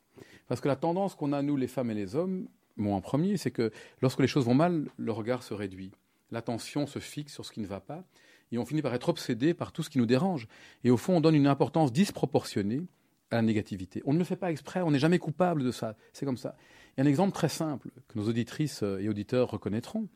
Parce 0.48 0.60
que 0.60 0.68
la 0.68 0.76
tendance 0.76 1.14
qu'on 1.14 1.32
a 1.32 1.42
nous, 1.42 1.56
les 1.56 1.68
femmes 1.68 1.90
et 1.90 1.94
les 1.94 2.16
hommes, 2.16 2.48
moi 2.76 2.96
en 2.96 3.00
premier, 3.00 3.36
c'est 3.36 3.50
que 3.50 3.70
lorsque 4.00 4.20
les 4.20 4.26
choses 4.26 4.46
vont 4.46 4.54
mal, 4.54 4.88
le 4.96 5.12
regard 5.12 5.42
se 5.42 5.54
réduit, 5.54 5.92
l'attention 6.30 6.86
se 6.86 6.98
fixe 6.98 7.32
sur 7.32 7.44
ce 7.44 7.52
qui 7.52 7.60
ne 7.60 7.66
va 7.66 7.80
pas, 7.80 8.04
et 8.52 8.58
on 8.58 8.64
finit 8.64 8.82
par 8.82 8.94
être 8.94 9.08
obsédé 9.08 9.54
par 9.54 9.72
tout 9.72 9.82
ce 9.82 9.90
qui 9.90 9.98
nous 9.98 10.06
dérange. 10.06 10.46
Et 10.84 10.90
au 10.90 10.96
fond, 10.96 11.16
on 11.16 11.20
donne 11.20 11.34
une 11.34 11.46
importance 11.46 11.92
disproportionnée 11.92 12.86
à 13.30 13.36
la 13.36 13.42
négativité. 13.42 14.02
On 14.06 14.12
ne 14.12 14.18
le 14.18 14.24
fait 14.24 14.36
pas 14.36 14.50
exprès, 14.50 14.82
on 14.82 14.90
n'est 14.90 14.98
jamais 14.98 15.18
coupable 15.18 15.62
de 15.62 15.70
ça. 15.70 15.96
C'est 16.12 16.26
comme 16.26 16.36
ça. 16.36 16.56
A 16.98 17.02
un 17.02 17.06
exemple 17.06 17.32
très 17.32 17.48
simple 17.48 17.90
que 18.08 18.18
nos 18.18 18.28
auditrices 18.28 18.82
et 18.82 19.08
auditeurs 19.08 19.50
reconnaîtront, 19.50 20.08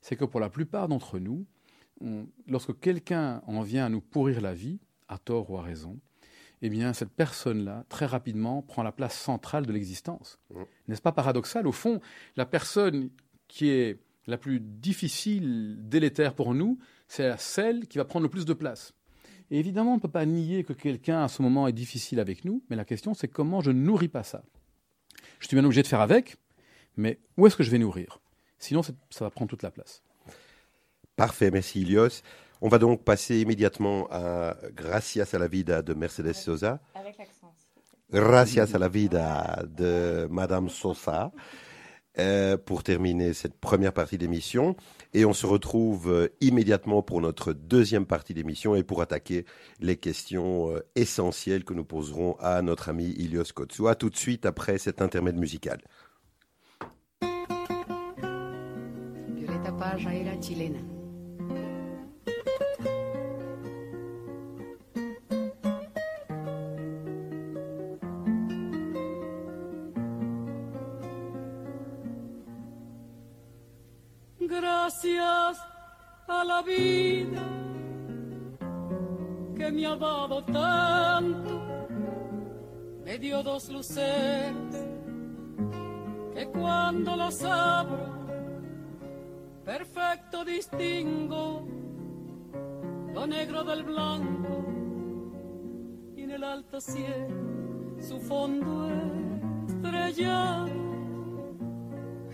c'est 0.00 0.16
que 0.16 0.24
pour 0.24 0.40
la 0.40 0.48
plupart 0.48 0.88
d'entre 0.88 1.18
nous, 1.18 1.44
lorsque 2.48 2.78
quelqu'un 2.80 3.42
en 3.46 3.62
vient 3.62 3.86
à 3.86 3.88
nous 3.88 4.00
pourrir 4.00 4.40
la 4.40 4.54
vie, 4.54 4.80
à 5.08 5.18
tort 5.18 5.50
ou 5.50 5.58
à 5.58 5.62
raison, 5.62 5.98
eh 6.62 6.68
bien, 6.68 6.92
cette 6.92 7.10
personne-là, 7.10 7.84
très 7.88 8.06
rapidement, 8.06 8.62
prend 8.62 8.82
la 8.82 8.92
place 8.92 9.18
centrale 9.18 9.66
de 9.66 9.72
l'existence. 9.72 10.38
Mmh. 10.50 10.62
N'est-ce 10.88 11.02
pas 11.02 11.12
paradoxal? 11.12 11.66
Au 11.66 11.72
fond, 11.72 12.00
la 12.36 12.46
personne 12.46 13.10
qui 13.48 13.68
est 13.68 13.98
la 14.28 14.38
plus 14.38 14.60
difficile, 14.60 15.76
délétère 15.80 16.34
pour 16.34 16.54
nous, 16.54 16.78
c'est 17.12 17.38
celle 17.38 17.86
qui 17.88 17.98
va 17.98 18.06
prendre 18.06 18.22
le 18.22 18.30
plus 18.30 18.46
de 18.46 18.54
place. 18.54 18.94
Et 19.50 19.58
évidemment, 19.58 19.92
on 19.92 19.96
ne 19.96 20.00
peut 20.00 20.08
pas 20.08 20.24
nier 20.24 20.64
que 20.64 20.72
quelqu'un 20.72 21.22
à 21.22 21.28
ce 21.28 21.42
moment 21.42 21.68
est 21.68 21.72
difficile 21.74 22.18
avec 22.18 22.46
nous, 22.46 22.64
mais 22.70 22.76
la 22.76 22.86
question 22.86 23.12
c'est 23.12 23.28
comment 23.28 23.60
je 23.60 23.70
ne 23.70 23.78
nourris 23.78 24.08
pas 24.08 24.22
ça. 24.22 24.42
Je 25.38 25.46
suis 25.46 25.54
bien 25.54 25.64
obligé 25.64 25.82
de 25.82 25.86
faire 25.86 26.00
avec, 26.00 26.36
mais 26.96 27.18
où 27.36 27.46
est-ce 27.46 27.54
que 27.54 27.62
je 27.62 27.70
vais 27.70 27.76
nourrir? 27.78 28.18
Sinon, 28.58 28.82
ça 28.82 28.94
va 29.20 29.30
prendre 29.30 29.50
toute 29.50 29.62
la 29.62 29.70
place. 29.70 30.02
Parfait, 31.14 31.50
merci 31.50 31.82
Ilios. 31.82 32.22
On 32.62 32.68
va 32.68 32.78
donc 32.78 33.04
passer 33.04 33.40
immédiatement 33.40 34.08
à 34.10 34.56
Gracias 34.74 35.34
a 35.34 35.38
la 35.38 35.48
vida 35.48 35.82
de 35.82 35.92
Mercedes 35.92 36.32
Sosa. 36.32 36.80
Avec 36.94 37.18
l'accent. 37.18 37.52
Gracias 38.10 38.74
a 38.74 38.78
la 38.78 38.88
vida 38.88 39.64
de 39.68 40.26
Madame 40.30 40.70
Sosa. 40.70 41.30
Euh, 42.18 42.58
pour 42.58 42.82
terminer 42.82 43.32
cette 43.32 43.58
première 43.58 43.94
partie 43.94 44.18
d'émission. 44.18 44.76
Et 45.14 45.24
on 45.24 45.32
se 45.32 45.46
retrouve 45.46 46.12
euh, 46.12 46.28
immédiatement 46.42 47.00
pour 47.00 47.22
notre 47.22 47.54
deuxième 47.54 48.04
partie 48.04 48.34
d'émission 48.34 48.74
et 48.74 48.82
pour 48.82 49.00
attaquer 49.00 49.46
les 49.80 49.96
questions 49.96 50.76
euh, 50.76 50.80
essentielles 50.94 51.64
que 51.64 51.72
nous 51.72 51.86
poserons 51.86 52.36
à 52.38 52.60
notre 52.60 52.90
ami 52.90 53.14
Ilios 53.16 53.44
Kotsu. 53.54 53.88
À 53.88 53.94
tout 53.94 54.10
de 54.10 54.16
suite 54.16 54.44
après 54.44 54.76
cet 54.76 55.00
intermède 55.00 55.38
musical. 55.38 55.80
Gracias 75.02 75.66
a 76.28 76.44
la 76.44 76.62
vida 76.62 77.42
que 79.56 79.72
me 79.72 79.86
ha 79.86 79.96
dado 79.96 80.44
tanto, 80.44 81.60
me 83.04 83.18
dio 83.18 83.42
dos 83.42 83.68
luces 83.68 84.54
que 86.34 86.46
cuando 86.46 87.16
las 87.16 87.42
abro, 87.42 88.12
perfecto 89.64 90.44
distingo 90.44 91.66
lo 93.12 93.26
negro 93.26 93.64
del 93.64 93.82
blanco 93.82 94.64
y 96.16 96.22
en 96.22 96.30
el 96.30 96.44
alto 96.44 96.80
cielo 96.80 97.98
su 98.00 98.20
fondo 98.20 98.88
estrellado 99.66 100.70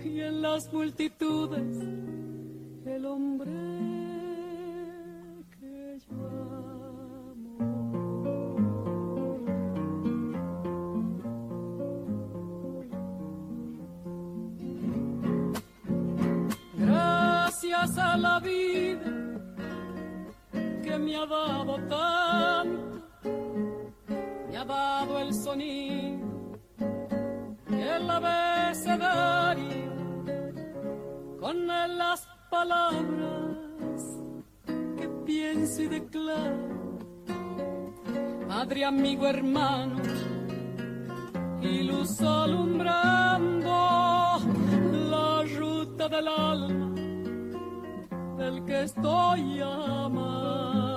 y 0.05 0.21
en 0.21 0.43
las 0.43 0.71
multitudes 0.73 2.08
el 2.89 3.05
hombre 3.07 3.51
que 5.59 5.99
yo 6.09 6.17
amo. 7.33 7.59
Gracias 16.75 17.99
a 17.99 18.17
la 18.17 18.41
vida 18.41 19.13
que 20.83 20.99
me 20.99 21.17
ha 21.17 21.27
dado 21.27 21.77
tanto, 21.89 23.03
me 24.49 24.57
ha 24.57 24.65
dado 24.65 25.19
el 25.19 25.35
sonido 25.35 26.09
el 27.71 28.11
abecedario 28.11 29.59
con 31.41 31.71
el 31.71 32.01
palabras 32.51 34.03
que 34.97 35.09
pienso 35.27 35.83
y 35.83 35.89
declaro. 35.89 36.99
Madre, 38.47 38.85
amigo, 38.85 39.27
hermano, 39.27 40.03
y 41.61 41.83
luz 41.83 42.21
alumbrando 42.21 43.71
la 45.11 45.45
ruta 45.59 46.09
del 46.09 46.29
alma 46.29 46.95
del 48.39 48.65
que 48.65 48.83
estoy 48.85 49.61
amando. 49.61 50.88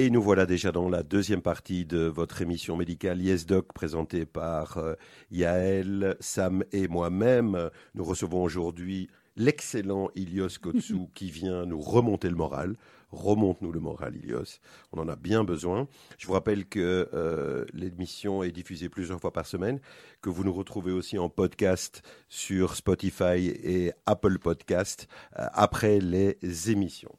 Et 0.00 0.10
nous 0.10 0.22
voilà 0.22 0.46
déjà 0.46 0.70
dans 0.70 0.88
la 0.88 1.02
deuxième 1.02 1.42
partie 1.42 1.84
de 1.84 1.98
votre 1.98 2.40
émission 2.40 2.76
médicale 2.76 3.20
Yes 3.20 3.46
Doc 3.46 3.72
présentée 3.72 4.26
par 4.26 4.78
euh, 4.78 4.94
Yael, 5.32 6.16
Sam 6.20 6.62
et 6.70 6.86
moi-même. 6.86 7.68
Nous 7.94 8.04
recevons 8.04 8.44
aujourd'hui 8.44 9.08
l'excellent 9.34 10.08
Ilios 10.14 10.60
Kotsou 10.62 11.10
qui 11.14 11.32
vient 11.32 11.66
nous 11.66 11.80
remonter 11.80 12.30
le 12.30 12.36
moral. 12.36 12.76
Remonte-nous 13.10 13.72
le 13.72 13.80
moral, 13.80 14.16
Ilios. 14.16 14.60
On 14.92 15.00
en 15.00 15.08
a 15.08 15.16
bien 15.16 15.42
besoin. 15.42 15.88
Je 16.18 16.26
vous 16.26 16.34
rappelle 16.34 16.66
que 16.66 17.08
euh, 17.14 17.64
l'émission 17.72 18.42
est 18.42 18.52
diffusée 18.52 18.90
plusieurs 18.90 19.18
fois 19.20 19.32
par 19.32 19.46
semaine, 19.46 19.80
que 20.20 20.28
vous 20.28 20.44
nous 20.44 20.52
retrouvez 20.52 20.92
aussi 20.92 21.18
en 21.18 21.30
podcast 21.30 22.02
sur 22.28 22.76
Spotify 22.76 23.46
et 23.46 23.92
Apple 24.04 24.38
Podcast 24.38 25.08
euh, 25.38 25.46
après 25.52 26.00
les 26.00 26.36
émissions. 26.70 27.14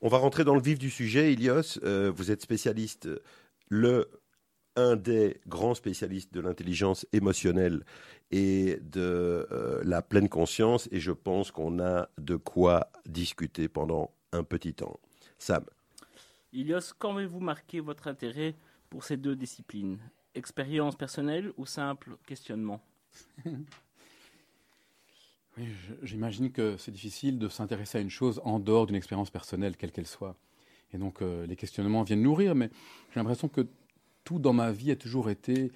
On 0.00 0.08
va 0.08 0.18
rentrer 0.18 0.44
dans 0.44 0.54
le 0.54 0.62
vif 0.62 0.78
du 0.78 0.90
sujet, 0.90 1.32
Ilios. 1.32 1.78
Euh, 1.84 2.10
vous 2.14 2.32
êtes 2.32 2.42
spécialiste, 2.42 3.08
le 3.68 4.10
un 4.76 4.96
des 4.96 5.40
grands 5.48 5.74
spécialistes 5.74 6.32
de 6.32 6.40
l'intelligence 6.40 7.04
émotionnelle 7.12 7.84
et 8.30 8.78
de 8.80 9.46
la 9.82 10.00
pleine 10.00 10.28
conscience, 10.28 10.88
et 10.92 11.00
je 11.00 11.10
pense 11.10 11.50
qu'on 11.50 11.80
a 11.80 12.08
de 12.18 12.36
quoi 12.36 12.86
discuter 13.04 13.68
pendant 13.68 14.12
un 14.32 14.44
petit 14.44 14.72
temps. 14.72 15.00
Sam. 15.40 15.64
Ilios, 16.52 16.92
quand 16.98 17.16
avez-vous 17.16 17.40
marqué 17.40 17.80
votre 17.80 18.06
intérêt 18.08 18.54
pour 18.90 19.04
ces 19.04 19.16
deux 19.16 19.34
disciplines? 19.34 19.98
Expérience 20.34 20.96
personnelle 20.96 21.52
ou 21.56 21.64
simple 21.66 22.18
questionnement? 22.26 22.80
J'imagine 26.02 26.52
que 26.52 26.76
c'est 26.76 26.92
difficile 26.92 27.38
de 27.38 27.48
s'intéresser 27.48 27.98
à 27.98 28.00
une 28.00 28.10
chose 28.10 28.40
en 28.44 28.60
dehors 28.60 28.86
d'une 28.86 28.96
expérience 28.96 29.30
personnelle, 29.30 29.76
quelle 29.76 29.92
qu'elle 29.92 30.06
soit. 30.06 30.36
Et 30.92 30.98
donc 30.98 31.22
euh, 31.22 31.46
les 31.46 31.56
questionnements 31.56 32.02
viennent 32.02 32.22
nourrir, 32.22 32.54
mais 32.54 32.70
j'ai 33.10 33.20
l'impression 33.20 33.48
que 33.48 33.66
tout 34.24 34.38
dans 34.38 34.52
ma 34.52 34.72
vie 34.72 34.90
a 34.90 34.96
toujours 34.96 35.30
été 35.30 35.72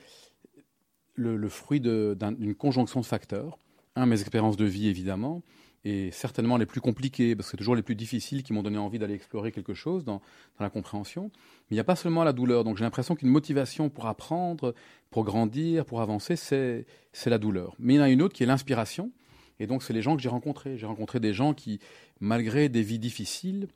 le, 1.15 1.49
fruit 1.49 1.81
d'une 1.81 2.55
conjonction 2.55 3.01
de 3.01 3.07
facteurs. 3.07 3.59
Un, 3.97 4.07
mes 4.07 4.21
expériences 4.21 4.57
de 4.57 4.65
vie, 4.65 4.89
évidemment, 4.89 5.43
et 5.85 6.11
certainement 6.11 6.57
les 6.57 6.67
plus 6.67 6.81
compliquées, 6.81 7.37
parce 7.37 7.49
que 7.49 7.51
c'est 7.53 7.57
toujours 7.57 7.77
les 7.77 7.83
plus 7.83 7.95
difficiles 7.95 8.43
qui 8.43 8.53
m'ont 8.53 8.63
donné 8.63 8.79
envie 8.79 8.99
d'aller 8.99 9.15
explorer 9.15 9.53
quelque 9.53 9.75
chose 9.75 10.05
dans, 10.05 10.23
la 10.59 10.71
compréhension. 10.71 11.25
Mais 11.25 11.73
il 11.73 11.75
n'y 11.75 11.81
a 11.81 11.85
pas 11.85 11.97
seulement 11.97 12.25
la 12.25 12.33
douleur. 12.33 12.65
Donc 12.65 12.77
j'ai 12.77 12.85
l'impression 12.85 13.15
qu'une 13.17 13.29
motivation 13.29 13.91
pour 13.91 14.07
apprendre, 14.07 14.75
pour 15.11 15.25
grandir, 15.25 15.85
pour 15.85 16.01
avancer, 16.01 16.37
c'est 16.37 16.87
la 17.27 17.39
douleur. 17.39 17.75
Mais 17.79 17.95
il 17.95 17.97
y 17.99 18.01
en 18.01 18.05
a 18.05 18.11
une 18.11 18.23
autre 18.23 18.35
qui 18.35 18.43
est 18.43 18.47
l'inspiration. 18.47 19.13
Et 19.61 19.67
donc, 19.67 19.83
c'est 19.83 19.93
les 19.93 20.03
gens 20.03 20.17
que 20.17 20.23
j'ai 20.23 20.29
rencontrés. 20.29 20.77
J'ai 20.79 20.87
rencontré 20.87 21.21
des 21.21 21.33
gens 21.33 21.55
qui, 21.55 21.79
malgré 22.21 22.69
des 22.69 22.83
vies 22.83 22.99
difficiles, 22.99 23.69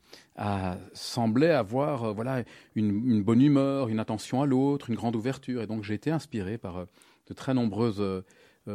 semblaient 0.92 1.52
avoir 1.52 2.04
euh, 2.04 2.12
voilà, 2.12 2.42
une, 2.74 3.22
bonne 3.22 3.40
humeur, 3.40 3.88
une 3.88 4.00
attention 4.00 4.42
à 4.42 4.46
l'autre, 4.46 4.90
une 4.90 4.96
grande 4.96 5.14
ouverture. 5.14 5.62
Et 5.62 5.66
donc, 5.66 5.84
j'ai 5.84 5.94
été 5.94 6.10
inspiré 6.10 6.58
par 6.58 6.78
euh, 6.78 6.84
de 7.28 7.34
très 7.34 7.54
nombreuses 7.54 8.00
euh, 8.00 8.22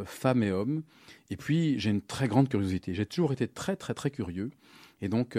femmes 0.05 0.43
et 0.43 0.51
hommes. 0.51 0.83
Et 1.29 1.37
puis, 1.37 1.79
j'ai 1.79 1.89
une 1.89 2.01
très 2.01 2.27
grande 2.27 2.49
curiosité. 2.49 2.93
J'ai 2.93 3.05
toujours 3.05 3.31
été 3.31 3.47
très, 3.47 3.75
très, 3.75 3.93
très 3.93 4.09
curieux. 4.11 4.51
Et 5.01 5.09
donc, 5.09 5.37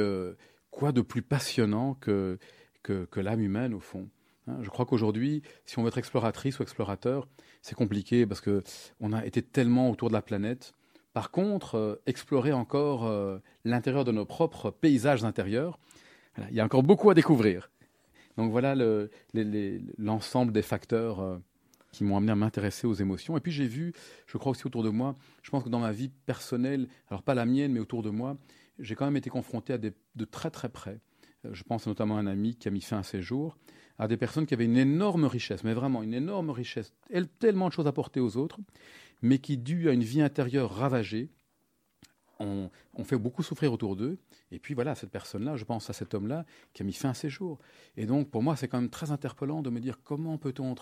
quoi 0.70 0.92
de 0.92 1.00
plus 1.00 1.22
passionnant 1.22 1.94
que, 1.94 2.38
que, 2.82 3.20
l'âme 3.20 3.40
humaine, 3.40 3.74
au 3.74 3.80
fond 3.80 4.08
hein? 4.46 4.58
je 4.62 4.68
crois 4.68 4.86
qu'aujourd'hui, 4.86 5.42
si 5.64 5.78
on 5.78 5.82
veut 5.82 5.88
être 5.88 5.98
exploratrice 5.98 6.58
ou 6.58 6.62
explorateur, 6.62 7.28
c'est 7.62 7.74
compliqué 7.74 8.26
parce 8.26 8.40
que 8.40 8.62
on 9.00 9.12
a 9.12 9.24
été 9.24 9.42
tellement 9.42 9.90
autour 9.90 10.08
de 10.08 10.14
la 10.14 10.22
planète 10.22 10.74
par 11.14 11.30
contre, 11.30 11.76
euh, 11.76 12.02
explorer 12.06 12.52
encore 12.52 13.06
euh, 13.06 13.38
l'intérieur 13.64 14.04
de 14.04 14.10
nos 14.10 14.26
propres 14.26 14.70
paysages 14.72 15.24
intérieurs, 15.24 15.78
il 16.50 16.56
y 16.56 16.60
a 16.60 16.64
encore 16.64 16.82
beaucoup 16.82 17.08
à 17.08 17.14
découvrir. 17.14 17.70
Donc 18.36 18.50
voilà 18.50 18.74
l'ensemble 19.96 20.52
des 20.52 20.62
facteurs 20.62 21.20
euh, 21.20 21.38
qui 21.94 22.04
m'ont 22.04 22.16
amené 22.16 22.32
à 22.32 22.36
m'intéresser 22.36 22.86
aux 22.86 22.94
émotions. 22.94 23.36
Et 23.36 23.40
puis 23.40 23.52
j'ai 23.52 23.66
vu, 23.66 23.92
je 24.26 24.36
crois 24.36 24.50
aussi 24.50 24.66
autour 24.66 24.82
de 24.82 24.90
moi, 24.90 25.14
je 25.42 25.50
pense 25.50 25.62
que 25.62 25.68
dans 25.68 25.78
ma 25.78 25.92
vie 25.92 26.10
personnelle, 26.26 26.88
alors 27.08 27.22
pas 27.22 27.34
la 27.34 27.46
mienne, 27.46 27.72
mais 27.72 27.80
autour 27.80 28.02
de 28.02 28.10
moi, 28.10 28.36
j'ai 28.80 28.96
quand 28.96 29.04
même 29.04 29.16
été 29.16 29.30
confronté 29.30 29.72
à 29.72 29.78
des, 29.78 29.92
de 30.16 30.24
très 30.24 30.50
très 30.50 30.68
près. 30.68 31.00
Je 31.50 31.62
pense 31.62 31.86
notamment 31.86 32.16
à 32.16 32.20
un 32.20 32.26
ami 32.26 32.56
qui 32.56 32.68
a 32.68 32.70
mis 32.70 32.80
fin 32.80 32.98
à 32.98 33.02
ses 33.02 33.22
jours, 33.22 33.56
à 33.98 34.08
des 34.08 34.16
personnes 34.16 34.46
qui 34.46 34.54
avaient 34.54 34.64
une 34.64 34.76
énorme 34.76 35.26
richesse, 35.26 35.62
mais 35.62 35.74
vraiment 35.74 36.02
une 36.02 36.14
énorme 36.14 36.50
richesse, 36.50 36.92
tellement 37.38 37.68
de 37.68 37.72
choses 37.72 37.86
à 37.86 37.92
porter 37.92 38.18
aux 38.18 38.36
autres, 38.36 38.58
mais 39.22 39.38
qui, 39.38 39.56
dû 39.56 39.88
à 39.88 39.92
une 39.92 40.02
vie 40.02 40.22
intérieure 40.22 40.74
ravagée, 40.74 41.30
ont, 42.40 42.70
fait 43.04 43.16
beaucoup 43.16 43.42
souffrir 43.42 43.72
autour 43.72 43.96
d'eux. 43.96 44.18
Et 44.50 44.58
puis 44.58 44.74
voilà, 44.74 44.94
cette 44.94 45.10
personne-là, 45.10 45.56
je 45.56 45.64
pense 45.64 45.90
à 45.90 45.92
cet 45.92 46.14
homme-là, 46.14 46.44
qui 46.72 46.82
a 46.82 46.84
mis 46.84 46.92
fin 46.92 47.10
à 47.10 47.14
ses 47.14 47.28
jours. 47.28 47.58
Et 47.96 48.06
donc, 48.06 48.30
pour 48.30 48.42
moi, 48.42 48.56
c'est 48.56 48.68
quand 48.68 48.80
même 48.80 48.90
très 48.90 49.10
interpellant 49.10 49.62
de 49.62 49.70
me 49.70 49.80
dire 49.80 50.00
comment 50.02 50.38
peut-on 50.38 50.74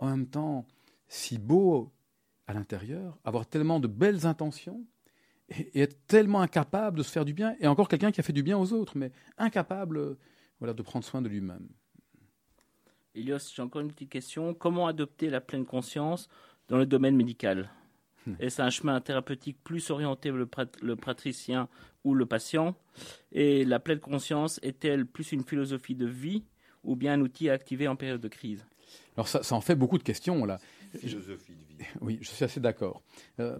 en 0.00 0.08
même 0.08 0.26
temps 0.26 0.66
si 1.08 1.38
beau 1.38 1.92
à 2.46 2.52
l'intérieur, 2.52 3.18
avoir 3.24 3.46
tellement 3.46 3.78
de 3.78 3.86
belles 3.86 4.26
intentions 4.26 4.84
et, 5.48 5.82
être 5.82 6.06
tellement 6.06 6.40
incapable 6.40 6.98
de 6.98 7.02
se 7.02 7.10
faire 7.10 7.24
du 7.24 7.32
bien, 7.32 7.54
et 7.60 7.66
encore 7.66 7.88
quelqu'un 7.88 8.10
qui 8.10 8.20
a 8.20 8.22
fait 8.24 8.32
du 8.32 8.42
bien 8.42 8.58
aux 8.58 8.72
autres, 8.72 8.96
mais 8.96 9.12
incapable 9.38 10.16
voilà, 10.58 10.74
de 10.74 10.82
prendre 10.82 11.04
soin 11.04 11.22
de 11.22 11.28
lui-même. 11.28 11.68
Elios, 13.14 13.38
j'ai 13.54 13.62
encore 13.62 13.82
une 13.82 13.92
petite 13.92 14.10
question. 14.10 14.54
Comment 14.54 14.86
adopter 14.86 15.30
la 15.30 15.40
pleine 15.40 15.64
conscience 15.64 16.28
dans 16.68 16.78
le 16.78 16.86
domaine 16.86 17.16
médical? 17.16 17.70
Hmm. 18.26 18.34
Est-ce 18.38 18.62
un 18.62 18.70
chemin 18.70 19.00
thérapeutique 19.00 19.58
plus 19.64 19.90
orienté 19.90 20.30
vers 20.30 20.46
le, 20.80 20.96
praticien 20.96 21.68
ou 22.04 22.14
le 22.14 22.26
patient? 22.26 22.76
Et 23.32 23.64
la 23.64 23.80
pleine 23.80 23.98
conscience 23.98 24.60
est-elle 24.62 25.06
plus 25.06 25.32
une 25.32 25.42
philosophie 25.42 25.96
de 25.96 26.06
vie 26.06 26.44
ou 26.84 26.94
bien 26.94 27.14
un 27.14 27.20
outil 27.20 27.50
à 27.50 27.54
activer 27.54 27.88
en 27.88 27.96
période 27.96 28.20
de 28.20 28.28
crise? 28.28 28.64
Alors 29.16 29.28
ça, 29.28 29.54
en 29.54 29.60
fait 29.60 29.74
beaucoup 29.74 29.98
de 29.98 30.02
questions 30.02 30.44
là. 30.44 30.58
Philosophie 30.98 31.54
de 31.54 31.64
vie. 31.64 31.88
Oui, 32.00 32.18
je 32.20 32.28
suis 32.28 32.44
assez 32.44 32.60
d'accord. 32.60 33.02
Euh, 33.38 33.58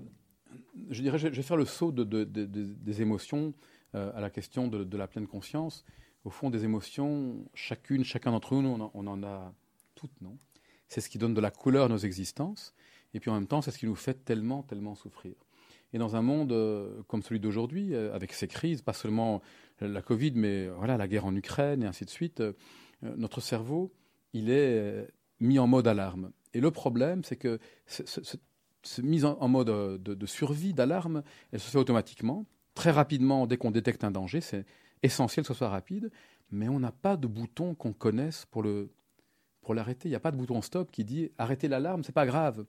je 0.90 1.02
dirais, 1.02 1.18
je 1.18 1.28
vais 1.28 1.42
faire 1.42 1.56
le 1.56 1.64
saut 1.64 1.92
de, 1.92 2.24
des 2.24 3.02
émotions 3.02 3.54
euh, 3.94 4.10
à 4.14 4.20
la 4.20 4.30
question 4.30 4.68
de, 4.68 4.96
la 4.96 5.06
pleine 5.06 5.26
conscience. 5.26 5.84
Au 6.24 6.30
fond, 6.30 6.50
des 6.50 6.64
émotions, 6.64 7.44
chacune, 7.54 8.04
chacun 8.04 8.32
d'entre 8.32 8.54
nous, 8.54 8.68
on 8.68 8.90
on 8.92 9.06
en 9.06 9.22
a 9.22 9.54
toutes, 9.94 10.20
non? 10.20 10.38
C'est 10.88 11.00
ce 11.00 11.08
qui 11.08 11.18
donne 11.18 11.34
de 11.34 11.40
la 11.40 11.50
couleur 11.50 11.84
à 11.84 11.88
nos 11.88 11.98
existences. 11.98 12.74
Et 13.14 13.20
puis 13.20 13.30
en 13.30 13.34
même 13.34 13.46
temps, 13.46 13.62
c'est 13.62 13.70
ce 13.70 13.78
qui 13.78 13.86
nous 13.86 13.94
fait 13.94 14.24
tellement, 14.24 14.62
tellement 14.62 14.94
souffrir. 14.96 15.34
Et 15.92 15.98
dans 15.98 16.16
un 16.16 16.22
monde 16.22 16.52
euh, 16.52 17.02
comme 17.06 17.22
celui 17.22 17.40
d'aujourd'hui, 17.40 17.94
avec 17.94 18.32
ces 18.32 18.48
crises, 18.48 18.82
pas 18.82 18.92
seulement 18.92 19.40
la 19.80 20.02
Covid, 20.02 20.32
mais 20.34 20.68
voilà, 20.68 20.96
la 20.96 21.08
guerre 21.08 21.26
en 21.26 21.34
Ukraine 21.34 21.82
et 21.82 21.86
ainsi 21.86 22.04
de 22.04 22.10
suite, 22.10 22.42
notre 23.02 23.40
cerveau, 23.40 23.92
il 24.32 24.50
est 24.50 25.08
mis 25.40 25.58
en 25.58 25.66
mode 25.66 25.88
alarme. 25.88 26.30
Et 26.54 26.60
le 26.60 26.70
problème, 26.70 27.24
c'est 27.24 27.36
que 27.36 27.58
cette 27.86 28.40
mise 29.02 29.24
en, 29.24 29.48
mode 29.48 29.68
de, 30.02 30.14
de 30.14 30.26
survie, 30.26 30.74
d'alarme, 30.74 31.22
elle 31.52 31.60
se 31.60 31.70
fait 31.70 31.78
automatiquement, 31.78 32.46
très 32.74 32.90
rapidement, 32.90 33.46
dès 33.46 33.56
qu'on 33.56 33.70
détecte 33.70 34.04
un 34.04 34.10
danger. 34.10 34.40
C'est 34.40 34.64
essentiel 35.02 35.44
que 35.44 35.52
ce 35.52 35.58
soit 35.58 35.68
rapide, 35.68 36.10
mais 36.50 36.68
on 36.68 36.80
n'a 36.80 36.92
pas 36.92 37.16
de 37.16 37.26
bouton 37.26 37.74
qu'on 37.74 37.92
connaisse 37.92 38.46
pour 38.46 38.62
le 38.62 38.90
pour 39.62 39.74
l'arrêter. 39.74 40.08
Il 40.08 40.12
n'y 40.12 40.16
a 40.16 40.20
pas 40.20 40.30
de 40.30 40.38
bouton 40.38 40.62
stop 40.62 40.90
qui 40.90 41.04
dit 41.04 41.30
arrêtez 41.36 41.68
l'alarme, 41.68 42.02
c'est 42.02 42.12
pas 42.12 42.26
grave 42.26 42.64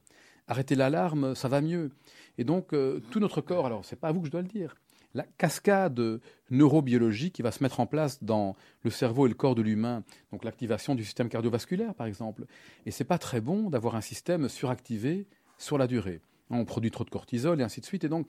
arrêter 0.48 0.76
l'alarme, 0.76 1.36
ça 1.36 1.48
va 1.48 1.62
mieux. 1.62 1.92
Et 2.38 2.44
donc, 2.44 2.74
euh, 2.74 3.00
tout 3.12 3.20
notre 3.20 3.42
corps, 3.42 3.66
alors 3.66 3.86
c'est 3.86 3.96
pas 3.96 4.10
à 4.10 4.12
vous 4.12 4.22
que 4.22 4.28
je 4.28 4.32
dois 4.32 4.42
le 4.42 4.48
dire, 4.48 4.76
la 5.14 5.24
cascade 5.38 6.22
neurobiologique 6.50 7.34
qui 7.34 7.42
va 7.42 7.52
se 7.52 7.64
mettre 7.64 7.80
en 7.80 7.86
place 7.86 8.24
dans 8.24 8.56
le 8.84 8.90
cerveau 8.90 9.26
et 9.26 9.30
le 9.30 9.36
corps 9.36 9.56
de 9.56 9.62
l'humain, 9.62 10.04
donc 10.32 10.44
l'activation 10.44 10.96
du 10.96 11.04
système 11.04 11.30
cardiovasculaire 11.30 11.94
par 11.94 12.08
exemple. 12.08 12.46
Et 12.86 12.92
c'est 12.92 13.04
pas 13.04 13.18
très 13.18 13.42
bon 13.42 13.70
d'avoir 13.70 13.96
un 13.96 14.02
système 14.02 14.50
suractivé 14.50 15.28
sur 15.58 15.78
la 15.78 15.88
durée. 15.88 16.22
On 16.50 16.66
produit 16.66 16.92
trop 16.92 17.04
de 17.04 17.10
cortisol 17.10 17.62
et 17.62 17.64
ainsi 17.64 17.80
de 17.80 17.86
suite. 17.86 18.04
Et 18.04 18.10
donc, 18.10 18.28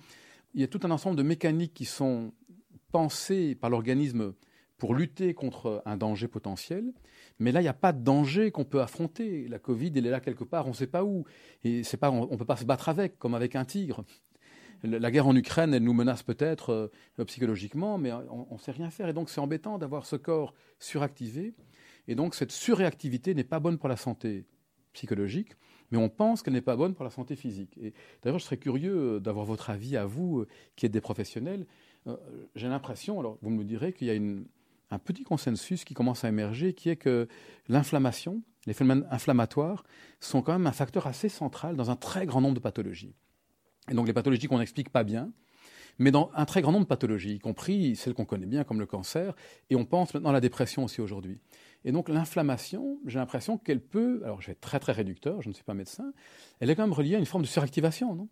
il 0.54 0.60
y 0.60 0.64
a 0.64 0.68
tout 0.68 0.80
un 0.84 0.90
ensemble 0.90 1.16
de 1.16 1.22
mécaniques 1.22 1.74
qui 1.74 1.84
sont 1.84 2.32
pensées 2.92 3.54
par 3.54 3.70
l'organisme 3.70 4.34
pour 4.76 4.94
lutter 4.94 5.34
contre 5.34 5.82
un 5.86 5.96
danger 5.96 6.28
potentiel. 6.28 6.92
Mais 7.38 7.52
là, 7.52 7.60
il 7.60 7.64
n'y 7.64 7.68
a 7.68 7.74
pas 7.74 7.92
de 7.92 8.02
danger 8.02 8.50
qu'on 8.50 8.64
peut 8.64 8.80
affronter. 8.80 9.48
La 9.48 9.58
Covid, 9.58 9.92
elle 9.96 10.06
est 10.06 10.10
là 10.10 10.20
quelque 10.20 10.44
part, 10.44 10.66
on 10.66 10.70
ne 10.70 10.74
sait 10.74 10.86
pas 10.86 11.04
où. 11.04 11.24
Et 11.64 11.82
c'est 11.84 11.96
pas, 11.96 12.10
on 12.10 12.30
ne 12.30 12.36
peut 12.36 12.44
pas 12.44 12.56
se 12.56 12.64
battre 12.64 12.88
avec, 12.88 13.18
comme 13.18 13.34
avec 13.34 13.56
un 13.56 13.64
tigre. 13.64 14.04
La 14.82 15.10
guerre 15.12 15.28
en 15.28 15.36
Ukraine, 15.36 15.72
elle 15.74 15.84
nous 15.84 15.92
menace 15.92 16.24
peut-être 16.24 16.90
euh, 17.18 17.24
psychologiquement, 17.24 17.98
mais 17.98 18.12
on 18.12 18.48
ne 18.50 18.58
sait 18.58 18.72
rien 18.72 18.90
faire. 18.90 19.08
Et 19.08 19.12
donc, 19.12 19.30
c'est 19.30 19.40
embêtant 19.40 19.78
d'avoir 19.78 20.06
ce 20.06 20.16
corps 20.16 20.54
suractivé. 20.80 21.54
Et 22.08 22.16
donc, 22.16 22.34
cette 22.34 22.50
surréactivité 22.50 23.34
n'est 23.34 23.44
pas 23.44 23.60
bonne 23.60 23.78
pour 23.78 23.88
la 23.88 23.96
santé 23.96 24.44
psychologique, 24.92 25.52
mais 25.90 25.98
on 25.98 26.08
pense 26.08 26.42
qu'elle 26.42 26.54
n'est 26.54 26.60
pas 26.60 26.76
bonne 26.76 26.94
pour 26.94 27.04
la 27.04 27.10
santé 27.10 27.36
physique. 27.36 27.78
Et 27.80 27.94
d'ailleurs, 28.22 28.40
je 28.40 28.44
serais 28.44 28.56
curieux 28.56 28.96
euh, 28.96 29.20
d'avoir 29.20 29.46
votre 29.46 29.70
avis 29.70 29.96
à 29.96 30.04
vous, 30.04 30.40
euh, 30.40 30.48
qui 30.74 30.86
êtes 30.86 30.92
des 30.92 31.00
professionnels. 31.00 31.66
J'ai 32.56 32.66
l'impression, 32.66 33.20
alors 33.20 33.38
vous 33.42 33.50
me 33.50 33.62
direz 33.62 33.92
qu'il 33.92 34.08
y 34.08 34.10
a 34.10 34.20
un 34.92 34.98
petit 34.98 35.22
consensus 35.22 35.84
qui 35.84 35.94
commence 35.94 36.24
à 36.24 36.28
émerger, 36.28 36.74
qui 36.74 36.88
est 36.88 36.96
que 36.96 37.28
l'inflammation, 37.68 38.42
les 38.66 38.72
phénomènes 38.72 39.06
inflammatoires, 39.08 39.84
sont 40.18 40.42
quand 40.42 40.52
même 40.52 40.66
un 40.66 40.72
facteur 40.72 41.06
assez 41.06 41.28
central 41.28 41.76
dans 41.76 41.92
un 41.92 41.96
très 41.96 42.26
grand 42.26 42.40
nombre 42.40 42.56
de 42.56 42.60
pathologies. 42.60 43.14
Et 43.90 43.94
donc 43.94 44.06
les 44.06 44.12
pathologies 44.12 44.46
qu'on 44.46 44.58
n'explique 44.58 44.90
pas 44.90 45.04
bien, 45.04 45.32
mais 45.98 46.10
dans 46.10 46.30
un 46.34 46.44
très 46.46 46.62
grand 46.62 46.72
nombre 46.72 46.84
de 46.84 46.88
pathologies, 46.88 47.34
y 47.34 47.38
compris 47.38 47.96
celles 47.96 48.14
qu'on 48.14 48.24
connaît 48.24 48.46
bien 48.46 48.64
comme 48.64 48.80
le 48.80 48.86
cancer, 48.86 49.34
et 49.68 49.76
on 49.76 49.84
pense 49.84 50.14
maintenant 50.14 50.30
à 50.30 50.32
la 50.32 50.40
dépression 50.40 50.84
aussi 50.84 51.00
aujourd'hui. 51.00 51.38
Et 51.84 51.92
donc 51.92 52.08
l'inflammation, 52.08 52.98
j'ai 53.06 53.18
l'impression 53.18 53.58
qu'elle 53.58 53.80
peut, 53.80 54.22
alors 54.24 54.40
je 54.40 54.46
vais 54.46 54.52
être 54.52 54.60
très 54.60 54.78
très 54.78 54.92
réducteur, 54.92 55.42
je 55.42 55.48
ne 55.48 55.54
suis 55.54 55.64
pas 55.64 55.74
médecin, 55.74 56.12
elle 56.60 56.70
est 56.70 56.76
quand 56.76 56.82
même 56.82 56.92
reliée 56.92 57.16
à 57.16 57.18
une 57.18 57.26
forme 57.26 57.42
de 57.42 57.48
suractivation, 57.48 58.14
non? 58.14 58.28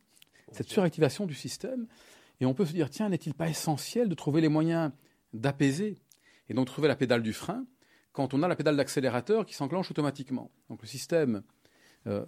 Cette 0.52 0.68
suractivation 0.68 1.26
du 1.26 1.34
système, 1.34 1.86
et 2.40 2.46
on 2.46 2.54
peut 2.54 2.64
se 2.64 2.72
dire, 2.72 2.90
tiens, 2.90 3.08
n'est-il 3.08 3.34
pas 3.34 3.48
essentiel 3.48 4.08
de 4.08 4.14
trouver 4.14 4.40
les 4.40 4.48
moyens 4.48 4.90
d'apaiser, 5.32 5.98
et 6.48 6.54
donc 6.54 6.66
trouver 6.66 6.88
la 6.88 6.96
pédale 6.96 7.22
du 7.22 7.32
frein, 7.32 7.66
quand 8.12 8.34
on 8.34 8.42
a 8.42 8.48
la 8.48 8.56
pédale 8.56 8.76
d'accélérateur 8.76 9.46
qui 9.46 9.54
s'enclenche 9.54 9.90
automatiquement? 9.90 10.50
Donc 10.68 10.82
le 10.82 10.88
système 10.88 11.42
euh, 12.06 12.24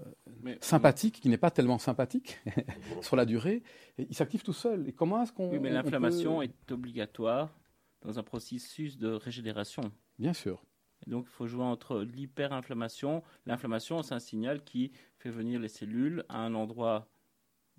sympathique, 0.61 1.21
qui 1.21 1.29
n'est 1.29 1.39
pas 1.39 1.51
tellement 1.51 1.79
sympathique 1.79 2.41
sur 3.01 3.17
la 3.17 3.25
durée, 3.25 3.63
il 3.99 4.15
s'active 4.15 4.43
tout 4.43 4.53
seul. 4.53 4.89
Et 4.89 4.93
comment 4.93 5.23
est-ce 5.23 5.33
qu'on. 5.33 5.51
Oui, 5.51 5.59
mais 5.59 5.71
l'inflammation 5.71 6.43
est 6.43 6.71
obligatoire 6.71 7.59
dans 8.03 8.19
un 8.19 8.23
processus 8.23 8.99
de 8.99 9.09
régénération. 9.09 9.93
Bien 10.19 10.33
sûr. 10.33 10.63
Et 11.07 11.11
donc, 11.11 11.27
il 11.27 11.33
faut 11.33 11.47
jouer 11.47 11.65
entre 11.65 12.01
l'hyperinflammation. 12.01 13.23
L'inflammation, 13.47 14.03
c'est 14.03 14.15
un 14.15 14.21
signal 14.21 14.63
qui 14.63 14.93
fait 15.19 15.31
venir 15.31 15.61
les 15.61 15.69
cellules 15.69 16.25
à 16.29 16.39
un 16.39 16.55
endroit 16.55 17.09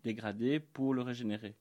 dégradé 0.03 0.59
pour 0.59 0.93
le 0.93 1.01
régénérer. 1.01 1.55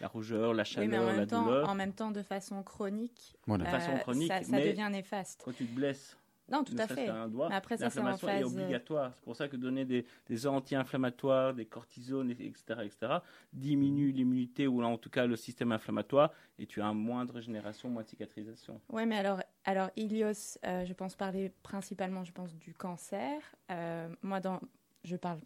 La 0.00 0.08
rougeur, 0.08 0.52
la 0.52 0.64
chaleur, 0.64 1.16
la 1.16 1.24
douleur. 1.24 1.68
En 1.68 1.74
même 1.74 1.94
temps, 1.94 2.10
de 2.10 2.22
façon 2.22 2.62
chronique, 2.62 3.34
de 3.46 3.64
façon 3.64 3.96
chronique 3.98 4.28
ça, 4.28 4.42
ça 4.42 4.60
devient 4.60 4.88
néfaste. 4.90 5.40
Quand 5.42 5.52
tu 5.52 5.64
te 5.64 5.74
blesses, 5.74 6.18
non, 6.50 6.62
tout 6.62 6.76
à 6.78 6.86
fait. 6.86 7.08
mais 7.08 7.54
après, 7.54 7.76
ça, 7.76 7.90
c'est 7.90 8.00
en 8.00 8.16
phase... 8.16 8.40
est 8.40 8.44
euh, 8.44 8.46
obligatoire. 8.46 9.12
C'est 9.14 9.24
pour 9.24 9.34
ça 9.34 9.48
que 9.48 9.56
donner 9.56 9.84
des, 9.84 10.06
des 10.28 10.46
anti-inflammatoires, 10.46 11.54
des 11.54 11.66
cortisones, 11.66 12.30
etc., 12.30 12.80
etc., 12.84 13.18
diminue 13.52 14.12
l'immunité 14.12 14.68
ou 14.68 14.82
en 14.82 14.96
tout 14.96 15.10
cas 15.10 15.26
le 15.26 15.34
système 15.34 15.72
inflammatoire 15.72 16.32
et 16.58 16.66
tu 16.66 16.80
as 16.80 16.92
moins 16.92 17.24
de 17.24 17.32
régénération, 17.32 17.88
moins 17.88 18.02
de 18.02 18.08
cicatrisation. 18.08 18.80
Oui, 18.90 19.06
mais 19.06 19.16
alors, 19.16 19.42
alors 19.64 19.90
Ilios, 19.96 20.58
euh, 20.64 20.84
je 20.84 20.92
pense 20.92 21.16
parler 21.16 21.52
principalement, 21.62 22.22
je 22.22 22.32
pense, 22.32 22.54
du 22.54 22.72
cancer. 22.74 23.40
Euh, 23.70 24.08
moi, 24.22 24.38
dans, 24.38 24.60
je 25.02 25.16
parle 25.16 25.40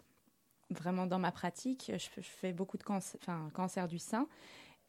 vraiment 0.69 1.07
dans 1.07 1.19
ma 1.19 1.33
pratique. 1.33 1.91
Je, 1.97 2.21
fais 2.21 2.53
beaucoup 2.53 2.77
de 2.77 2.83
cancer, 2.83 3.19
enfin, 3.23 3.49
cancer 3.55 3.89
du 3.89 3.99
sein. 3.99 4.29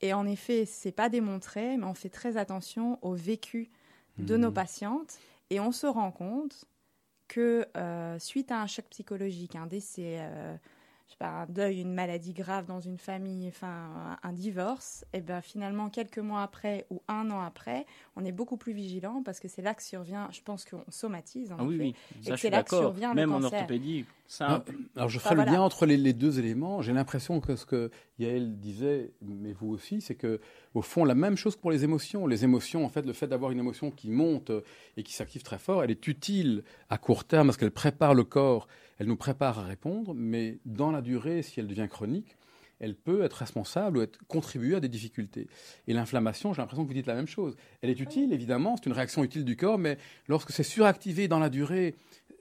Et 0.02 0.14
en 0.14 0.28
effet, 0.28 0.66
c'est 0.66 0.92
pas 0.92 1.08
démontré, 1.10 1.78
mais 1.78 1.86
on 1.86 1.94
fait 1.94 2.10
très 2.10 2.36
attention 2.36 3.00
au 3.02 3.14
vécu 3.14 3.72
de 4.18 4.36
nos 4.36 4.52
mmh. 4.52 4.54
patientes 4.54 5.20
et 5.52 5.60
on 5.60 5.72
se 5.72 5.86
rend 5.86 6.12
compte 6.12 6.66
que 7.28 7.68
euh, 7.78 8.18
suite 8.20 8.52
à 8.52 8.62
un 8.62 8.68
choc 8.68 8.86
psychologique, 8.90 9.56
un 9.56 9.68
décès, 9.68 10.18
euh, 10.20 10.56
je 11.08 11.12
sais 11.12 11.18
pas, 11.18 11.28
un 11.28 11.46
deuil, 11.46 11.82
une 11.82 11.94
maladie 11.94 12.34
grave 12.34 12.66
dans 12.66 12.80
une 12.80 12.98
famille, 12.98 13.48
enfin 13.50 14.18
un, 14.24 14.34
divorce, 14.34 15.06
et 15.14 15.20
ben 15.20 15.42
finalement 15.42 15.90
quelques 15.90 16.20
mois 16.20 16.42
après 16.42 16.86
ou 16.90 17.02
un 17.10 17.30
an 17.32 17.42
après, 17.42 17.86
on 18.16 18.24
est 18.24 18.32
beaucoup 18.32 18.58
plus 18.58 18.74
vigilant 18.74 19.22
parce 19.24 19.40
que 19.40 19.50
c'est 19.50 19.62
là 19.62 19.74
que 19.74 19.84
survient, 19.84 20.30
je 20.32 20.42
pense 20.42 20.66
qu'on 20.66 20.84
somatise 20.90 21.52
en 21.52 21.58
ah, 21.60 21.64
oui, 21.64 21.78
oui, 21.80 21.96
et 22.26 22.38
c'est 22.38 22.50
là 22.50 22.64
que 22.64 22.76
survient 22.76 23.14
Même 23.14 23.30
le 23.30 23.36
en 23.36 23.42
cancer. 23.42 23.68
Alors 24.40 25.10
je 25.10 25.20
ferai 25.20 25.36
le 25.36 25.44
lien 25.44 25.62
entre 25.62 25.86
les, 25.86 26.14
deux 26.14 26.40
éléments. 26.40 26.82
J'ai 26.82 26.94
l'impression 26.94 27.42
que 27.42 27.56
ce 27.56 27.66
que 27.66 27.92
Yael 28.20 28.60
disait, 28.60 29.12
mais 29.22 29.54
vous 29.54 29.70
aussi, 29.70 30.02
c'est 30.02 30.16
que 30.16 30.40
au 30.74 30.82
fond 30.82 31.04
la 31.04 31.16
même 31.16 31.36
chose 31.36 31.56
pour 31.56 31.72
les 31.72 31.84
émotions. 31.84 32.28
Les 32.28 32.44
émotions, 32.44 32.86
en 32.86 32.90
fait, 32.90 33.06
le 33.06 33.14
fait 33.14 33.28
d'avoir 33.28 33.52
une 33.52 33.60
émotion 33.60 33.92
qui 33.92 34.10
monte 34.10 34.52
et 34.96 35.04
qui 35.04 35.14
s'active 35.14 35.44
très 35.44 35.58
fort, 35.58 35.84
elle 35.84 35.92
est 35.92 36.08
utile 36.08 36.64
à 36.90 36.98
court 36.98 37.26
terme 37.26 37.48
parce 37.48 37.58
qu'elle 37.58 37.72
prépare 37.72 38.14
le 38.14 38.24
corps, 38.24 38.68
elle 39.00 39.08
nous 39.08 39.18
prépare 39.18 39.60
à 39.60 39.64
répondre, 39.64 40.14
mais 40.16 40.60
dans 40.66 40.92
la 40.92 41.02
durée, 41.02 41.42
si 41.42 41.60
elle 41.60 41.68
devient 41.68 41.88
chronique, 41.90 42.38
elle 42.82 42.96
peut 42.96 43.24
être 43.24 43.36
responsable 43.36 44.00
ou 44.00 44.02
être 44.02 44.20
contribuer 44.28 44.76
à 44.76 44.80
des 44.80 44.90
difficultés. 44.90 45.48
Et 45.88 45.94
l'inflammation, 45.94 46.54
j'ai 46.54 46.62
l'impression 46.62 46.84
que 46.84 46.88
vous 46.88 46.94
dites 46.94 47.06
la 47.06 47.14
même 47.14 47.28
chose. 47.28 47.56
Elle 47.82 47.92
est 47.92 48.00
utile, 48.00 48.34
évidemment, 48.34 48.76
c'est 48.76 48.88
une 48.88 48.92
réaction 48.92 49.24
utile 49.24 49.46
du 49.46 49.56
corps, 49.56 49.78
mais 49.78 49.98
lorsque 50.28 50.52
c'est 50.52 50.64
suractivé 50.64 51.28
dans 51.28 51.40
la 51.40 51.50
durée 51.50 51.96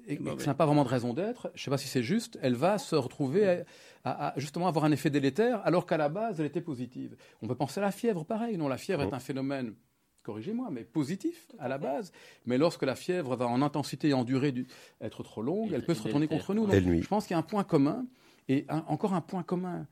et, 0.09 0.17
que 0.17 0.41
ça 0.41 0.47
n'a 0.47 0.55
pas 0.55 0.65
vraiment 0.65 0.83
de 0.83 0.89
raison 0.89 1.13
d'être, 1.13 1.51
je 1.55 1.61
ne 1.61 1.65
sais 1.65 1.71
pas 1.71 1.79
si 1.79 1.87
c'est 1.87 2.03
juste, 2.03 2.39
elle 2.41 2.55
va 2.55 2.79
se 2.79 2.97
retrouver 2.97 3.65
à, 4.05 4.33
justement 4.39 4.67
avoir 4.67 4.87
un 4.87 4.93
effet 4.93 5.11
délétère 5.11 5.61
alors 5.67 5.85
qu'à 5.85 5.99
la 5.99 6.09
base, 6.09 6.41
elle 6.41 6.47
était 6.47 6.63
positive. 6.63 7.17
On 7.43 7.47
peut 7.47 7.55
penser 7.55 7.79
à 7.79 7.83
la 7.83 7.93
fièvre, 7.93 8.25
pareil. 8.25 8.57
Non, 8.57 8.67
la 8.67 8.79
fièvre 8.79 9.03
est 9.03 9.15
un 9.15 9.21
phénomène 9.21 9.75
corrigez-moi, 10.23 10.69
mais 10.71 10.85
positif 10.85 11.49
à 11.59 11.67
la 11.67 11.79
base. 11.79 12.13
Mais 12.45 12.59
lorsque 12.59 12.83
la 12.83 12.95
fièvre 12.95 13.37
va 13.37 13.47
en 13.47 13.63
intensité 13.63 14.11
et 14.11 14.13
en 14.13 14.23
durée 14.23 14.55
être 15.01 15.23
trop 15.23 15.43
longue, 15.43 15.73
elle 15.73 15.85
peut 15.85 15.95
se 15.95 16.03
retourner 16.03 16.29
contre 16.29 16.55
nous. 16.55 16.67
Donc, 16.67 16.75
je 16.75 17.09
pense 17.09 17.27
qu'il 17.27 17.35
y 17.35 17.37
a 17.37 17.39
un 17.39 17.43
point 17.43 17.65
commun, 17.65 18.07
et 18.49 18.67
encore 18.87 19.15
un 19.15 19.21
point 19.21 19.43
commun 19.43 19.87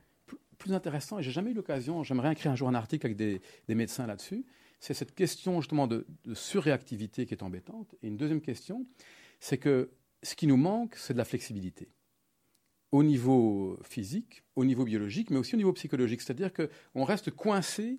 plus 0.58 0.74
intéressant, 0.74 1.18
et 1.18 1.22
j'ai 1.22 1.30
jamais 1.30 1.52
eu 1.52 1.54
l'occasion, 1.54 2.02
j'aimerais 2.02 2.32
écrire 2.32 2.52
un 2.52 2.56
jour 2.56 2.68
un 2.68 2.74
article 2.74 3.06
avec 3.06 3.16
des, 3.16 3.40
médecins 3.68 4.06
là-dessus, 4.06 4.44
c'est 4.80 4.94
cette 4.94 5.14
question 5.14 5.60
justement 5.60 5.86
de, 5.86 6.06
surréactivité 6.34 7.26
qui 7.26 7.34
est 7.34 7.42
embêtante. 7.42 7.94
Et 8.02 8.08
une 8.08 8.16
deuxième 8.16 8.40
question, 8.40 8.86
c'est 9.40 9.58
que 9.58 9.90
ce 10.22 10.34
qui 10.34 10.46
nous 10.46 10.56
manque, 10.56 10.94
c'est 10.96 11.12
de 11.12 11.18
la 11.18 11.24
flexibilité. 11.24 11.88
Au 12.90 13.02
niveau 13.02 13.78
physique, 13.82 14.42
au 14.56 14.64
niveau 14.64 14.84
biologique, 14.84 15.30
mais 15.30 15.36
aussi 15.36 15.54
au 15.54 15.58
niveau 15.58 15.72
psychologique. 15.72 16.22
C'est-à-dire 16.22 16.52
qu'on 16.52 17.04
reste 17.04 17.30
coincé 17.30 17.98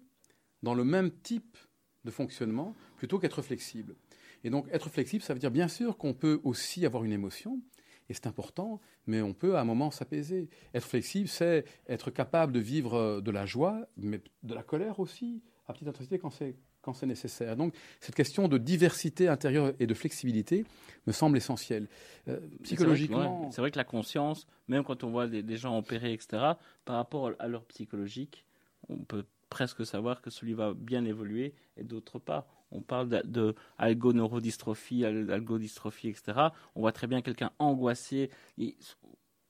dans 0.63 0.73
le 0.73 0.83
même 0.83 1.11
type 1.11 1.57
de 2.05 2.11
fonctionnement 2.11 2.75
plutôt 2.97 3.19
qu'être 3.19 3.41
flexible. 3.41 3.95
Et 4.43 4.49
donc 4.49 4.67
être 4.71 4.89
flexible, 4.89 5.23
ça 5.23 5.33
veut 5.33 5.39
dire 5.39 5.51
bien 5.51 5.67
sûr 5.67 5.97
qu'on 5.97 6.13
peut 6.13 6.39
aussi 6.43 6.85
avoir 6.85 7.03
une 7.03 7.11
émotion, 7.11 7.61
et 8.09 8.13
c'est 8.13 8.27
important, 8.27 8.81
mais 9.07 9.21
on 9.21 9.33
peut 9.33 9.55
à 9.55 9.61
un 9.61 9.65
moment 9.65 9.91
s'apaiser. 9.91 10.49
Être 10.73 10.85
flexible, 10.85 11.27
c'est 11.27 11.65
être 11.87 12.11
capable 12.11 12.51
de 12.51 12.59
vivre 12.59 12.95
euh, 12.95 13.21
de 13.21 13.31
la 13.31 13.45
joie, 13.45 13.87
mais 13.97 14.19
de 14.43 14.53
la 14.53 14.63
colère 14.63 14.99
aussi, 14.99 15.41
à 15.67 15.73
petite 15.73 15.87
intensité 15.87 16.17
quand 16.19 16.31
c'est 16.31 16.55
quand 16.81 16.93
c'est 16.93 17.05
nécessaire. 17.05 17.55
Donc 17.55 17.73
cette 17.99 18.15
question 18.15 18.47
de 18.47 18.57
diversité 18.57 19.27
intérieure 19.27 19.73
et 19.79 19.87
de 19.87 19.93
flexibilité 19.93 20.65
me 21.07 21.11
semble 21.11 21.37
essentielle. 21.37 21.87
Euh, 22.27 22.39
psychologiquement... 22.63 23.51
C'est 23.51 23.61
vrai, 23.61 23.71
que 23.71 23.77
la 23.77 23.83
conscience, 23.83 24.47
même 24.67 24.83
quand 24.83 25.03
on 25.03 25.09
voit 25.09 25.27
des, 25.27 25.57
gens 25.57 25.77
opérer, 25.77 26.13
etc., 26.13 26.53
par 26.85 26.95
rapport 26.95 27.31
à 27.39 27.47
leur 27.47 27.65
psychologique, 27.65 28.45
on 28.87 28.97
peut 28.97 29.25
presque 29.49 29.85
savoir 29.85 30.21
que 30.21 30.29
celui 30.29 30.53
va 30.53 30.73
bien 30.73 31.03
évoluer 31.05 31.53
et 31.75 31.83
d'autre 31.83 32.19
pas. 32.19 32.47
On 32.71 32.81
parle 32.81 33.09
de, 33.09 33.55
algoneurodystrophie, 33.77 35.05
algodystrophie, 35.05 36.09
etc. 36.09 36.49
On 36.75 36.81
voit 36.81 36.91
très 36.91 37.07
bien 37.07 37.21
quelqu'un 37.21 37.51
angoissé. 37.59 38.29
Et, 38.57 38.75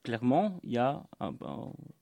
clairement, 0.02 0.58
il 0.62 0.72
y 0.72 0.78
a 0.78 1.02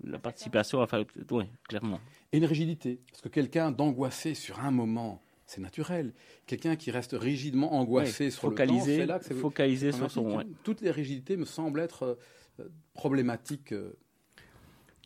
la 0.04 0.18
participation. 0.18 0.80
Enfin, 0.80 1.04
oui, 1.30 1.44
clairement. 1.68 2.00
Et 2.32 2.38
une 2.38 2.44
rigidité. 2.44 3.00
Parce 3.10 3.22
que 3.22 3.28
quelqu'un 3.28 3.70
d'angoissé 3.70 4.34
sur 4.34 4.60
un 4.60 4.70
moment, 4.70 5.22
c'est 5.46 5.60
naturel. 5.60 6.12
Quelqu'un 6.46 6.76
qui 6.76 6.90
reste 6.90 7.16
rigidement 7.18 7.74
angoissé 7.74 8.30
sur 8.30 8.42
focalisé, 8.42 8.98
le 8.98 9.06
temps, 9.06 9.18
c'est 9.22 9.34
là 9.34 9.40
focalisé 9.40 9.92
sur 9.92 10.10
son. 10.10 10.44
Toutes 10.62 10.80
les 10.80 10.90
rigidités 10.90 11.36
me 11.36 11.44
semblent 11.44 11.80
être 11.80 12.18
euh, 12.60 12.68
problématiques. 12.94 13.72
Euh. 13.72 13.98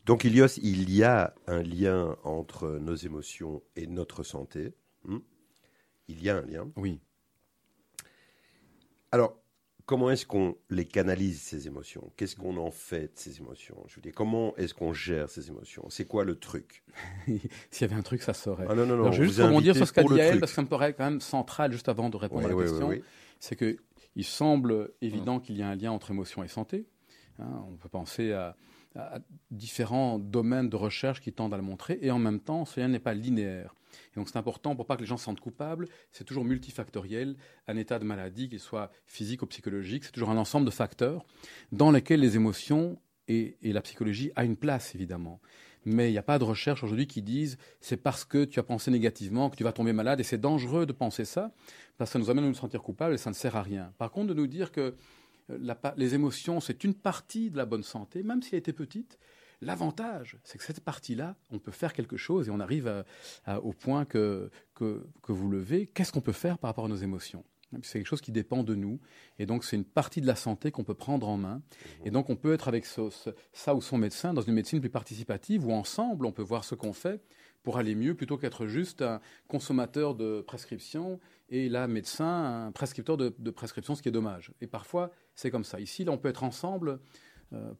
Donc, 0.05 0.25
Ilios, 0.25 0.59
il 0.61 0.93
y 0.93 1.03
a 1.03 1.33
un 1.47 1.63
lien 1.63 2.17
entre 2.23 2.77
nos 2.79 2.95
émotions 2.95 3.63
et 3.75 3.87
notre 3.87 4.23
santé. 4.23 4.73
Hmm? 5.05 5.19
Il 6.07 6.23
y 6.23 6.29
a 6.29 6.37
un 6.37 6.41
lien. 6.41 6.69
Oui. 6.75 6.99
Alors, 9.11 9.37
comment 9.85 10.09
est-ce 10.09 10.25
qu'on 10.25 10.55
les 10.69 10.85
canalise, 10.85 11.41
ces 11.41 11.67
émotions? 11.67 12.11
Qu'est-ce 12.17 12.35
qu'on 12.35 12.57
en 12.57 12.71
fait 12.71 13.13
de 13.13 13.19
ces 13.19 13.39
émotions? 13.39 13.77
Je 13.87 13.95
veux 13.95 14.01
dire, 14.01 14.13
comment 14.15 14.55
est-ce 14.55 14.73
qu'on 14.73 14.93
gère 14.93 15.29
ces 15.29 15.49
émotions? 15.49 15.85
C'est 15.89 16.05
quoi 16.05 16.23
le 16.23 16.35
truc? 16.35 16.83
S'il 17.71 17.81
y 17.81 17.83
avait 17.83 17.95
un 17.95 18.01
truc, 18.01 18.21
ça 18.21 18.33
serait. 18.33 18.65
Ah 18.69 18.75
non, 18.75 18.85
non, 18.85 18.97
non. 18.97 19.11
je 19.11 19.21
vais 19.21 19.27
juste 19.27 19.39
rebondir 19.39 19.75
sur 19.75 19.87
ce 19.87 19.93
qu'a 19.93 20.03
dit 20.03 20.19
elle, 20.19 20.39
parce 20.39 20.51
que 20.51 20.55
ça 20.55 20.61
me 20.61 20.67
paraît 20.67 20.93
quand 20.93 21.05
même 21.05 21.21
central, 21.21 21.71
juste 21.71 21.89
avant 21.89 22.09
de 22.09 22.17
répondre 22.17 22.45
à 22.45 22.49
la 22.49 22.55
question. 22.55 22.91
C'est 23.39 23.55
qu'il 23.55 24.25
semble 24.25 24.91
évident 25.01 25.39
qu'il 25.39 25.57
y 25.57 25.61
a 25.61 25.67
un 25.67 25.75
lien 25.75 25.91
entre 25.91 26.11
émotion 26.11 26.43
et 26.43 26.47
santé. 26.47 26.87
Hein. 27.39 27.65
on 27.67 27.75
peut 27.77 27.89
penser 27.89 28.31
à, 28.31 28.55
à, 28.95 29.17
différents 29.49 30.19
domaines 30.19 30.69
de 30.69 30.75
recherche 30.75 31.19
qui 31.19 31.33
tendent 31.33 31.53
à 31.53 31.57
le 31.57 31.63
montrer, 31.63 31.97
et 32.01 32.11
en 32.11 32.19
même 32.19 32.39
temps, 32.39 32.63
ce 32.65 32.79
lien 32.79 32.87
n'est 32.87 32.99
pas 32.99 33.13
linéaire. 33.13 33.75
Et 34.13 34.19
donc 34.19 34.29
c'est 34.29 34.37
important 34.37 34.75
pour 34.75 34.85
pas 34.85 34.95
que 34.95 35.01
les 35.01 35.07
gens 35.07 35.17
se 35.17 35.25
sentent 35.25 35.39
coupables. 35.39 35.87
C'est 36.11 36.23
toujours 36.23 36.45
multifactoriel. 36.45 37.35
Un 37.67 37.77
état 37.77 37.99
de 37.99 38.05
maladie, 38.05 38.49
qu'il 38.49 38.59
soit 38.59 38.91
physique 39.05 39.41
ou 39.41 39.47
psychologique, 39.47 40.03
c'est 40.05 40.11
toujours 40.11 40.29
un 40.29 40.37
ensemble 40.37 40.65
de 40.65 40.71
facteurs 40.71 41.25
dans 41.71 41.91
lesquels 41.91 42.19
les 42.19 42.35
émotions 42.35 42.99
et, 43.27 43.57
la 43.63 43.81
psychologie 43.81 44.31
a 44.35 44.43
une 44.43 44.57
place 44.57 44.95
évidemment. 44.95 45.39
Mais 45.85 46.09
il 46.09 46.11
n'y 46.11 46.17
a 46.17 46.23
pas 46.23 46.39
de 46.39 46.43
recherche 46.43 46.83
aujourd'hui 46.83 47.07
qui 47.07 47.21
disent 47.21 47.57
c'est 47.81 47.97
parce 47.97 48.23
que 48.23 48.45
tu 48.45 48.59
as 48.59 48.63
pensé 48.63 48.89
négativement 48.89 49.49
que 49.49 49.55
tu 49.55 49.63
vas 49.63 49.73
tomber 49.73 49.93
malade 49.93 50.19
et 50.19 50.23
c'est 50.23 50.37
dangereux 50.37 50.85
de 50.85 50.93
penser 50.93 51.25
ça 51.25 51.51
parce 51.97 52.09
que 52.09 52.13
ça 52.13 52.19
nous 52.19 52.29
amène 52.29 52.45
à 52.45 52.47
nous 52.47 52.53
sentir 52.53 52.81
coupables 52.81 53.13
et 53.13 53.17
ça 53.17 53.29
ne 53.29 53.35
sert 53.35 53.55
à 53.55 53.61
rien. 53.61 53.93
Par 53.97 54.11
contre, 54.11 54.27
de 54.29 54.33
nous 54.33 54.47
dire 54.47 54.71
que 54.71 54.95
euh, 55.49 55.73
les 55.97 56.15
émotions, 56.15 56.59
c'est 56.59 56.83
une 56.83 56.93
partie 56.93 57.49
de 57.49 57.57
la 57.57 57.65
bonne 57.65 57.83
santé, 57.83 58.23
même 58.23 58.41
si 58.41 58.55
elle 58.55 58.59
était 58.59 58.73
petite, 58.73 59.19
L'avantage, 59.63 60.37
c'est 60.43 60.57
que 60.57 60.63
cette 60.63 60.81
partie-là, 60.81 61.35
on 61.51 61.59
peut 61.59 61.71
faire 61.71 61.93
quelque 61.93 62.17
chose 62.17 62.47
et 62.47 62.51
on 62.51 62.59
arrive 62.59 63.03
au 63.47 63.73
point 63.73 64.05
que, 64.05 64.49
que, 64.75 65.03
vous 65.27 65.49
levez. 65.49 65.87
Qu'est-ce 65.87 66.11
qu'on 66.11 66.21
peut 66.21 66.31
faire 66.31 66.57
par 66.57 66.69
rapport 66.69 66.85
à 66.85 66.89
nos 66.89 66.95
émotions? 66.95 67.43
C'est 67.81 67.99
quelque 67.99 68.07
chose 68.07 68.21
qui 68.21 68.31
dépend 68.31 68.63
de 68.63 68.75
nous. 68.75 68.99
Et 69.39 69.45
donc, 69.45 69.63
c'est 69.63 69.75
une 69.75 69.85
partie 69.85 70.21
de 70.21 70.27
la 70.27 70.35
santé 70.35 70.69
qu'on 70.69 70.83
peut 70.83 70.93
prendre 70.93 71.27
en 71.27 71.37
main. 71.37 71.61
Et 72.05 72.11
donc, 72.11 72.29
on 72.29 72.35
peut 72.35 72.53
être 72.53 72.67
avec 72.67 72.85
ça 72.85 73.75
ou 73.75 73.81
son 73.81 73.97
médecin 73.97 74.33
dans 74.33 74.41
une 74.41 74.53
médecine 74.53 74.79
plus 74.79 74.91
participative 74.91 75.65
où 75.65 75.71
ensemble, 75.71 76.25
on 76.27 76.31
peut 76.31 76.43
voir 76.43 76.63
ce 76.63 76.75
qu'on 76.75 76.93
fait 76.93 77.23
pour 77.63 77.77
aller 77.77 77.95
mieux 77.95 78.13
plutôt 78.13 78.37
qu'être 78.37 78.67
juste 78.67 79.01
un 79.01 79.21
consommateur 79.47 80.15
de 80.15 80.41
prescriptions 80.41 81.19
et 81.49 81.69
là, 81.69 81.87
médecin, 81.87 82.65
un 82.67 82.71
prescripteur 82.71 83.17
de, 83.17 83.33
de 83.39 83.51
prescriptions, 83.51 83.95
ce 83.95 84.03
qui 84.03 84.09
est 84.09 84.13
dommage. 84.13 84.51
Et 84.61 84.67
parfois, 84.67 85.11
c'est 85.33 85.49
comme 85.49 85.63
ça. 85.63 85.79
Ici, 85.79 86.03
là, 86.03 86.11
on 86.11 86.17
peut 86.17 86.29
être 86.29 86.43
ensemble 86.43 86.99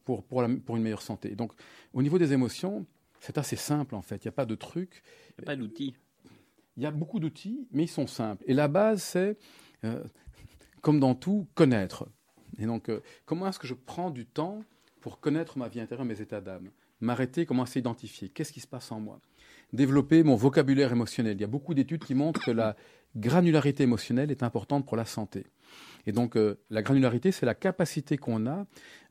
pour, 0.04 0.24
pour, 0.24 0.42
la- 0.42 0.48
pour 0.64 0.76
une 0.76 0.82
meilleure 0.82 1.02
santé. 1.02 1.30
Donc, 1.34 1.52
au 1.92 2.02
niveau 2.02 2.18
des 2.18 2.32
émotions, 2.32 2.86
c'est 3.20 3.38
assez 3.38 3.56
simple 3.56 3.94
en 3.94 4.02
fait. 4.02 4.24
Il 4.24 4.28
n'y 4.28 4.30
a 4.30 4.32
pas 4.32 4.46
de 4.46 4.54
truc. 4.54 5.02
Il 5.38 5.40
n'y 5.40 5.44
a 5.44 5.46
pas 5.46 5.56
d'outils. 5.56 5.94
Il 6.76 6.82
y 6.82 6.86
a 6.86 6.90
beaucoup 6.90 7.20
d'outils, 7.20 7.68
mais 7.70 7.84
ils 7.84 7.88
sont 7.88 8.06
simples. 8.06 8.42
Et 8.46 8.54
la 8.54 8.68
base, 8.68 9.02
c'est, 9.02 9.38
euh, 9.84 10.02
comme 10.82 10.98
dans 11.00 11.14
tout, 11.14 11.46
connaître. 11.54 12.08
Et 12.58 12.66
donc, 12.66 12.88
euh, 12.88 13.00
comment 13.26 13.48
est-ce 13.48 13.58
que 13.58 13.66
je 13.66 13.74
prends 13.74 14.10
du 14.10 14.26
temps 14.26 14.64
pour 15.00 15.20
connaître 15.20 15.56
ma 15.58 15.68
vie 15.68 15.80
intérieure, 15.80 16.04
mes 16.06 16.20
états 16.20 16.40
d'âme? 16.40 16.70
M'arrêter, 17.00 17.46
comment 17.46 17.66
s'identifier 17.66 18.28
Qu'est-ce 18.28 18.52
qui 18.52 18.60
se 18.60 18.66
passe 18.66 18.90
en 18.92 19.00
moi? 19.00 19.20
Développer 19.72 20.22
mon 20.22 20.36
vocabulaire 20.36 20.92
émotionnel. 20.92 21.36
Il 21.36 21.40
y 21.40 21.44
a 21.44 21.48
beaucoup 21.48 21.74
d'études 21.74 22.04
qui 22.04 22.14
montrent 22.14 22.40
que 22.44 22.50
la 22.50 22.76
granularité 23.16 23.82
émotionnelle 23.82 24.30
est 24.30 24.42
importante 24.42 24.86
pour 24.86 24.96
la 24.96 25.04
santé. 25.04 25.46
Et 26.06 26.12
donc, 26.12 26.36
euh, 26.36 26.58
la 26.70 26.82
granularité, 26.82 27.30
c'est 27.32 27.46
la 27.46 27.54
capacité 27.54 28.16
qu'on 28.16 28.46
a 28.46 28.66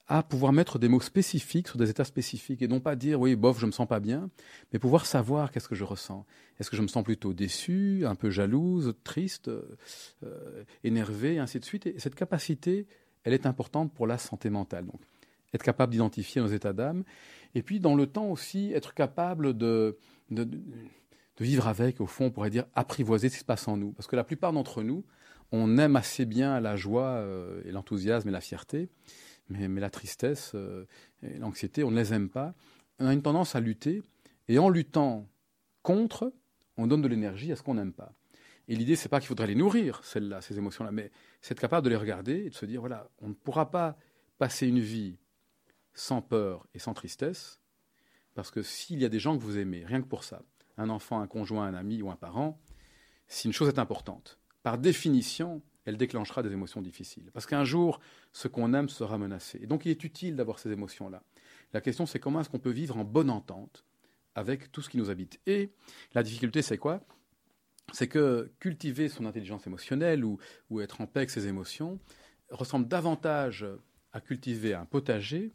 à 0.07 0.21
pouvoir 0.21 0.51
mettre 0.51 0.79
des 0.79 0.89
mots 0.89 0.99
spécifiques 0.99 1.69
sur 1.69 1.77
des 1.77 1.89
états 1.89 2.03
spécifiques 2.03 2.61
et 2.61 2.67
non 2.67 2.79
pas 2.81 2.95
dire 2.95 3.21
oui, 3.21 3.35
bof, 3.35 3.59
je 3.59 3.65
me 3.65 3.71
sens 3.71 3.87
pas 3.87 3.99
bien, 3.99 4.29
mais 4.71 4.79
pouvoir 4.79 5.05
savoir 5.05 5.51
qu'est-ce 5.51 5.69
que 5.69 5.75
je 5.75 5.85
ressens. 5.85 6.25
Est-ce 6.59 6.69
que 6.69 6.75
je 6.75 6.81
me 6.81 6.87
sens 6.87 7.03
plutôt 7.03 7.33
déçu, 7.33 8.03
un 8.05 8.15
peu 8.15 8.29
jalouse, 8.29 8.93
triste, 9.03 9.47
euh, 9.47 9.77
euh, 10.23 10.63
énervé, 10.83 11.39
ainsi 11.39 11.59
de 11.59 11.65
suite. 11.65 11.87
Et 11.87 11.95
cette 11.99 12.15
capacité, 12.15 12.85
elle 13.23 13.33
est 13.33 13.45
importante 13.45 13.93
pour 13.93 14.05
la 14.05 14.17
santé 14.17 14.49
mentale. 14.49 14.85
Donc, 14.85 15.01
être 15.53 15.63
capable 15.63 15.91
d'identifier 15.91 16.41
nos 16.41 16.47
états 16.47 16.73
d'âme. 16.73 17.03
Et 17.55 17.61
puis, 17.61 17.79
dans 17.79 17.95
le 17.95 18.05
temps 18.07 18.27
aussi, 18.27 18.71
être 18.73 18.93
capable 18.93 19.55
de- 19.57 19.97
de 20.31 20.47
vivre 21.39 21.67
avec, 21.67 22.01
au 22.01 22.07
fond, 22.07 22.25
on 22.25 22.31
pourrait 22.31 22.49
dire 22.49 22.65
apprivoiser 22.75 23.29
ce 23.29 23.35
qui 23.35 23.39
se 23.39 23.45
passe 23.45 23.67
en 23.67 23.77
nous. 23.77 23.91
Parce 23.91 24.07
que 24.07 24.15
la 24.15 24.23
plupart 24.23 24.53
d'entre 24.53 24.83
nous, 24.83 25.03
on 25.51 25.77
aime 25.77 25.95
assez 25.95 26.25
bien 26.25 26.59
la 26.59 26.75
joie 26.75 27.09
euh, 27.09 27.61
et 27.65 27.71
l'enthousiasme 27.71 28.29
et 28.29 28.31
la 28.31 28.41
fierté, 28.41 28.89
mais, 29.49 29.67
la 29.67 29.89
tristesse 29.89 30.51
euh, 30.55 30.85
et 31.21 31.37
l'anxiété, 31.37 31.83
on 31.83 31.91
ne 31.91 31.95
les 31.95 32.13
aime 32.13 32.29
pas. 32.29 32.53
On 32.99 33.07
a 33.07 33.13
une 33.13 33.21
tendance 33.21 33.55
à 33.55 33.59
lutter, 33.59 34.03
et 34.47 34.59
en 34.59 34.69
luttant 34.69 35.27
contre, 35.81 36.33
on 36.77 36.87
donne 36.87 37.01
de 37.01 37.07
l'énergie 37.07 37.51
à 37.51 37.55
ce 37.55 37.63
qu'on 37.63 37.75
n'aime 37.75 37.93
pas. 37.93 38.13
Et 38.67 38.75
l'idée, 38.75 38.95
c'est 38.95 39.09
pas 39.09 39.19
qu'il 39.19 39.27
faudrait 39.27 39.47
les 39.47 39.55
nourrir, 39.55 40.03
celles-là, 40.03 40.41
ces 40.41 40.57
émotions-là, 40.57 40.91
mais 40.91 41.11
c'est 41.41 41.51
être 41.53 41.59
capable 41.59 41.83
de 41.85 41.89
les 41.89 41.97
regarder 41.97 42.45
et 42.45 42.49
de 42.49 42.55
se 42.55 42.65
dire, 42.65 42.79
voilà, 42.79 43.09
on 43.19 43.29
ne 43.29 43.33
pourra 43.33 43.69
pas 43.69 43.97
passer 44.37 44.67
une 44.67 44.79
vie 44.79 45.17
sans 45.93 46.21
peur 46.21 46.65
et 46.73 46.79
sans 46.79 46.93
tristesse, 46.93 47.59
parce 48.35 48.51
que 48.51 48.63
s'il 48.63 48.99
y 48.99 49.05
a 49.05 49.09
des 49.09 49.19
gens 49.19 49.37
que 49.37 49.43
vous 49.43 49.57
aimez, 49.57 49.85
rien 49.85 50.01
que 50.01 50.07
pour 50.07 50.23
ça, 50.23 50.41
un 50.77 50.89
enfant, 50.89 51.19
un 51.19 51.27
conjoint, 51.27 51.67
un 51.67 51.73
ami 51.73 52.01
ou 52.01 52.09
un 52.09 52.15
parent, 52.15 52.59
si 53.27 53.47
une 53.47 53.53
chose 53.53 53.67
est 53.67 53.79
importante, 53.79 54.39
par 54.63 54.77
définition, 54.77 55.61
elle 55.85 55.97
déclenchera 55.97 56.43
des 56.43 56.51
émotions 56.51 56.81
difficiles. 56.81 57.29
Parce 57.33 57.45
qu'un 57.45 57.63
jour, 57.63 57.99
ce 58.31 58.47
qu'on 58.47 58.73
aime 58.73 58.89
sera 58.89 59.17
menacé. 59.17 59.59
Et 59.61 59.67
donc, 59.67 59.85
il 59.85 59.91
est 59.91 60.03
utile 60.03 60.35
d'avoir 60.35 60.59
ces 60.59 60.71
émotions-là. 60.71 61.23
La 61.73 61.81
question, 61.81 62.05
c'est 62.05 62.19
comment 62.19 62.41
est-ce 62.41 62.49
qu'on 62.49 62.59
peut 62.59 62.71
vivre 62.71 62.97
en 62.97 63.03
bonne 63.03 63.29
entente 63.29 63.83
avec 64.35 64.71
tout 64.71 64.81
ce 64.81 64.89
qui 64.89 64.97
nous 64.97 65.09
habite. 65.09 65.39
Et 65.45 65.69
la 66.13 66.23
difficulté, 66.23 66.61
c'est 66.61 66.77
quoi? 66.77 67.01
C'est 67.91 68.07
que 68.07 68.51
cultiver 68.59 69.09
son 69.09 69.25
intelligence 69.25 69.67
émotionnelle 69.67 70.23
ou, 70.23 70.39
ou 70.69 70.81
être 70.81 71.01
en 71.01 71.07
paix 71.07 71.21
avec 71.21 71.29
ses 71.29 71.47
émotions 71.47 71.99
ressemble 72.49 72.87
davantage 72.87 73.65
à 74.13 74.21
cultiver 74.21 74.73
un 74.73 74.85
potager 74.85 75.51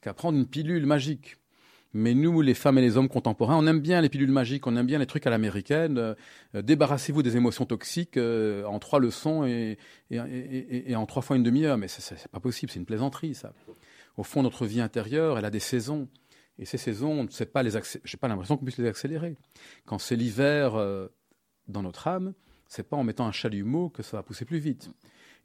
qu'à 0.00 0.14
prendre 0.14 0.38
une 0.38 0.46
pilule 0.46 0.86
magique. 0.86 1.36
Mais 1.94 2.12
nous, 2.14 2.42
les 2.42 2.52
femmes 2.54 2.76
et 2.78 2.82
les 2.82 2.96
hommes 2.98 3.08
contemporains, 3.08 3.56
on 3.56 3.66
aime 3.66 3.80
bien 3.80 4.00
les 4.02 4.10
pilules 4.10 4.30
magiques, 4.30 4.66
on 4.66 4.76
aime 4.76 4.86
bien 4.86 4.98
les 4.98 5.06
trucs 5.06 5.26
à 5.26 5.30
l'américaine. 5.30 5.96
Euh, 5.98 6.14
euh, 6.54 6.60
Débarrassez-vous 6.62 7.22
des 7.22 7.36
émotions 7.38 7.64
toxiques 7.64 8.18
euh, 8.18 8.64
en 8.64 8.78
trois 8.78 9.00
leçons 9.00 9.44
et, 9.46 9.78
en 10.94 11.06
trois 11.06 11.22
fois 11.22 11.36
une 11.36 11.42
demi-heure. 11.42 11.78
Mais 11.78 11.88
c'est- 11.88 12.28
pas 12.28 12.40
possible, 12.40 12.70
c'est 12.70 12.78
une 12.78 12.84
plaisanterie, 12.84 13.34
ça. 13.34 13.54
Au 14.18 14.22
fond, 14.22 14.42
notre 14.42 14.66
vie 14.66 14.80
intérieure, 14.82 15.38
elle 15.38 15.44
a 15.46 15.50
des 15.50 15.60
saisons. 15.60 16.08
Et 16.58 16.64
ces 16.66 16.76
saisons, 16.76 17.12
on 17.12 17.24
ne 17.24 17.30
sait 17.30 17.46
pas 17.46 17.62
les 17.62 17.70
J'ai 18.04 18.16
pas 18.18 18.28
l'impression 18.28 18.56
qu'on 18.56 18.64
puisse 18.64 18.78
les 18.78 18.88
accélérer. 18.88 19.36
Quand 19.86 19.98
c'est 19.98 20.16
l'hiver 20.16 20.72
dans 21.68 21.82
notre 21.82 22.08
âme, 22.08 22.34
c'est 22.66 22.82
pas 22.88 22.96
en 22.96 23.04
mettant 23.04 23.26
un 23.26 23.32
chalumeau 23.32 23.88
que 23.90 24.02
ça 24.02 24.16
va 24.16 24.22
pousser 24.24 24.44
plus 24.44 24.58
vite. 24.58 24.90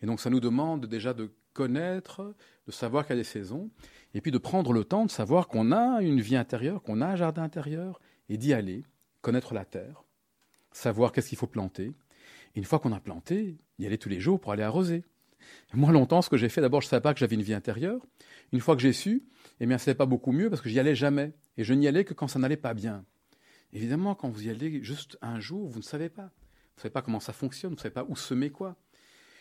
Et 0.03 0.05
donc, 0.05 0.19
ça 0.19 0.29
nous 0.29 0.41
demande 0.41 0.85
déjà 0.85 1.13
de 1.13 1.31
connaître, 1.53 2.35
de 2.67 2.71
savoir 2.71 3.05
qu'il 3.05 3.15
y 3.15 3.19
a 3.19 3.21
des 3.21 3.27
saisons, 3.27 3.71
et 4.13 4.19
puis 4.19 4.31
de 4.31 4.37
prendre 4.37 4.73
le 4.73 4.83
temps 4.83 5.05
de 5.05 5.11
savoir 5.11 5.47
qu'on 5.47 5.71
a 5.71 6.01
une 6.01 6.19
vie 6.19 6.35
intérieure, 6.35 6.83
qu'on 6.83 6.99
a 6.99 7.07
un 7.07 7.15
jardin 7.15 7.43
intérieur, 7.43 8.01
et 8.27 8.37
d'y 8.37 8.53
aller, 8.53 8.83
connaître 9.21 9.53
la 9.53 9.63
terre, 9.63 10.03
savoir 10.73 11.13
qu'est-ce 11.13 11.29
qu'il 11.29 11.37
faut 11.37 11.47
planter. 11.47 11.95
Et 12.53 12.59
une 12.59 12.65
fois 12.65 12.79
qu'on 12.79 12.91
a 12.91 12.99
planté, 12.99 13.57
y 13.79 13.85
aller 13.85 13.97
tous 13.97 14.09
les 14.09 14.19
jours 14.19 14.41
pour 14.41 14.51
aller 14.51 14.63
arroser. 14.63 15.05
Moi, 15.73 15.91
longtemps, 15.93 16.21
ce 16.21 16.29
que 16.29 16.37
j'ai 16.37 16.49
fait, 16.49 16.61
d'abord, 16.61 16.81
je 16.81 16.87
ne 16.87 16.89
savais 16.89 17.01
pas 17.01 17.13
que 17.13 17.19
j'avais 17.19 17.35
une 17.35 17.41
vie 17.41 17.53
intérieure. 17.53 18.05
Une 18.51 18.59
fois 18.59 18.75
que 18.75 18.81
j'ai 18.81 18.93
su, 18.93 19.23
eh 19.61 19.65
bien, 19.65 19.77
pas 19.77 20.05
beaucoup 20.05 20.33
mieux 20.33 20.49
parce 20.49 20.61
que 20.61 20.69
j'y 20.69 20.79
allais 20.79 20.95
jamais. 20.95 21.33
Et 21.55 21.63
je 21.63 21.73
n'y 21.73 21.87
allais 21.87 22.03
que 22.03 22.13
quand 22.13 22.27
ça 22.27 22.39
n'allait 22.39 22.57
pas 22.57 22.73
bien. 22.73 23.05
Évidemment, 23.71 24.15
quand 24.15 24.29
vous 24.29 24.47
y 24.47 24.49
allez 24.49 24.83
juste 24.83 25.17
un 25.21 25.39
jour, 25.39 25.69
vous 25.69 25.79
ne 25.79 25.83
savez 25.83 26.09
pas. 26.09 26.23
Vous 26.75 26.79
ne 26.79 26.81
savez 26.81 26.93
pas 26.93 27.01
comment 27.01 27.19
ça 27.19 27.33
fonctionne, 27.33 27.71
vous 27.71 27.77
ne 27.77 27.81
savez 27.81 27.93
pas 27.93 28.05
où 28.07 28.15
semer 28.15 28.49
quoi. 28.49 28.75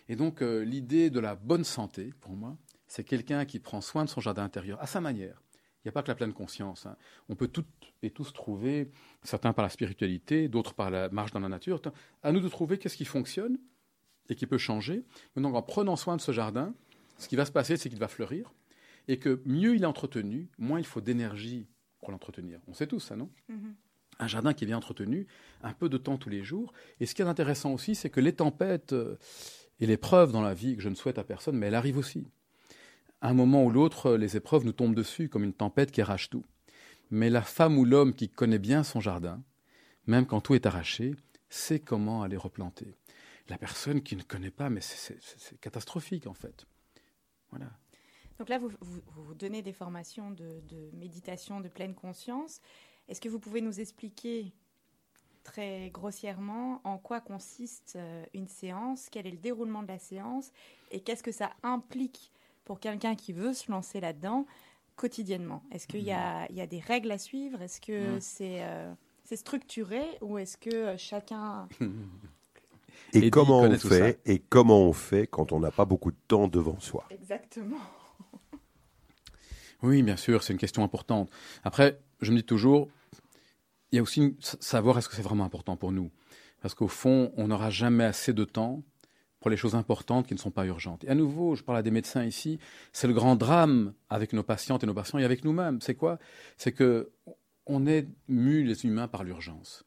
Et 0.08 0.16
donc, 0.16 0.42
euh, 0.42 0.60
l'idée 0.64 1.10
de 1.10 1.20
la 1.20 1.34
bonne 1.34 1.64
santé, 1.64 2.12
pour 2.20 2.32
moi, 2.32 2.56
c'est 2.86 3.04
quelqu'un 3.04 3.44
qui 3.44 3.58
prend 3.58 3.80
soin 3.80 4.04
de 4.04 4.10
son 4.10 4.20
jardin 4.20 4.44
intérieur 4.44 4.80
à 4.82 4.86
sa 4.86 5.00
manière. 5.00 5.42
Il 5.84 5.88
n'y 5.88 5.90
a 5.90 5.92
pas 5.92 6.02
que 6.02 6.08
la 6.08 6.14
pleine 6.14 6.32
conscience. 6.32 6.86
hein. 6.86 6.96
On 7.28 7.34
peut 7.34 7.48
toutes 7.48 7.66
et 8.02 8.10
tous 8.10 8.32
trouver, 8.32 8.90
certains 9.22 9.52
par 9.52 9.64
la 9.64 9.68
spiritualité, 9.68 10.48
d'autres 10.48 10.74
par 10.74 10.90
la 10.90 11.08
marche 11.08 11.32
dans 11.32 11.40
la 11.40 11.48
nature. 11.48 11.80
À 12.22 12.30
nous 12.32 12.40
de 12.40 12.48
trouver 12.48 12.78
qu'est-ce 12.78 12.96
qui 12.96 13.04
fonctionne 13.04 13.58
et 14.28 14.36
qui 14.36 14.46
peut 14.46 14.58
changer. 14.58 15.04
Mais 15.34 15.42
donc, 15.42 15.54
en 15.56 15.62
prenant 15.62 15.96
soin 15.96 16.16
de 16.16 16.20
ce 16.20 16.30
jardin, 16.30 16.74
ce 17.18 17.28
qui 17.28 17.34
va 17.36 17.44
se 17.44 17.52
passer, 17.52 17.76
c'est 17.76 17.88
qu'il 17.88 17.98
va 17.98 18.08
fleurir. 18.08 18.52
Et 19.08 19.18
que 19.18 19.42
mieux 19.44 19.74
il 19.74 19.82
est 19.82 19.86
entretenu, 19.86 20.48
moins 20.58 20.78
il 20.78 20.86
faut 20.86 21.00
d'énergie 21.00 21.66
pour 21.98 22.12
l'entretenir. 22.12 22.60
On 22.68 22.74
sait 22.74 22.86
tous 22.86 23.00
ça, 23.00 23.16
non? 23.16 23.30
Mhm. 23.48 23.74
un 24.18 24.28
jardin 24.28 24.52
qui 24.52 24.62
est 24.62 24.66
bien 24.68 24.76
entretenu, 24.76 25.26
un 25.64 25.72
peu 25.72 25.88
de 25.88 25.96
temps 25.98 26.16
tous 26.16 26.28
les 26.28 26.44
jours. 26.44 26.72
Et 27.00 27.06
ce 27.06 27.14
qui 27.14 27.22
est 27.22 27.24
intéressant 27.24 27.72
aussi, 27.72 27.96
c'est 27.96 28.10
que 28.10 28.20
les 28.20 28.34
tempêtes 28.34 28.92
euh, 28.92 29.16
et 29.82 29.86
l'épreuve 29.86 30.30
dans 30.30 30.42
la 30.42 30.54
vie, 30.54 30.76
que 30.76 30.82
je 30.82 30.88
ne 30.88 30.94
souhaite 30.94 31.18
à 31.18 31.24
personne, 31.24 31.56
mais 31.56 31.66
elles 31.66 31.74
arrivent 31.74 31.98
aussi. 31.98 32.24
À 33.20 33.30
un 33.30 33.34
moment 33.34 33.64
ou 33.64 33.70
l'autre, 33.70 34.12
les 34.12 34.36
épreuves 34.36 34.64
nous 34.64 34.72
tombent 34.72 34.94
dessus 34.94 35.28
comme 35.28 35.42
une 35.42 35.52
tempête 35.52 35.90
qui 35.90 36.00
arrache 36.00 36.30
tout. 36.30 36.44
Mais 37.10 37.30
la 37.30 37.42
femme 37.42 37.76
ou 37.76 37.84
l'homme 37.84 38.14
qui 38.14 38.28
connaît 38.28 38.60
bien 38.60 38.84
son 38.84 39.00
jardin, 39.00 39.42
même 40.06 40.24
quand 40.24 40.40
tout 40.40 40.54
est 40.54 40.66
arraché, 40.66 41.16
sait 41.48 41.80
comment 41.80 42.22
aller 42.22 42.36
replanter. 42.36 42.94
La 43.48 43.58
personne 43.58 44.04
qui 44.04 44.14
ne 44.14 44.22
connaît 44.22 44.52
pas, 44.52 44.70
mais 44.70 44.80
c'est- 44.80 45.18
catastrophique 45.60 46.28
en 46.28 46.34
fait. 46.34 46.64
Voilà. 47.50 47.72
Donc 48.38 48.50
là, 48.50 48.60
vous, 48.60 49.34
donnez 49.34 49.62
des 49.62 49.72
formations 49.72 50.30
de 50.30 50.90
méditation 50.92 51.60
de 51.60 51.68
pleine 51.68 51.96
conscience. 51.96 52.60
Est-ce 53.08 53.20
que 53.20 53.28
vous 53.28 53.40
pouvez 53.40 53.60
nous 53.60 53.80
expliquer 53.80 54.52
très 55.42 55.90
grossièrement 55.90 56.80
en 56.84 56.98
quoi 56.98 57.20
consiste 57.20 57.94
euh, 57.96 58.24
une 58.34 58.48
séance, 58.48 59.08
quel 59.10 59.26
est 59.26 59.30
le 59.30 59.36
déroulement 59.36 59.82
de 59.82 59.88
la 59.88 59.98
séance 59.98 60.50
et 60.90 61.00
qu'est-ce 61.00 61.22
que 61.22 61.32
ça 61.32 61.50
implique 61.62 62.32
pour 62.64 62.80
quelqu'un 62.80 63.14
qui 63.14 63.32
veut 63.32 63.52
se 63.54 63.70
lancer 63.70 64.00
là-dedans 64.00 64.46
quotidiennement 64.96 65.62
Est-ce 65.72 65.86
qu'il 65.86 66.02
y 66.02 66.12
a, 66.12 66.46
il 66.50 66.56
y 66.56 66.60
a 66.60 66.66
des 66.66 66.80
règles 66.80 67.10
à 67.10 67.18
suivre? 67.18 67.60
Est-ce 67.62 67.80
que 67.80 68.16
Mm. 68.16 68.20
c'est 68.20 68.62
euh, 68.62 68.92
c'est 69.24 69.36
structuré 69.36 70.02
ou 70.20 70.38
est-ce 70.38 70.56
que 70.56 70.74
euh, 70.74 70.96
chacun... 70.98 71.68
Et, 73.14 73.30
comment 73.30 73.60
on 73.60 73.78
fait 73.78 74.20
Et 74.24 74.38
comment 74.38 74.80
on 74.80 74.92
fait 74.92 75.26
quand 75.26 75.52
on 75.52 75.60
n'a 75.60 75.70
pas 75.70 75.84
beaucoup 75.84 76.10
de 76.10 76.16
temps 76.28 76.48
devant 76.48 76.80
soi? 76.80 77.04
Exactement. 77.10 77.76
Oui, 79.82 80.02
bien 80.02 80.16
sûr, 80.16 80.42
c'est 80.42 80.52
une 80.52 80.58
question 80.58 80.82
importante. 80.84 81.28
Après, 81.64 81.98
je 82.20 82.30
me 82.30 82.36
dis 82.36 82.44
toujours, 82.44 82.88
il 83.92 83.96
y 83.96 83.98
a 83.98 84.02
aussi 84.02 84.36
savoir 84.40 84.98
est-ce 84.98 85.08
que 85.08 85.14
c'est 85.14 85.22
vraiment 85.22 85.44
important 85.44 85.76
pour 85.76 85.92
nous. 85.92 86.10
Parce 86.60 86.74
qu'au 86.74 86.88
fond, 86.88 87.32
on 87.36 87.48
n'aura 87.48 87.70
jamais 87.70 88.04
assez 88.04 88.32
de 88.32 88.44
temps 88.44 88.82
pour 89.40 89.50
les 89.50 89.56
choses 89.56 89.74
importantes 89.74 90.26
qui 90.26 90.34
ne 90.34 90.38
sont 90.38 90.52
pas 90.52 90.64
urgentes. 90.64 91.04
Et 91.04 91.08
à 91.08 91.14
nouveau, 91.14 91.56
je 91.56 91.62
parle 91.62 91.78
à 91.78 91.82
des 91.82 91.90
médecins 91.90 92.24
ici, 92.24 92.58
c'est 92.92 93.08
le 93.08 93.12
grand 93.12 93.36
drame 93.36 93.92
avec 94.08 94.32
nos 94.32 94.44
patientes 94.44 94.84
et 94.84 94.86
nos 94.86 94.94
patients 94.94 95.18
et 95.18 95.24
avec 95.24 95.44
nous-mêmes. 95.44 95.80
C'est 95.80 95.96
quoi? 95.96 96.18
C'est 96.56 96.72
que 96.72 97.10
on 97.66 97.86
est 97.86 98.08
mus 98.28 98.64
les 98.64 98.84
humains 98.84 99.08
par 99.08 99.24
l'urgence. 99.24 99.84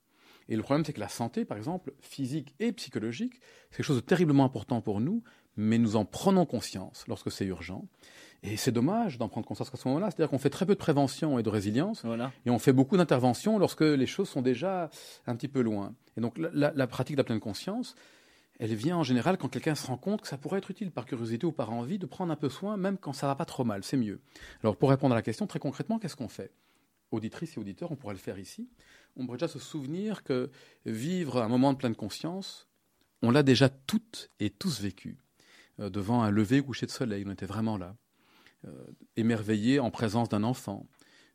Et 0.47 0.55
le 0.55 0.61
problème, 0.61 0.85
c'est 0.85 0.93
que 0.93 0.99
la 0.99 1.09
santé, 1.09 1.43
par 1.45 1.57
exemple, 1.57 1.93
physique 1.99 2.53
et 2.59 2.71
psychologique, 2.73 3.41
c'est 3.69 3.77
quelque 3.77 3.85
chose 3.85 3.95
de 3.97 4.01
terriblement 4.01 4.45
important 4.45 4.81
pour 4.81 5.01
nous, 5.01 5.23
mais 5.57 5.77
nous 5.77 5.95
en 5.95 6.05
prenons 6.05 6.45
conscience 6.45 7.05
lorsque 7.07 7.31
c'est 7.31 7.45
urgent. 7.45 7.87
Et 8.47 8.57
c'est 8.57 8.71
dommage 8.71 9.17
d'en 9.17 9.27
prendre 9.27 9.47
conscience 9.47 9.73
à 9.73 9.77
ce 9.77 9.87
moment-là. 9.87 10.11
C'est-à-dire 10.11 10.29
qu'on 10.29 10.37
fait 10.39 10.49
très 10.49 10.65
peu 10.65 10.73
de 10.73 10.79
prévention 10.79 11.39
et 11.39 11.43
de 11.43 11.49
résilience, 11.49 12.03
Voilà. 12.05 12.31
et 12.45 12.49
on 12.51 12.59
fait 12.59 12.73
beaucoup 12.73 12.95
d'interventions 12.97 13.57
lorsque 13.57 13.81
les 13.81 14.05
choses 14.05 14.29
sont 14.29 14.41
déjà 14.41 14.89
un 15.25 15.35
petit 15.35 15.47
peu 15.47 15.61
loin. 15.61 15.95
Et 16.17 16.21
donc 16.21 16.37
la, 16.37 16.49
la- 16.53 16.73
la 16.75 16.87
pratique 16.87 17.15
de 17.15 17.21
la 17.21 17.23
pleine 17.23 17.39
conscience, 17.39 17.95
elle 18.59 18.73
vient 18.75 18.97
en 18.97 19.03
général 19.03 19.37
quand 19.37 19.49
quelqu'un 19.49 19.75
se 19.75 19.87
rend 19.87 19.97
compte 19.97 20.21
que 20.21 20.27
ça 20.27 20.37
pourrait 20.37 20.59
être 20.59 20.69
utile 20.71 20.91
par 20.91 21.05
curiosité 21.05 21.45
ou 21.45 21.51
par 21.51 21.71
envie 21.73 21.97
de 21.97 22.05
prendre 22.05 22.31
un 22.31 22.35
peu 22.35 22.49
soin, 22.49 22.77
même 22.77 22.97
quand 22.97 23.13
ça 23.13 23.27
va 23.27 23.35
pas 23.35 23.45
trop 23.45 23.63
mal, 23.65 23.83
c'est 23.83 23.97
mieux. 23.97 24.21
Alors 24.63 24.77
pour 24.77 24.89
répondre 24.89 25.13
à 25.13 25.17
la 25.17 25.21
question, 25.23 25.47
très 25.47 25.59
concrètement, 25.59 25.97
qu'est-ce 25.99 26.15
qu'on 26.15 26.29
fait? 26.29 26.51
Auditrices 27.11 27.57
et 27.57 27.59
auditeurs, 27.59 27.91
on 27.91 27.95
pourrait 27.95 28.13
le 28.13 28.19
faire 28.19 28.39
ici, 28.39 28.69
on 29.17 29.25
pourrait 29.25 29.37
déjà 29.37 29.47
se 29.47 29.59
souvenir 29.59 30.23
que 30.23 30.49
vivre 30.85 31.41
un 31.41 31.47
moment 31.47 31.73
de 31.73 31.77
pleine 31.77 31.95
conscience, 31.95 32.67
on 33.21 33.31
l'a 33.31 33.43
déjà 33.43 33.69
toutes 33.69 34.29
et 34.39 34.49
tous 34.49 34.81
vécu. 34.81 35.17
Euh, 35.79 35.89
devant 35.89 36.23
un 36.23 36.29
lever 36.31 36.61
coucher 36.61 36.85
de 36.85 36.91
soleil, 36.91 37.23
on 37.27 37.31
était 37.31 37.45
vraiment 37.45 37.77
là. 37.77 37.95
Euh, 38.67 38.85
émerveillé 39.17 39.79
en 39.79 39.91
présence 39.91 40.27
d'un 40.27 40.43
enfant, 40.43 40.87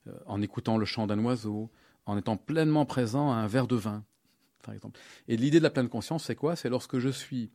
euh, 0.06 0.12
en 0.26 0.42
écoutant 0.42 0.76
le 0.76 0.84
chant 0.84 1.06
d'un 1.06 1.18
oiseau, 1.24 1.70
en 2.04 2.18
étant 2.18 2.36
pleinement 2.36 2.84
présent 2.84 3.30
à 3.30 3.36
un 3.36 3.46
verre 3.46 3.66
de 3.66 3.76
vin, 3.76 4.04
par 4.62 4.74
exemple. 4.74 4.98
Et 5.28 5.36
l'idée 5.36 5.58
de 5.58 5.62
la 5.62 5.70
pleine 5.70 5.88
conscience, 5.88 6.24
c'est 6.24 6.34
quoi? 6.34 6.56
C'est 6.56 6.68
lorsque 6.68 6.98
je 6.98 7.08
suis 7.08 7.50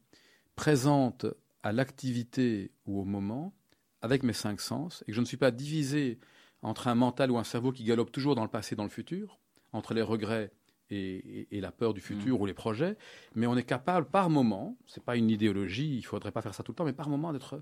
présente 0.56 1.26
à 1.62 1.72
l'activité 1.74 2.72
ou 2.86 3.00
au 3.02 3.04
moment, 3.04 3.54
avec 4.02 4.24
mes 4.24 4.34
cinq 4.34 4.62
sens, 4.62 5.04
et 5.04 5.12
que 5.12 5.14
je 5.14 5.22
ne 5.22 5.26
suis 5.26 5.38
pas 5.38 5.52
divisé 5.52 6.20
entre 6.62 6.88
un 6.88 6.96
mental 6.96 7.30
ou 7.30 7.38
un 7.38 7.44
cerveau 7.44 7.72
qui 7.72 7.84
galope 7.84 8.12
toujours 8.12 8.36
dans 8.36 8.44
le 8.44 8.50
passé 8.50 8.74
et 8.74 8.76
dans 8.76 8.84
le 8.84 8.90
futur, 8.90 9.40
entre 9.74 9.94
les 9.94 10.02
regrets 10.02 10.52
et, 10.90 11.48
la 11.52 11.72
peur 11.72 11.94
du 11.94 12.02
futur 12.02 12.38
mm. 12.38 12.42
ou 12.42 12.46
les 12.46 12.54
projets, 12.54 12.98
mais 13.36 13.48
on 13.48 13.58
est 13.58 13.64
capable 13.64 14.08
par 14.08 14.30
moment, 14.30 14.78
c'est 14.88 15.04
pas 15.04 15.18
une 15.18 15.30
idéologie, 15.30 15.98
il 15.98 16.04
faudrait 16.04 16.32
pas 16.32 16.42
faire 16.42 16.54
ça 16.56 16.64
tout 16.64 16.72
le 16.72 16.76
temps, 16.76 16.86
mais 16.86 16.94
par 16.94 17.10
moment 17.10 17.34
d'être 17.34 17.62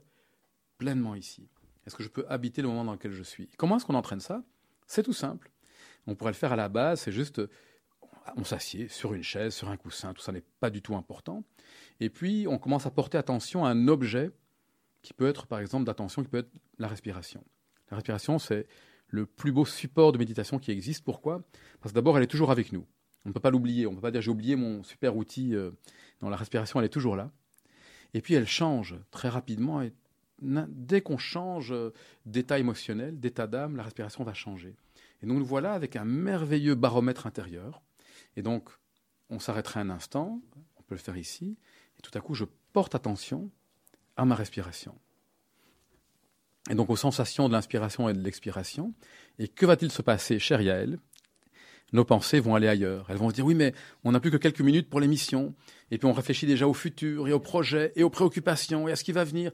pleinement 0.77 1.15
ici. 1.15 1.47
Est-ce 1.85 1.95
que 1.95 2.03
je 2.03 2.09
peux 2.09 2.25
habiter 2.29 2.61
le 2.61 2.67
moment 2.67 2.85
dans 2.85 2.93
lequel 2.93 3.11
je 3.11 3.23
suis? 3.23 3.49
Comment 3.57 3.77
est-ce 3.77 3.85
qu'on 3.85 3.95
entraîne 3.95 4.19
ça? 4.19 4.43
C'est 4.87 5.03
tout 5.03 5.13
simple. 5.13 5.51
On 6.07 6.15
pourrait 6.15 6.31
le 6.31 6.37
faire 6.37 6.51
à 6.51 6.55
la 6.55 6.69
base, 6.69 7.01
c'est 7.01 7.11
juste 7.11 7.41
on 8.37 8.43
s'assied 8.43 8.87
sur 8.87 9.13
une 9.13 9.23
chaise, 9.23 9.53
sur 9.53 9.69
un 9.69 9.77
coussin, 9.77 10.13
tout 10.13 10.21
ça 10.21 10.31
n'est 10.31 10.43
pas 10.59 10.69
du 10.69 10.81
tout 10.81 10.95
important. 10.95 11.43
Et 11.99 12.09
puis 12.09 12.45
on 12.47 12.57
commence 12.57 12.85
à 12.85 12.91
porter 12.91 13.17
attention 13.17 13.65
à 13.65 13.69
un 13.69 13.87
objet 13.87 14.31
qui 15.01 15.13
peut 15.13 15.27
être 15.27 15.45
par 15.47 15.59
exemple 15.59 15.85
d'attention, 15.85 16.23
qui 16.23 16.29
peut 16.29 16.37
être 16.39 16.51
la 16.79 16.87
respiration. 16.87 17.43
La 17.91 17.97
respiration, 17.97 18.39
c'est 18.39 18.67
le 19.07 19.27
plus 19.27 19.51
beau 19.51 19.65
support 19.65 20.11
de 20.11 20.17
méditation 20.17 20.57
qui 20.57 20.71
existe. 20.71 21.03
Pourquoi? 21.03 21.43
Parce 21.79 21.91
que 21.91 21.95
d'abord, 21.95 22.17
elle 22.17 22.23
est 22.23 22.27
toujours 22.27 22.49
avec 22.49 22.71
nous. 22.71 22.85
On 23.25 23.29
ne 23.29 23.33
peut 23.33 23.39
pas 23.39 23.51
l'oublier. 23.51 23.85
On 23.85 23.91
ne 23.91 23.95
peut 23.95 24.01
pas 24.01 24.11
dire 24.11 24.21
j'ai 24.21 24.31
oublié 24.31 24.55
mon 24.55 24.81
super 24.83 25.15
outil. 25.15 25.55
Euh, 25.55 25.71
non, 26.21 26.29
la 26.29 26.35
respiration, 26.35 26.79
elle 26.79 26.87
est 26.87 26.89
toujours 26.89 27.15
là. 27.15 27.31
Et 28.15 28.21
puis, 28.21 28.33
elle 28.33 28.47
change 28.47 28.95
très 29.11 29.29
rapidement. 29.29 29.81
Dès 30.43 31.01
qu'on 31.01 31.17
change 31.17 31.71
euh, 31.71 31.93
d'état 32.25 32.59
émotionnel, 32.59 33.19
d'état 33.19 33.47
d'âme, 33.47 33.75
la 33.75 33.83
respiration 33.83 34.23
va 34.23 34.33
changer. 34.33 34.75
Et 35.21 35.25
donc, 35.25 35.37
nous 35.37 35.45
voilà 35.45 35.73
avec 35.73 35.95
un 35.95 36.05
merveilleux 36.05 36.75
baromètre 36.75 37.25
intérieur. 37.25 37.81
Et 38.35 38.41
donc, 38.41 38.69
on 39.29 39.39
s'arrêterait 39.39 39.79
un 39.79 39.89
instant. 39.89 40.41
On 40.77 40.83
peut 40.83 40.95
le 40.95 40.99
faire 40.99 41.17
ici. 41.17 41.57
Et 41.97 42.01
tout 42.01 42.11
à 42.17 42.21
coup, 42.21 42.33
je 42.33 42.45
porte 42.73 42.95
attention 42.95 43.49
à 44.17 44.25
ma 44.25 44.35
respiration 44.35 44.95
et 46.69 46.75
donc 46.75 46.89
aux 46.89 46.95
sensations 46.95 47.47
de 47.47 47.53
l'inspiration 47.53 48.09
et 48.09 48.13
de 48.13 48.21
l'expiration. 48.21 48.93
Et 49.39 49.47
que 49.47 49.65
va-t-il 49.65 49.91
se 49.91 50.01
passer, 50.01 50.39
cher 50.39 50.61
Yael 50.61 50.97
Nos 51.91 52.05
pensées 52.05 52.39
vont 52.39 52.55
aller 52.55 52.67
ailleurs. 52.67 53.07
Elles 53.09 53.17
vont 53.17 53.29
se 53.29 53.35
dire 53.35 53.45
oui, 53.45 53.55
mais 53.55 53.73
on 54.03 54.11
n'a 54.11 54.19
plus 54.19 54.31
que 54.31 54.37
quelques 54.37 54.61
minutes 54.61 54.89
pour 54.89 54.99
l'émission. 54.99 55.53
Et 55.91 55.97
puis 55.97 56.07
on 56.07 56.13
réfléchit 56.13 56.45
déjà 56.45 56.67
au 56.67 56.73
futur 56.73 57.27
et 57.27 57.33
aux 57.33 57.39
projets 57.39 57.91
et 57.95 58.03
aux 58.03 58.09
préoccupations 58.09 58.87
et 58.87 58.93
à 58.93 58.95
ce 58.95 59.03
qui 59.03 59.11
va 59.11 59.23
venir. 59.23 59.51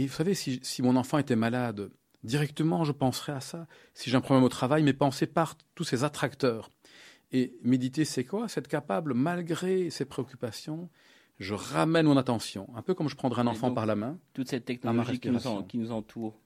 Et 0.00 0.06
vous 0.06 0.14
savez, 0.14 0.32
si, 0.32 0.60
si 0.62 0.80
mon 0.80 0.96
enfant 0.96 1.18
était 1.18 1.36
malade, 1.36 1.90
directement 2.24 2.84
je 2.84 2.92
penserais 2.92 3.32
à 3.32 3.42
ça. 3.42 3.66
Si 3.92 4.08
j'ai 4.08 4.16
un 4.16 4.22
problème 4.22 4.44
au 4.44 4.48
travail, 4.48 4.82
mes 4.82 4.94
pensées 4.94 5.26
partent, 5.26 5.66
tous 5.74 5.84
ces 5.84 6.04
attracteurs. 6.04 6.70
Et 7.32 7.58
méditer, 7.62 8.06
c'est 8.06 8.24
quoi? 8.24 8.48
C'est 8.48 8.60
être 8.60 8.68
capable, 8.68 9.12
malgré 9.12 9.90
ses 9.90 10.06
préoccupations, 10.06 10.88
je 11.38 11.52
ramène 11.52 12.06
mon 12.06 12.16
attention, 12.16 12.66
un 12.74 12.80
peu 12.80 12.94
comme 12.94 13.10
je 13.10 13.14
prendrais 13.14 13.42
un 13.42 13.46
enfant 13.46 13.72
par 13.72 13.84
la 13.84 13.94
main. 13.94 14.18
Toute 14.32 14.48
cette 14.48 14.64
technologie 14.64 15.20
qui 15.20 15.28
nous, 15.28 15.62
qui 15.64 15.76
nous, 15.76 15.92
entoure. 15.92 16.40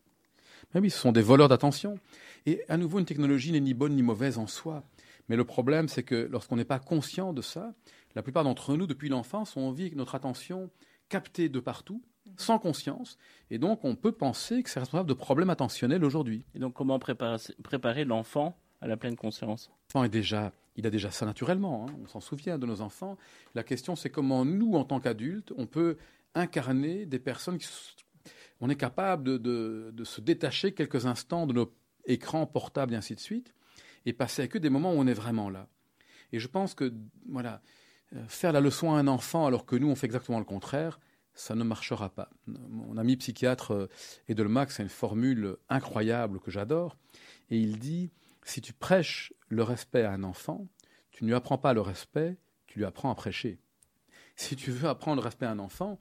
Mais 0.75 0.81
oui, 0.81 0.91
ce 0.91 0.99
sont 0.99 1.13
des 1.13 1.23
voleurs 1.23 1.49
d'attention. 1.49 2.01
Et 2.47 2.61
à 2.69 2.77
nouveau, 2.77 2.99
une 2.99 3.05
technologie 3.05 3.53
n'est 3.53 3.61
ni 3.61 3.73
bonne 3.73 3.95
ni 3.95 4.03
mauvaise 4.03 4.37
en 4.37 4.49
soi. 4.49 4.83
Mais 5.29 5.37
le 5.37 5.45
problème, 5.45 5.87
c'est 5.87 6.03
que 6.03 6.29
lorsqu'on 6.29 6.57
n'est 6.57 6.65
pas 6.65 6.81
conscient 6.81 7.33
de 7.33 7.41
ça, 7.41 7.73
la 8.17 8.25
plupart 8.25 8.43
d'entre 8.43 8.77
nous, 8.77 8.89
depuis 8.89 9.09
l'enfance, 9.09 9.57
envie 9.57 9.93
que 9.93 9.97
notre 9.97 10.17
attention 10.17 10.71
captée 11.09 11.49
de 11.49 11.61
partout, 11.61 12.03
sans 12.37 12.59
conscience. 12.59 13.19
Et 13.51 13.59
donc, 13.59 13.85
on 13.85 13.97
peut 13.97 14.13
penser 14.13 14.63
que 14.63 14.71
c'est 14.71 14.81
responsable 14.81 15.09
de 15.09 15.15
problèmes 15.15 15.51
attentionnels 15.51 16.05
aujourd'hui. 16.05 16.45
Et 16.55 16.59
donc, 16.59 16.75
comment 16.75 16.99
préparer, 16.99 17.39
préparer 17.63 18.05
l'enfant 18.05 18.57
à 18.81 18.87
la 18.87 18.97
pleine 18.97 19.17
conscience? 19.17 19.71
L'enfant 19.95 20.05
est 20.05 20.09
déjà 20.09 20.53
il 20.77 20.87
a 20.87 20.91
déjà 20.91 21.11
ça 21.11 21.25
naturellement, 21.25 21.87
hein. 21.89 21.95
on 22.03 22.07
s'en 22.07 22.21
souvient 22.21 22.59
de 22.59 22.67
nos 22.67 22.81
enfants. 22.81 23.17
La 23.55 23.63
question, 23.63 23.95
c'est 23.97 24.11
comment 24.11 24.45
nous, 24.45 24.75
en 24.75 24.85
tant 24.85 25.01
qu'adultes, 25.01 25.53
on 25.57 25.67
peut 25.67 25.97
incarner 26.35 27.07
des 27.07 27.19
personnes 27.19 27.59
qui... 27.59 27.69
On 28.61 28.71
est 28.71 28.77
capable 28.77 29.41
de, 29.41 29.93
se 30.05 30.21
détacher 30.21 30.73
quelques 30.73 31.07
instants 31.07 31.47
de 31.47 31.53
nos 31.53 31.73
écrans 32.07 32.47
portables 32.47 32.95
et 32.95 32.97
ainsi 32.97 33.15
de 33.15 33.21
suite, 33.21 33.55
et 34.07 34.13
passer 34.13 34.43
avec 34.43 34.57
eux 34.57 34.61
des 34.61 34.71
moments 34.71 34.93
où 34.93 34.97
on 34.97 35.07
est 35.07 35.15
vraiment 35.15 35.51
là. 35.51 35.69
Et 36.33 36.39
je 36.39 36.49
pense 36.49 36.75
que, 36.75 36.93
voilà, 37.29 37.61
euh, 38.15 38.25
faire 38.29 38.53
la 38.53 38.61
leçon 38.61 38.95
à 38.95 38.99
un 38.99 39.07
enfant 39.07 39.47
alors 39.47 39.67
que 39.67 39.77
nous, 39.77 39.89
on 39.89 39.95
fait 39.95 40.07
exactement 40.07 40.39
le 40.39 40.45
contraire, 40.45 40.99
ça 41.35 41.55
ne 41.55 41.65
marchera 41.65 42.11
pas. 42.11 42.31
Mon 42.47 42.97
ami 42.97 43.17
psychiatre 43.17 43.73
euh, 43.73 43.89
Edelmax 44.29 44.81
a 44.81 44.83
une 44.83 44.89
formule 44.89 45.57
incroyable 45.69 46.41
que 46.41 46.51
j'adore, 46.51 46.97
et 47.51 47.59
il 47.59 47.79
dit 47.79 48.11
si 48.45 48.61
tu 48.61 48.73
prêches 48.73 49.33
le 49.49 49.63
respect 49.63 50.03
à 50.03 50.13
un 50.13 50.23
enfant, 50.23 50.69
tu 51.11 51.25
ne 51.25 51.29
lui 51.29 51.35
apprends 51.35 51.59
pas 51.59 51.73
le 51.73 51.81
respect, 51.81 52.37
tu 52.67 52.79
lui 52.79 52.87
apprends 52.87 53.11
à 53.11 53.15
prêcher. 53.15 53.59
Si 54.37 54.57
tu 54.57 54.71
veux 54.71 54.89
apprendre 54.89 55.23
le 55.23 55.25
respect 55.25 55.47
à 55.47 55.51
un 55.51 55.59
enfant, 55.59 55.99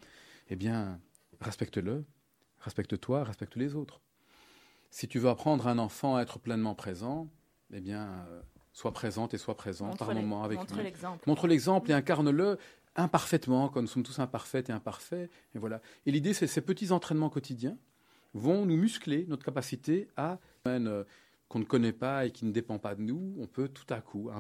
eh 0.49 0.55
bien, 0.55 0.99
respecte-le, 1.39 2.03
respecte-toi, 2.59 3.23
respecte 3.23 3.55
les 3.55 3.75
autres. 3.75 4.01
Si 4.89 5.07
tu 5.07 5.19
veux 5.19 5.29
apprendre 5.29 5.67
à 5.67 5.71
un 5.71 5.79
enfant 5.79 6.15
à 6.15 6.21
être 6.21 6.39
pleinement 6.39 6.75
présent, 6.75 7.29
eh 7.71 7.79
bien, 7.79 8.25
euh, 8.29 8.41
sois 8.73 8.91
présente 8.91 9.34
et 9.34 9.38
sois 9.38 9.55
présent 9.55 9.95
par 9.95 10.13
moment 10.13 10.43
avec 10.43 10.59
montre 10.59 10.77
L'exemple. 10.77 11.23
Montre 11.27 11.47
l'exemple 11.47 11.91
et 11.91 11.93
incarne-le 11.93 12.57
imparfaitement, 12.95 13.69
comme 13.69 13.83
nous 13.83 13.89
sommes 13.89 14.03
tous 14.03 14.19
imparfaits 14.19 14.69
et 14.69 14.71
imparfaits. 14.71 15.29
Et 15.55 15.59
voilà. 15.59 15.81
Et 16.05 16.11
l'idée, 16.11 16.33
c'est 16.33 16.47
ces 16.47 16.61
petits 16.61 16.91
entraînements 16.91 17.29
quotidiens 17.29 17.77
vont 18.33 18.65
nous 18.65 18.77
muscler 18.77 19.25
notre 19.27 19.45
capacité 19.45 20.07
à 20.17 20.39
euh, 20.67 21.03
qu'on 21.47 21.59
ne 21.59 21.65
connaît 21.65 21.93
pas 21.93 22.25
et 22.25 22.31
qui 22.31 22.45
ne 22.45 22.51
dépend 22.51 22.79
pas 22.79 22.95
de 22.95 23.01
nous, 23.01 23.35
on 23.39 23.47
peut 23.47 23.67
tout 23.67 23.91
à 23.93 24.01
coup, 24.01 24.31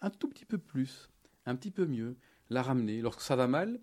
un, 0.00 0.10
tout 0.10 0.28
petit 0.28 0.46
peu 0.46 0.58
plus, 0.58 1.10
un 1.44 1.54
petit 1.54 1.70
peu 1.70 1.86
mieux, 1.86 2.16
la 2.48 2.62
ramener. 2.62 3.02
Lorsque 3.02 3.20
ça 3.20 3.36
va 3.36 3.46
mal, 3.46 3.78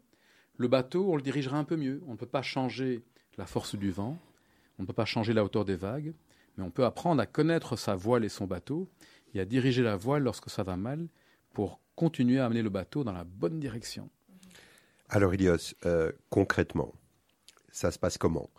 le 0.58 0.68
bateau, 0.68 1.12
on 1.12 1.16
le 1.16 1.22
dirigera 1.22 1.58
un 1.58 1.64
peu 1.64 1.76
mieux. 1.76 2.02
On 2.08 2.14
ne 2.14 2.18
peut 2.18 2.26
pas 2.26 2.42
changer 2.42 3.04
la 3.38 3.46
force 3.46 3.76
du 3.76 3.92
vent, 3.92 4.18
on 4.80 4.84
ne 4.84 4.88
peut 4.88 4.94
pas 4.94 5.06
changer 5.06 5.34
la 5.34 5.44
hauteur 5.44 5.66
des 5.66 5.76
vagues, 5.76 6.14
mais 6.58 6.64
on 6.64 6.72
peut 6.72 6.86
apprendre 6.86 7.22
à 7.22 7.26
connaître 7.26 7.76
sa 7.76 7.96
voile 7.96 8.26
et 8.26 8.30
son 8.30 8.48
bateau 8.48 8.90
et 9.34 9.40
à 9.40 9.46
diriger 9.46 9.84
la 9.84 9.96
voile 9.96 10.24
lorsque 10.24 10.50
ça 10.50 10.64
va 10.64 10.76
mal 10.76 11.08
pour 11.54 11.80
continuer 11.96 12.40
à 12.40 12.46
amener 12.46 12.62
le 12.62 12.70
bateau 12.70 13.04
dans 13.04 13.12
la 13.12 13.24
bonne 13.24 13.60
direction. 13.60 14.10
Alors, 15.10 15.34
Ilios, 15.34 15.74
euh, 15.86 16.12
concrètement, 16.30 16.94
ça 17.72 17.92
se 17.92 18.00
passe 18.00 18.18
comment? 18.18 18.50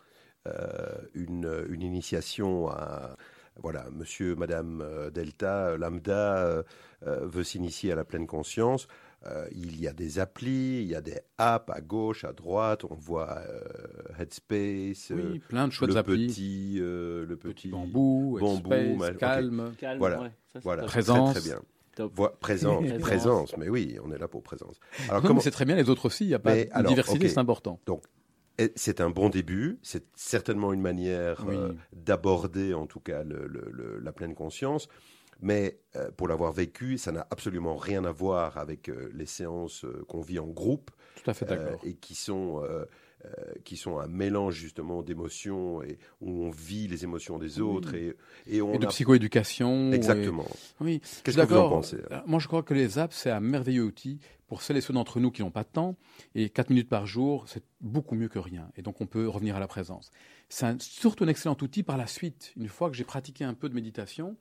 Euh, 0.46 1.02
une, 1.14 1.66
une, 1.68 1.82
initiation 1.82 2.68
à, 2.70 3.16
voilà, 3.62 3.86
monsieur, 3.92 4.34
madame 4.34 4.80
euh, 4.80 5.10
Delta, 5.10 5.68
euh, 5.68 5.78
Lambda 5.78 6.38
euh, 6.38 6.62
veut 7.02 7.44
s'initier 7.44 7.92
à 7.92 7.94
la 7.94 8.04
pleine 8.04 8.26
conscience. 8.26 8.88
il 9.52 9.78
y 9.78 9.86
a 9.86 9.92
des 9.92 10.18
applis, 10.18 10.80
il 10.82 10.88
y 10.88 10.94
a 10.94 11.02
des 11.02 11.20
apps 11.36 11.70
à 11.70 11.80
gauche, 11.80 12.24
à 12.24 12.32
droite. 12.32 12.84
On 12.84 12.94
voit 12.94 13.42
Headspace, 14.18 15.12
plein 15.48 15.68
de 15.68 15.86
le 15.86 16.02
petit, 16.02 16.76
le 16.78 17.36
petit, 17.36 17.68
bambou, 17.68 18.38
bambou 18.40 19.04
calme, 19.18 19.72
voilà, 19.98 20.30
voilà, 20.62 20.84
présence. 20.84 21.34
Très, 21.36 21.44
bien. 21.44 21.60
Présence, 22.08 22.84
présence, 23.00 23.56
mais 23.56 23.68
oui, 23.68 23.98
on 24.02 24.12
est 24.12 24.18
là 24.18 24.28
pour 24.28 24.42
présence. 24.42 24.78
Alors, 25.08 25.22
comment... 25.22 25.40
c'est 25.40 25.50
très 25.50 25.64
bien, 25.64 25.76
les 25.76 25.90
autres 25.90 26.06
aussi, 26.06 26.24
il 26.24 26.28
n'y 26.28 26.34
a 26.34 26.38
pas 26.38 26.56
de 26.56 26.86
diversité, 26.86 27.28
c'est 27.28 27.38
important. 27.38 27.80
Donc, 27.86 28.04
c'est 28.76 29.00
un 29.00 29.10
bon 29.10 29.30
début, 29.30 29.78
c'est 29.82 30.04
certainement 30.14 30.72
une 30.72 30.82
manière 30.82 31.46
euh, 31.48 31.72
d'aborder 31.92 32.74
en 32.74 32.86
tout 32.86 33.00
cas 33.00 33.22
la 33.24 34.12
pleine 34.12 34.34
conscience, 34.34 34.88
mais 35.42 35.80
euh, 35.96 36.10
pour 36.10 36.28
l'avoir 36.28 36.52
vécu, 36.52 36.98
ça 36.98 37.12
n'a 37.12 37.26
absolument 37.30 37.76
rien 37.76 38.04
à 38.04 38.12
voir 38.12 38.58
avec 38.58 38.88
euh, 38.88 39.10
les 39.14 39.26
séances 39.26 39.86
qu'on 40.08 40.20
vit 40.20 40.38
en 40.38 40.46
groupe. 40.46 40.90
Tout 41.22 41.30
à 41.30 41.34
fait 41.34 41.46
d'accord. 41.46 41.80
et 41.84 41.94
qui 41.94 42.14
sont 42.14 42.62
euh, 42.64 42.84
qui 43.64 43.76
sont 43.76 43.98
un 43.98 44.06
mélange 44.06 44.54
justement 44.54 45.02
d'émotions 45.02 45.82
et 45.82 45.98
où 46.20 46.44
on 46.44 46.50
vit 46.50 46.88
les 46.88 47.04
émotions 47.04 47.38
des 47.38 47.60
autres 47.60 47.94
et, 47.94 48.16
et, 48.46 48.62
on 48.62 48.78
de 48.78 48.86
psychoéducation. 48.86 49.92
Exactement. 49.92 50.46
Oui. 50.80 51.00
Qu'est-ce 51.22 51.36
que 51.36 51.42
vous 51.42 51.56
en 51.56 51.68
pensez 51.68 51.98
euh, 52.10 52.20
Moi, 52.26 52.38
je 52.40 52.46
crois 52.46 52.62
que 52.62 52.74
les 52.74 52.98
apps, 52.98 53.14
c'est 53.14 53.30
un 53.30 53.40
merveilleux 53.40 53.84
outil 53.84 54.18
pour 54.46 54.62
celles 54.62 54.76
et 54.76 54.80
ceux 54.80 54.94
d'entre 54.94 55.20
nous 55.20 55.30
qui 55.30 55.42
n'ont 55.42 55.50
pas 55.50 55.62
de 55.62 55.68
temps. 55.68 55.96
Et 56.34 56.48
4 56.48 56.70
minutes 56.70 56.88
par 56.88 57.06
jour, 57.06 57.44
c'est 57.48 57.62
beaucoup 57.80 58.14
mieux 58.14 58.28
que 58.28 58.38
rien. 58.38 58.70
Et 58.76 58.82
donc, 58.82 59.00
on 59.00 59.06
peut 59.06 59.28
revenir 59.28 59.56
à 59.56 59.60
la 59.60 59.68
présence. 59.68 60.10
C'est 60.48 60.80
surtout 60.80 61.24
un 61.24 61.28
excellent 61.28 61.56
outil 61.60 61.82
par 61.82 61.96
la 61.96 62.06
suite. 62.06 62.52
Une 62.56 62.68
fois 62.68 62.90
que 62.90 62.96
j'ai 62.96 63.04
pratiqué 63.04 63.44
un 63.44 63.54
peu 63.54 63.68
de 63.68 63.74
méditation, 63.74 64.36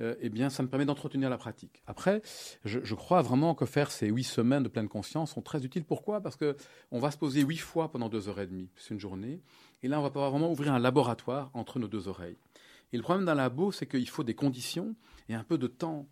euh, 0.00 0.14
eh 0.20 0.28
bien, 0.28 0.50
ça 0.50 0.62
me 0.62 0.68
permet 0.68 0.84
d'entretenir 0.84 1.30
la 1.30 1.38
pratique. 1.38 1.82
Après, 1.86 2.20
je, 2.64 2.94
crois 2.94 3.22
vraiment 3.22 3.54
que 3.54 3.64
faire 3.64 3.90
ces 3.90 4.08
huit 4.08 4.24
semaines 4.24 4.62
de 4.62 4.68
pleine 4.68 4.88
conscience 4.88 5.32
sont 5.34 5.42
très 5.42 5.64
utiles. 5.64 5.84
Pourquoi? 5.84 6.20
Parce 6.20 6.36
que 6.36 6.56
on 6.90 6.98
va 6.98 7.10
se 7.10 7.18
poser 7.18 7.42
huit 7.42 7.58
fois 7.58 7.90
pendant 7.90 8.08
deux 8.08 8.28
heures 8.28 8.40
et 8.40 8.46
demie, 8.46 8.68
c'est 8.76 8.94
une 8.94 9.00
journée, 9.00 9.40
et 9.82 9.88
là, 9.88 10.00
on 10.00 10.02
va 10.02 10.10
pouvoir 10.10 10.30
vraiment 10.30 10.50
ouvrir 10.50 10.72
un 10.72 10.78
laboratoire 10.78 11.50
entre 11.54 11.78
nos 11.78 11.88
deux 11.88 12.08
oreilles. 12.08 12.38
Et 12.92 12.96
le 12.96 13.02
problème 13.02 13.26
d'un 13.26 13.34
labo, 13.34 13.72
c'est 13.72 13.86
qu'il 13.86 14.08
faut 14.08 14.24
des 14.24 14.34
conditions 14.34 14.94
et 15.28 15.34
un 15.34 15.44
peu 15.44 15.58
de 15.58 15.66
temps. 15.66 16.06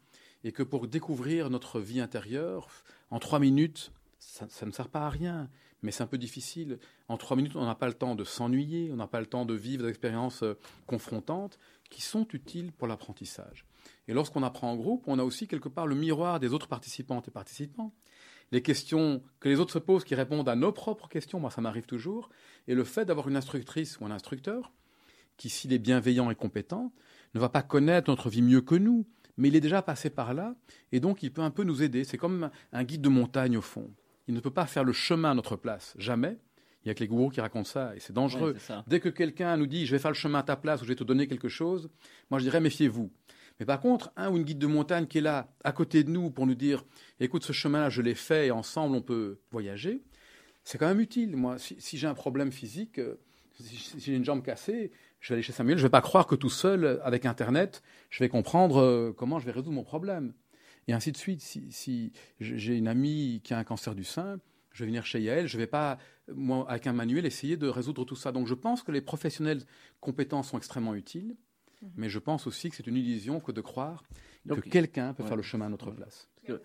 Et 0.45 0.53
que 0.53 0.63
pour 0.63 0.89
découvrir 0.89 1.51
notre 1.51 1.81
vie 1.81 2.01
intérieure, 2.01 2.69
en 3.11 3.19
trois 3.19 3.39
minutes, 3.39 3.93
ça, 4.19 4.47
ça 4.49 4.67
ne 4.67 4.73
sert 4.73 4.89
pas 4.89 5.07
à 5.07 5.09
rien. 5.09 5.49
Mais 5.83 5.91
c'est 5.91 6.03
un 6.03 6.09
peu 6.09 6.19
difficile. 6.19 6.79
En 7.09 7.17
trois 7.17 7.37
minutes, 7.37 7.57
on 7.57 7.65
n'a 7.65 7.75
pas 7.75 7.87
le 7.87 7.95
temps 7.95 8.15
de 8.15 8.25
s'ennuyer, 8.25 8.91
on 8.93 8.97
n'a 8.97 9.07
pas 9.07 9.21
le 9.21 9.27
temps 9.27 9.45
de 9.45 9.55
vivre 9.55 9.85
des 9.85 9.89
expériences 9.89 10.43
euh, 10.43 10.59
confrontantes 10.87 11.59
qui 11.91 12.03
sont 12.03 12.27
utiles 12.33 12.73
pour 12.73 12.89
l'apprentissage. 12.89 13.65
Et 14.09 14.15
lorsqu'on 14.15 14.43
apprend 14.43 14.71
en 14.71 14.77
groupe, 14.77 15.05
on 15.07 15.19
a 15.19 15.25
aussi 15.25 15.47
quelque 15.47 15.69
part 15.69 15.87
le 15.87 15.95
miroir 15.95 16.41
des 16.41 16.53
autres 16.53 16.69
participantes 16.69 17.29
et 17.29 17.31
participants. 17.31 17.95
Les 18.51 18.63
questions 18.63 19.23
que 19.41 19.49
les 19.49 19.61
autres 19.61 19.73
se 19.73 19.79
posent 19.79 20.05
qui 20.05 20.15
répondent 20.15 20.49
à 20.49 20.57
nos 20.57 20.73
propres 20.73 21.09
questions, 21.09 21.41
moi 21.41 21.51
ça 21.51 21.61
m'arrive 21.61 21.87
toujours, 21.87 22.29
et 22.69 22.75
le 22.75 22.85
fait 22.85 23.05
d'avoir 23.05 23.29
une 23.29 23.37
instructrice 23.37 23.99
ou 23.99 24.05
un 24.05 24.11
instructeur 24.11 24.73
qui, 25.37 25.49
s'il 25.49 25.73
est 25.73 25.79
bienveillant 25.79 26.31
et 26.31 26.35
compétent, 26.35 26.93
ne 27.35 27.41
va 27.41 27.49
pas 27.49 27.63
connaître 27.63 28.11
notre 28.11 28.29
vie 28.29 28.43
mieux 28.43 28.61
que 28.61 28.75
nous, 28.75 29.07
mais 29.39 29.49
il 29.49 29.57
est 29.57 29.61
déjà 29.61 29.81
passé 29.81 30.11
par 30.11 30.35
là, 30.35 30.55
et 30.93 31.01
donc 31.01 31.23
il 31.23 31.33
peut 31.33 31.41
un 31.41 31.51
peu 31.51 31.65
nous 31.65 31.83
aider. 31.83 32.05
C'est 32.05 32.19
comme 32.19 32.51
un 32.73 32.85
guide 32.85 33.01
de 33.01 33.09
montagne 33.09 33.57
au 33.57 33.63
fond. 33.63 33.91
Il 34.29 34.35
ne 34.35 34.41
peut 34.41 34.51
pas 34.51 34.67
faire 34.67 34.85
le 34.85 34.93
chemin 34.93 35.31
à 35.31 35.35
notre 35.35 35.57
place, 35.57 35.95
jamais. 35.97 36.39
Il 36.85 36.89
y 36.89 36.91
a 36.91 36.95
que 36.95 37.01
les 37.01 37.09
gourous 37.09 37.31
qui 37.31 37.41
racontent 37.41 37.69
ça, 37.69 37.97
et 37.97 38.01
c'est 38.01 38.13
dangereux. 38.13 38.57
Ouais. 38.69 38.77
Dès 38.87 39.01
que 39.01 39.09
quelqu'un 39.09 39.57
nous 39.57 39.67
dit 39.67 39.87
je 39.87 39.93
vais 39.93 39.99
faire 39.99 40.11
le 40.11 40.17
chemin 40.17 40.41
à 40.41 40.43
ta 40.43 40.57
place 40.57 40.83
ou 40.83 40.85
je 40.85 40.89
vais 40.91 40.97
te 40.97 41.05
donner 41.05 41.27
quelque 41.27 41.49
chose, 41.49 41.89
moi 42.31 42.39
je 42.39 42.45
dirais 42.45 42.61
méfiez-vous. 42.61 43.11
Mais 43.61 43.67
par 43.67 43.81
contre, 43.81 44.13
un 44.17 44.31
ou 44.31 44.37
une 44.37 44.45
guide 44.45 44.59
de 44.59 44.67
montagne 44.67 45.07
qui 45.07 45.19
est 45.19 45.23
là, 45.23 45.53
à 45.65 45.73
côté 45.73 46.05
de 46.05 46.11
nous, 46.11 46.31
pour 46.31 46.47
nous 46.47 46.55
dire 46.55 46.85
écoute, 47.21 47.45
ce 47.45 47.53
chemin-là, 47.53 47.91
je 47.91 48.03
l'ai 48.03 48.15
fait 48.15 48.49
et 48.49 48.51
ensemble 48.51 48.97
on 48.97 49.03
peut 49.03 49.39
voyager, 49.51 50.03
c'est 50.65 50.79
quand 50.79 50.89
même 50.89 51.01
utile. 51.01 51.37
Moi, 51.37 51.57
si, 51.59 51.99
j'ai 51.99 52.07
un 52.07 52.15
problème 52.15 52.53
physique, 52.53 52.99
euh, 52.99 53.19
si, 53.61 54.01
j'ai 54.01 54.15
une 54.15 54.25
jambe 54.25 54.43
cassée, 54.43 54.91
je 55.21 55.29
vais 55.29 55.35
aller 55.35 55.43
chez 55.43 55.53
Samuel, 55.53 55.77
je 55.79 55.83
ne 55.83 55.87
vais 55.87 55.91
pas 55.91 56.01
croire 56.01 56.27
que 56.27 56.35
tout 56.35 56.51
seul, 56.51 56.85
euh, 56.85 57.05
avec 57.05 57.27
Internet, 57.27 57.83
je 58.11 58.21
vais 58.21 58.29
comprendre 58.29 58.81
euh, 58.81 59.13
comment 59.17 59.39
je 59.39 59.47
vais 59.47 59.53
résoudre 59.53 59.73
mon 59.73 59.85
problème. 59.85 60.35
Et 60.89 60.93
ainsi 60.93 61.13
de 61.13 61.17
suite. 61.17 61.41
Si, 61.41 61.71
si 61.71 62.13
j'ai 62.41 62.77
une 62.77 62.89
amie 62.89 63.41
qui 63.45 63.55
a 63.55 63.59
un 63.59 63.65
cancer 63.65 63.95
du 63.95 64.05
sein, 64.05 64.41
je 64.73 64.85
vais 64.85 64.87
venir 64.87 65.05
chez 65.07 65.23
elle, 65.23 65.47
je 65.47 65.57
ne 65.57 65.63
vais 65.63 65.67
pas, 65.67 65.99
moi, 66.35 66.67
avec 66.69 66.87
un 66.87 66.93
manuel, 66.93 67.27
essayer 67.27 67.57
de 67.57 67.69
résoudre 67.69 68.05
tout 68.05 68.17
ça. 68.17 68.33
Donc 68.33 68.47
je 68.47 68.55
pense 68.55 68.83
que 68.83 68.91
les 68.91 69.01
professionnels 69.01 69.63
compétents 70.01 70.43
sont 70.43 70.57
extrêmement 70.59 70.95
utiles, 70.95 71.37
Mhm. 71.83 71.91
mais 71.97 72.09
je 72.09 72.19
pense 72.19 72.47
aussi 72.47 72.71
que 72.71 72.77
c'est 72.77 72.87
une 72.87 72.97
illusion 72.97 73.41
que 73.41 73.53
de 73.53 73.61
croire 73.61 74.03
Donc, 74.47 74.61
que 74.63 74.69
quelqu'un 74.71 75.13
peut 75.15 75.23
ouais. 75.23 75.29
faire 75.29 75.37
le 75.37 75.43
chemin 75.43 75.67
à 75.67 75.69
notre 75.69 75.91
Ouais. 75.91 75.97
place. 75.97 76.29
Parce 76.47 76.59
que- 76.59 76.65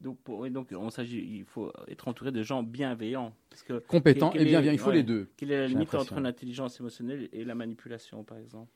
donc, 0.00 0.18
pour- 0.22 0.40
oui, 0.40 0.50
donc 0.50 0.68
on 0.72 0.90
s'agit, 0.90 1.18
il 1.24 1.44
faut 1.44 1.72
être 1.86 2.08
entouré 2.08 2.32
de 2.32 2.42
gens 2.42 2.64
bienveillants. 2.64 3.32
Parce 3.50 3.62
que 3.62 3.78
Compétent 3.86 4.30
quel 4.30 4.42
et 4.42 4.44
bien, 4.46 4.58
est- 4.58 4.62
bien, 4.62 4.72
il 4.72 4.78
faut 4.80 4.88
ouais. 4.90 4.96
les 4.96 5.02
deux. 5.04 5.30
quelle 5.36 5.52
est 5.52 5.58
la 5.60 5.68
limite 5.68 5.94
entre 5.94 6.18
l'intelligence 6.18 6.80
émotionnelle 6.80 7.28
et 7.32 7.44
la 7.44 7.54
manipulation, 7.54 8.24
par 8.24 8.38
exemple? 8.38 8.70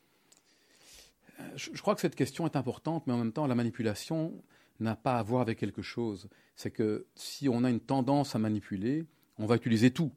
Je, 1.57 1.71
je 1.75 1.83
crois 1.83 1.95
que 1.95 2.01
cette 2.01 2.14
question 2.14 2.47
est 2.47 2.57
importante, 2.57 3.07
mais 3.07 3.12
en 3.12 3.19
même 3.19 3.33
temps, 3.33 3.47
la 3.47 3.55
manipulation 3.55 4.43
n'a 4.81 4.95
pas 4.97 5.19
à 5.19 5.23
voir 5.23 5.43
avec 5.43 5.59
quelque 5.59 5.83
chose. 5.83 6.29
C'est 6.55 6.71
que 6.71 7.07
si 7.14 7.49
on 7.49 7.64
a 7.64 7.71
une 7.71 7.81
tendance 7.81 8.35
à 8.35 8.39
manipuler, 8.39 9.05
on 9.39 9.47
va 9.47 9.57
utiliser 9.57 9.91
tout. 9.91 10.12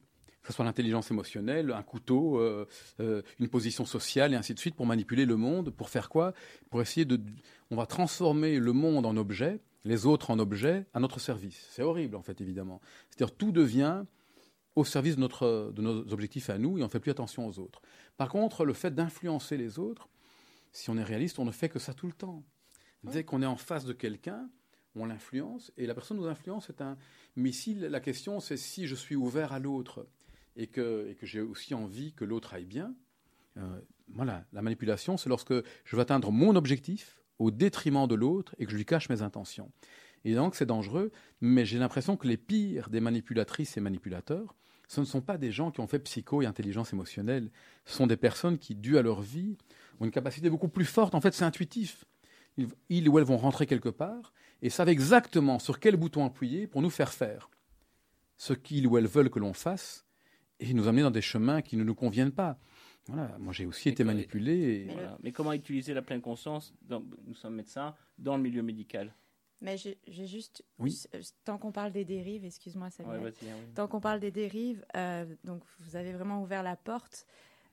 Que 0.50 0.54
ce 0.54 0.56
soit 0.56 0.66
l'intelligence 0.66 1.12
émotionnelle, 1.12 1.70
un 1.70 1.84
couteau, 1.84 2.40
euh, 2.40 2.68
euh, 3.02 3.22
une 3.38 3.50
position 3.50 3.86
sociale 3.86 4.34
et 4.34 4.36
ainsi 4.36 4.56
de 4.56 4.60
suite 4.60 4.74
pour 4.74 4.88
manipuler 4.88 5.28
le 5.28 5.36
monde. 5.36 5.70
Pour 5.70 5.92
faire 5.92 6.10
quoi? 6.10 6.34
Pour 6.72 6.82
essayer 6.82 7.06
de. 7.06 7.22
On 7.70 7.76
va 7.76 7.86
transformer 7.86 8.58
le 8.58 8.74
monde 8.74 9.06
en 9.06 9.16
objet, 9.16 9.60
les 9.86 10.08
autres 10.08 10.32
en 10.32 10.40
objets, 10.40 10.88
à 10.96 11.00
notre 11.00 11.20
service. 11.20 11.68
C'est 11.70 11.84
horrible, 11.84 12.16
en 12.16 12.24
fait, 12.24 12.42
évidemment. 12.42 12.82
C'est-à-dire 13.12 13.36
tout 13.36 13.52
devient 13.52 14.06
au 14.76 14.84
service 14.84 15.18
de, 15.18 15.22
notre, 15.22 15.72
de 15.72 15.84
nos 15.84 16.12
objectifs 16.12 16.50
à 16.50 16.58
nous 16.58 16.80
et 16.80 16.82
on 16.82 16.86
ne 16.86 16.90
fait 16.90 17.00
plus 17.00 17.12
attention 17.12 17.48
aux 17.48 17.60
autres. 17.60 17.84
Par 18.18 18.30
contre, 18.30 18.66
le 18.66 18.74
fait 18.74 18.96
d'influencer 18.96 19.56
les 19.56 19.78
autres, 19.78 20.10
si 20.72 20.90
on 20.90 20.98
est 20.98 21.04
réaliste, 21.04 21.38
on 21.38 21.46
ne 21.46 21.52
fait 21.52 21.70
que 21.70 21.78
ça 21.78 21.94
tout 21.94 22.08
le 22.08 22.14
temps. 22.14 22.44
Dès 23.04 23.24
qu'on 23.24 23.44
est 23.44 23.46
en 23.46 23.56
face 23.56 23.86
de 23.86 23.94
quelqu'un, 23.94 24.50
on 24.96 25.06
l'influence 25.06 25.72
et 25.78 25.86
la 25.86 25.94
personne 25.94 26.18
nous 26.18 26.26
influence. 26.26 26.66
C'est 26.66 26.82
un. 26.82 26.98
Mais 27.36 27.52
ici, 27.52 27.76
la 27.76 28.00
question, 28.00 28.40
c'est 28.40 28.58
si 28.58 28.88
je 28.88 28.96
suis 28.96 29.16
ouvert 29.16 29.54
à 29.54 29.60
l'autre 29.60 30.08
et 30.60 30.68
que, 30.68 31.16
j'ai 31.22 31.42
aussi 31.42 31.74
envie 31.74 32.14
que 32.14 32.26
l'autre 32.26 32.54
aille 32.54 32.66
bien. 32.66 32.94
euh, 33.58 33.80
voilà, 34.14 34.46
la 34.52 34.62
manipulation, 34.62 35.18
c'est 35.18 35.30
lorsque 35.30 35.54
je 35.54 35.96
veux 35.96 36.02
atteindre 36.02 36.32
mon 36.32 36.56
objectif 36.56 37.22
au 37.38 37.50
détriment 37.50 38.08
de 38.08 38.16
l'autre 38.16 38.56
et 38.60 38.66
que 38.66 38.72
je 38.72 38.76
lui 38.76 38.86
cache 38.86 39.10
mes 39.10 39.22
intentions. 39.22 39.72
Et 40.26 40.36
donc, 40.36 40.56
c'est 40.56 40.66
dangereux, 40.66 41.12
mais 41.40 41.66
j'ai 41.66 41.80
l'impression 41.80 42.18
que 42.18 42.28
les 42.28 42.36
pires 42.36 42.90
des 42.90 43.00
manipulatrices 43.00 43.78
et 43.78 43.82
manipulateurs, 43.82 44.56
ce 44.90 45.00
ne 45.00 45.06
sont 45.06 45.22
pas 45.22 45.38
des 45.38 45.52
gens 45.52 45.72
qui 45.72 45.80
ont 45.80 45.88
fait 45.88 46.00
psycho 46.00 46.42
et 46.42 46.46
intelligence 46.46 46.92
émotionnelle. 46.92 47.52
Ce 47.86 47.96
sont 47.96 48.08
des 48.08 48.18
personnes 48.18 48.58
qui, 48.58 48.76
dû 48.76 48.98
à 48.98 49.02
leur 49.02 49.22
vie, 49.22 49.56
ont 50.00 50.06
une 50.06 50.12
capacité 50.12 50.50
beaucoup 50.50 50.68
plus 50.68 50.86
forte. 50.86 51.16
En 51.16 51.22
fait, 51.22 51.34
c'est 51.34 51.46
intuitif. 51.46 52.04
Ils 52.90 53.08
ou 53.08 53.18
elles 53.18 53.26
vont 53.26 53.38
rentrer 53.38 53.66
quelque 53.66 53.88
part 53.88 54.34
et 54.62 54.70
savent 54.70 54.90
exactement 54.90 55.60
sur 55.60 55.80
quel 55.80 55.96
bouton 55.96 56.26
appuyer 56.26 56.68
pour 56.68 56.82
nous 56.82 56.90
faire 56.90 57.14
faire 57.14 57.50
ce 58.36 58.52
qu'ils 58.52 58.88
ou 58.88 58.98
elles 58.98 59.08
veulent 59.08 59.30
que 59.30 59.40
l'on 59.40 59.54
fasse 59.54 60.09
et 60.60 60.74
nous 60.74 60.88
amener 60.88 61.04
dans 61.04 61.12
des 61.12 61.22
chemins 61.22 61.62
qui 61.62 61.78
ne 61.78 61.84
nous 61.84 61.96
conviennent 61.96 62.32
pas. 62.32 62.58
Voilà, 63.08 63.38
moi 63.40 63.54
j'ai 63.54 63.66
aussi 63.66 63.88
Mais 63.90 63.94
été 63.94 64.04
manipulé. 64.04 64.54
Et... 64.54 64.86
Mais 64.88 64.94
Voilà. 64.94 65.18
Mais 65.24 65.32
comment 65.32 65.54
utiliser 65.54 65.94
la 65.94 66.02
pleine 66.02 66.22
conscience 66.22 66.74
dans- 66.82 67.04
Nous 67.26 67.34
sommes 67.34 67.56
médecins 67.56 67.96
dans 68.18 68.38
le 68.38 68.44
milieu 68.44 68.62
médical? 68.62 69.14
Mais 69.62 69.76
j'ai 69.78 69.98
juste, 70.26 70.64
Oui. 70.78 70.98
euh, 71.16 71.22
tant 71.44 71.58
qu'on 71.58 71.72
parle 71.74 71.92
des 71.92 72.06
dérives, 72.06 72.46
excuse-moi 72.46 72.90
Samuel, 72.92 73.20
Ouais, 73.22 73.30
hein, 73.30 73.34
oui. 73.44 73.74
tant 73.76 73.88
qu'on 73.90 74.00
parle 74.00 74.22
des 74.22 74.32
dérives, 74.32 74.86
euh, 74.96 75.26
donc 75.44 75.64
vous 75.80 75.98
avez 75.98 76.14
vraiment 76.14 76.42
ouvert 76.42 76.64
la 76.64 76.78
porte 76.78 77.26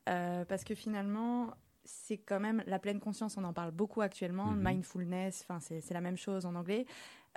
euh, 0.09 0.45
parce 0.47 0.65
que 0.65 0.75
finalement, 0.75 1.53
c'est 1.85 2.19
quand 2.19 2.41
même 2.41 2.65
la 2.67 2.81
pleine 2.81 2.99
conscience. 2.99 3.37
On 3.37 3.45
en 3.45 3.53
parle 3.53 3.71
beaucoup 3.71 4.01
actuellement, 4.01 4.47
Mhm. 4.53 4.65
mindfulness, 4.65 5.43
enfin 5.43 5.61
c'est 5.61 5.81
c'est 5.81 5.95
la 5.95 6.01
même 6.01 6.17
chose 6.17 6.45
en 6.45 6.55
anglais. 6.57 6.87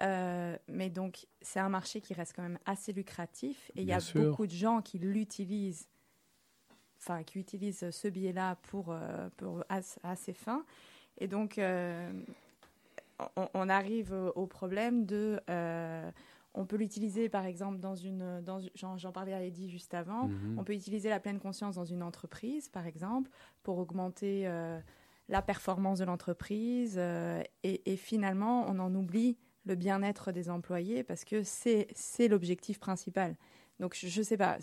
Euh, 0.02 0.58
mais 0.68 0.89
donc 0.89 1.28
c'est 1.41 1.60
un 1.60 1.70
marché 1.70 2.00
qui 2.00 2.14
reste 2.14 2.34
quand 2.36 2.41
même 2.41 2.60
assez 2.66 2.93
lucratif 2.93 3.70
et 3.76 3.82
il 3.82 3.88
y 3.88 3.93
a 3.93 4.00
sûr. 4.00 4.22
beaucoup 4.24 4.47
de 4.47 4.52
gens 4.52 4.82
qui 4.82 4.97
l'utilisent, 4.97 5.89
enfin 7.00 7.24
qui 7.24 7.38
utilisent 7.39 7.89
ce 7.89 8.08
biais-là 8.08 8.56
pour, 8.64 8.91
euh, 8.91 9.30
pour 9.36 9.64
à, 9.68 9.80
à 10.04 10.16
ses 10.16 10.34
fins. 10.34 10.64
Et 11.18 11.28
donc 11.28 11.58
euh, 11.58 12.12
on, 13.36 13.50
on 13.54 13.68
arrive 13.70 14.14
au, 14.36 14.47
problème 14.47 15.06
de 15.06 15.41
on 16.56 16.66
peut 16.66 16.78
l'utiliser 16.78 17.30
par 17.30 17.45
exemple 17.45 17.80
dans 17.80 17.95
une 17.95 18.41
dans 18.41 18.60
j'en 18.76 19.12
parlais 19.12 19.34
à 19.34 19.43
Eddie 19.43 19.70
juste 19.70 19.93
avant 19.93 20.28
Mhm. 20.30 20.58
on 20.58 20.64
peut 20.64 20.74
utiliser 20.74 21.10
la 21.10 21.20
pleine 21.20 21.39
conscience 21.39 21.76
dans 21.76 21.86
une 21.86 22.02
entreprise 22.02 22.70
par 22.70 22.88
exemple 22.88 23.30
pour 23.64 23.78
augmenter 23.78 24.50
la 25.28 25.41
performance 25.41 26.00
de 26.00 26.06
l'entreprise 26.06 26.97
et, 26.97 27.91
et 27.91 27.97
finalement 27.97 28.66
on 28.70 28.80
en 28.80 28.93
oublie 28.95 29.38
le 29.70 29.76
bien-être 29.76 30.32
des 30.32 30.49
employés 30.49 31.03
parce 31.03 31.24
que 31.24 31.41
c'est 31.43 32.28
l'objectif 32.28 32.80
principal 32.80 33.36
donc 33.80 33.95
je, 33.95 34.07
je 34.07 34.22
sais 34.22 34.38
pas 34.38 34.57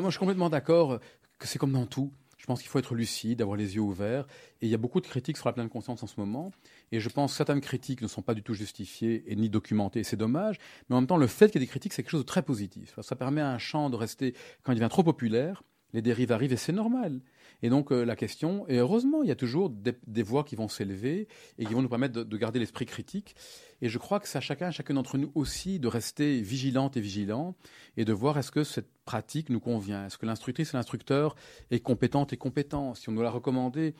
moi, 0.00 0.10
je 0.10 0.10
suis 0.10 0.18
complètement 0.18 0.50
d'accord 0.50 1.00
que 1.38 1.48
c'est 1.48 1.58
comme 1.58 1.72
dans 1.72 1.86
tout. 1.86 2.12
Je 2.38 2.46
pense 2.46 2.60
qu'il 2.60 2.68
faut 2.68 2.80
être 2.80 2.96
lucide, 2.96 3.40
avoir 3.40 3.56
les 3.56 3.76
yeux 3.76 3.80
ouverts. 3.80 4.26
Et 4.60 4.66
il 4.66 4.68
y 4.68 4.74
a 4.74 4.78
beaucoup 4.78 5.00
de 5.00 5.06
critiques 5.06 5.36
sur 5.36 5.48
la 5.48 5.52
pleine 5.52 5.68
conscience 5.68 6.02
en 6.02 6.08
ce 6.08 6.18
moment. 6.18 6.50
Et 6.90 6.98
je 6.98 7.08
pense 7.08 7.32
que 7.32 7.36
certaines 7.36 7.60
critiques 7.60 8.02
ne 8.02 8.08
sont 8.08 8.22
pas 8.22 8.34
du 8.34 8.42
tout 8.42 8.54
justifiées 8.54 9.22
et 9.30 9.36
ni 9.36 9.48
documentées. 9.48 10.02
C'est 10.02 10.16
dommage. 10.16 10.58
Mais 10.88 10.96
en 10.96 11.00
même 11.00 11.06
temps, 11.06 11.16
le 11.16 11.28
fait 11.28 11.52
qu'il 11.52 11.60
y 11.60 11.64
ait 11.64 11.66
des 11.66 11.70
critiques, 11.70 11.92
c'est 11.92 12.02
quelque 12.02 12.10
chose 12.10 12.22
de 12.22 12.26
très 12.26 12.42
positif. 12.42 12.98
Ça 13.00 13.14
permet 13.14 13.40
à 13.40 13.50
un 13.50 13.58
champ 13.58 13.90
de 13.90 13.96
rester, 13.96 14.34
quand 14.64 14.72
il 14.72 14.74
devient 14.74 14.88
trop 14.88 15.04
populaire, 15.04 15.62
les 15.92 16.02
dérives 16.02 16.32
arrivent 16.32 16.52
et 16.52 16.56
c'est 16.56 16.72
normal. 16.72 17.20
Et 17.62 17.68
donc 17.68 17.92
euh, 17.92 18.04
la 18.04 18.16
question, 18.16 18.66
et 18.68 18.78
heureusement, 18.78 19.22
il 19.22 19.28
y 19.28 19.32
a 19.32 19.36
toujours 19.36 19.70
des, 19.70 20.22
voix 20.22 20.44
qui 20.44 20.56
vont 20.56 20.68
s'élever 20.68 21.28
et 21.58 21.64
qui 21.64 21.72
vont 21.72 21.82
nous 21.82 21.88
permettre 21.88 22.14
de, 22.14 22.22
de 22.24 22.36
garder 22.36 22.58
l'esprit 22.58 22.86
critique. 22.86 23.36
Et 23.80 23.88
je 23.88 23.98
crois 23.98 24.18
que 24.20 24.28
c'est 24.28 24.38
à 24.38 24.40
chacun, 24.40 24.68
à 24.68 24.70
chacun 24.70 24.94
d'entre 24.94 25.18
nous 25.18 25.30
aussi 25.34 25.78
de 25.78 25.88
rester 25.88 26.40
vigilante 26.40 26.96
et 26.96 27.00
vigilant 27.00 27.54
et 27.96 28.04
de 28.04 28.12
voir 28.12 28.38
est-ce 28.38 28.50
que 28.50 28.64
cette 28.64 28.90
pratique 29.04 29.48
nous 29.48 29.60
convient, 29.60 30.06
est-ce 30.06 30.18
que 30.18 30.26
l'instructrice 30.26 30.74
et 30.74 30.76
l'instructeur 30.76 31.36
est 31.70 31.80
compétente 31.80 32.32
et 32.32 32.36
compétent, 32.36 32.94
si 32.94 33.08
on 33.08 33.12
nous 33.12 33.22
l'a 33.22 33.30
recommandé. 33.30 33.94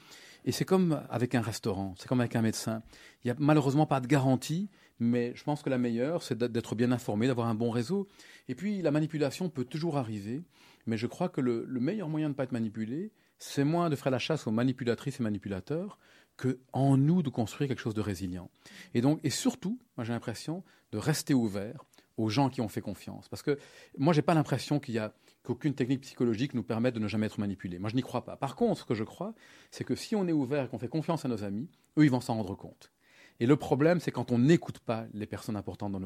Et 0.45 0.53
c'est 0.53 0.65
comme 0.65 1.01
avec 1.09 1.35
un 1.35 1.41
restaurant, 1.41 1.95
c'est 1.99 2.09
comme 2.09 2.21
avec 2.21 2.35
un 2.35 2.43
médecin. 2.43 2.83
Il 3.25 3.29
n'y 3.29 3.31
a 3.31 3.37
malheureusement 3.39 3.87
pas 3.87 4.01
de 4.01 4.07
garantie, 4.09 4.69
mais 4.99 5.33
je 5.35 5.45
pense 5.45 5.63
que 5.63 5.71
la 5.71 5.79
meilleure, 5.79 6.23
c'est 6.23 6.37
d'être 6.39 6.75
bien 6.75 6.91
informé, 6.91 7.27
d'avoir 7.29 7.47
un 7.47 7.55
bon 7.55 7.71
réseau. 7.71 8.09
Et 8.49 8.55
puis 8.55 8.83
la 8.83 8.91
manipulation 8.91 9.49
peut 9.49 9.65
toujours 9.65 9.99
arriver, 9.99 10.43
mais 10.87 10.97
je 10.97 11.07
crois 11.07 11.29
que 11.29 11.41
le, 11.41 11.65
le 11.67 11.81
meilleur 11.81 12.09
moyen 12.09 12.27
de 12.27 12.33
ne 12.33 12.37
pas 12.37 12.45
être 12.45 12.53
manipulé, 12.53 13.13
c'est 13.39 13.65
moins 13.65 13.91
de 13.91 13.97
faire 13.97 14.13
la 14.13 14.19
chasse 14.19 14.47
aux 14.47 14.51
manipulatrices 14.51 15.21
et 15.21 15.23
manipulateurs 15.23 15.99
que 16.37 16.61
en 16.73 16.97
nous 16.97 17.23
de 17.23 17.29
construire 17.29 17.69
quelque 17.69 17.81
chose 17.81 17.95
de 17.95 18.01
résilient. 18.01 18.51
Et 18.95 19.01
donc, 19.01 19.21
et 19.23 19.31
surtout, 19.31 19.79
moi 19.97 20.05
j'ai 20.05 20.13
l'impression 20.13 20.65
de 20.93 20.99
rester 20.99 21.35
ouvert 21.35 21.85
aux 22.17 22.29
gens 22.29 22.49
qui 22.49 22.61
ont 22.61 22.69
fait 22.69 22.81
confiance. 22.81 23.29
Parce 23.29 23.43
que 23.43 23.59
moi, 23.99 24.13
j'ai 24.13 24.23
pas 24.23 24.35
l'impression 24.35 24.81
qu'il 24.81 24.95
y 24.95 24.99
a 24.99 25.15
qu'aucune 25.43 25.75
technique 25.75 26.03
psychologique 26.03 26.55
nous 26.55 26.63
permette 26.63 26.95
de 26.95 27.01
ne 27.01 27.09
jamais 27.09 27.27
être 27.27 27.41
manipulé. 27.41 27.79
Moi, 27.79 27.91
je 27.91 27.97
n'y 27.97 28.03
crois 28.03 28.25
pas. 28.25 28.37
Par 28.37 28.55
contre, 28.55 28.81
ce 28.81 28.85
que 28.85 28.95
je 28.95 29.05
crois, 29.05 29.35
c'est 29.71 29.85
que 29.85 29.95
si 29.95 30.15
on 30.15 30.27
est 30.29 30.33
ouvert 30.33 30.65
et 30.65 30.69
qu'on 30.69 30.79
fait 30.79 30.89
confiance 30.89 31.25
à 31.25 31.29
nos 31.29 31.43
amis, 31.45 31.69
eux, 31.99 32.05
ils 32.05 32.11
vont 32.11 32.21
s'en 32.21 32.35
rendre 32.35 32.55
compte. 32.55 32.93
Et 33.41 33.47
le 33.47 33.57
problème, 33.57 33.99
c'est 33.99 34.13
quand 34.13 34.31
on 34.31 34.39
n'écoute 34.39 34.79
pas 34.79 35.07
les 35.15 35.27
personnes 35.27 35.57
importantes 35.57 35.93
dans 35.93 35.99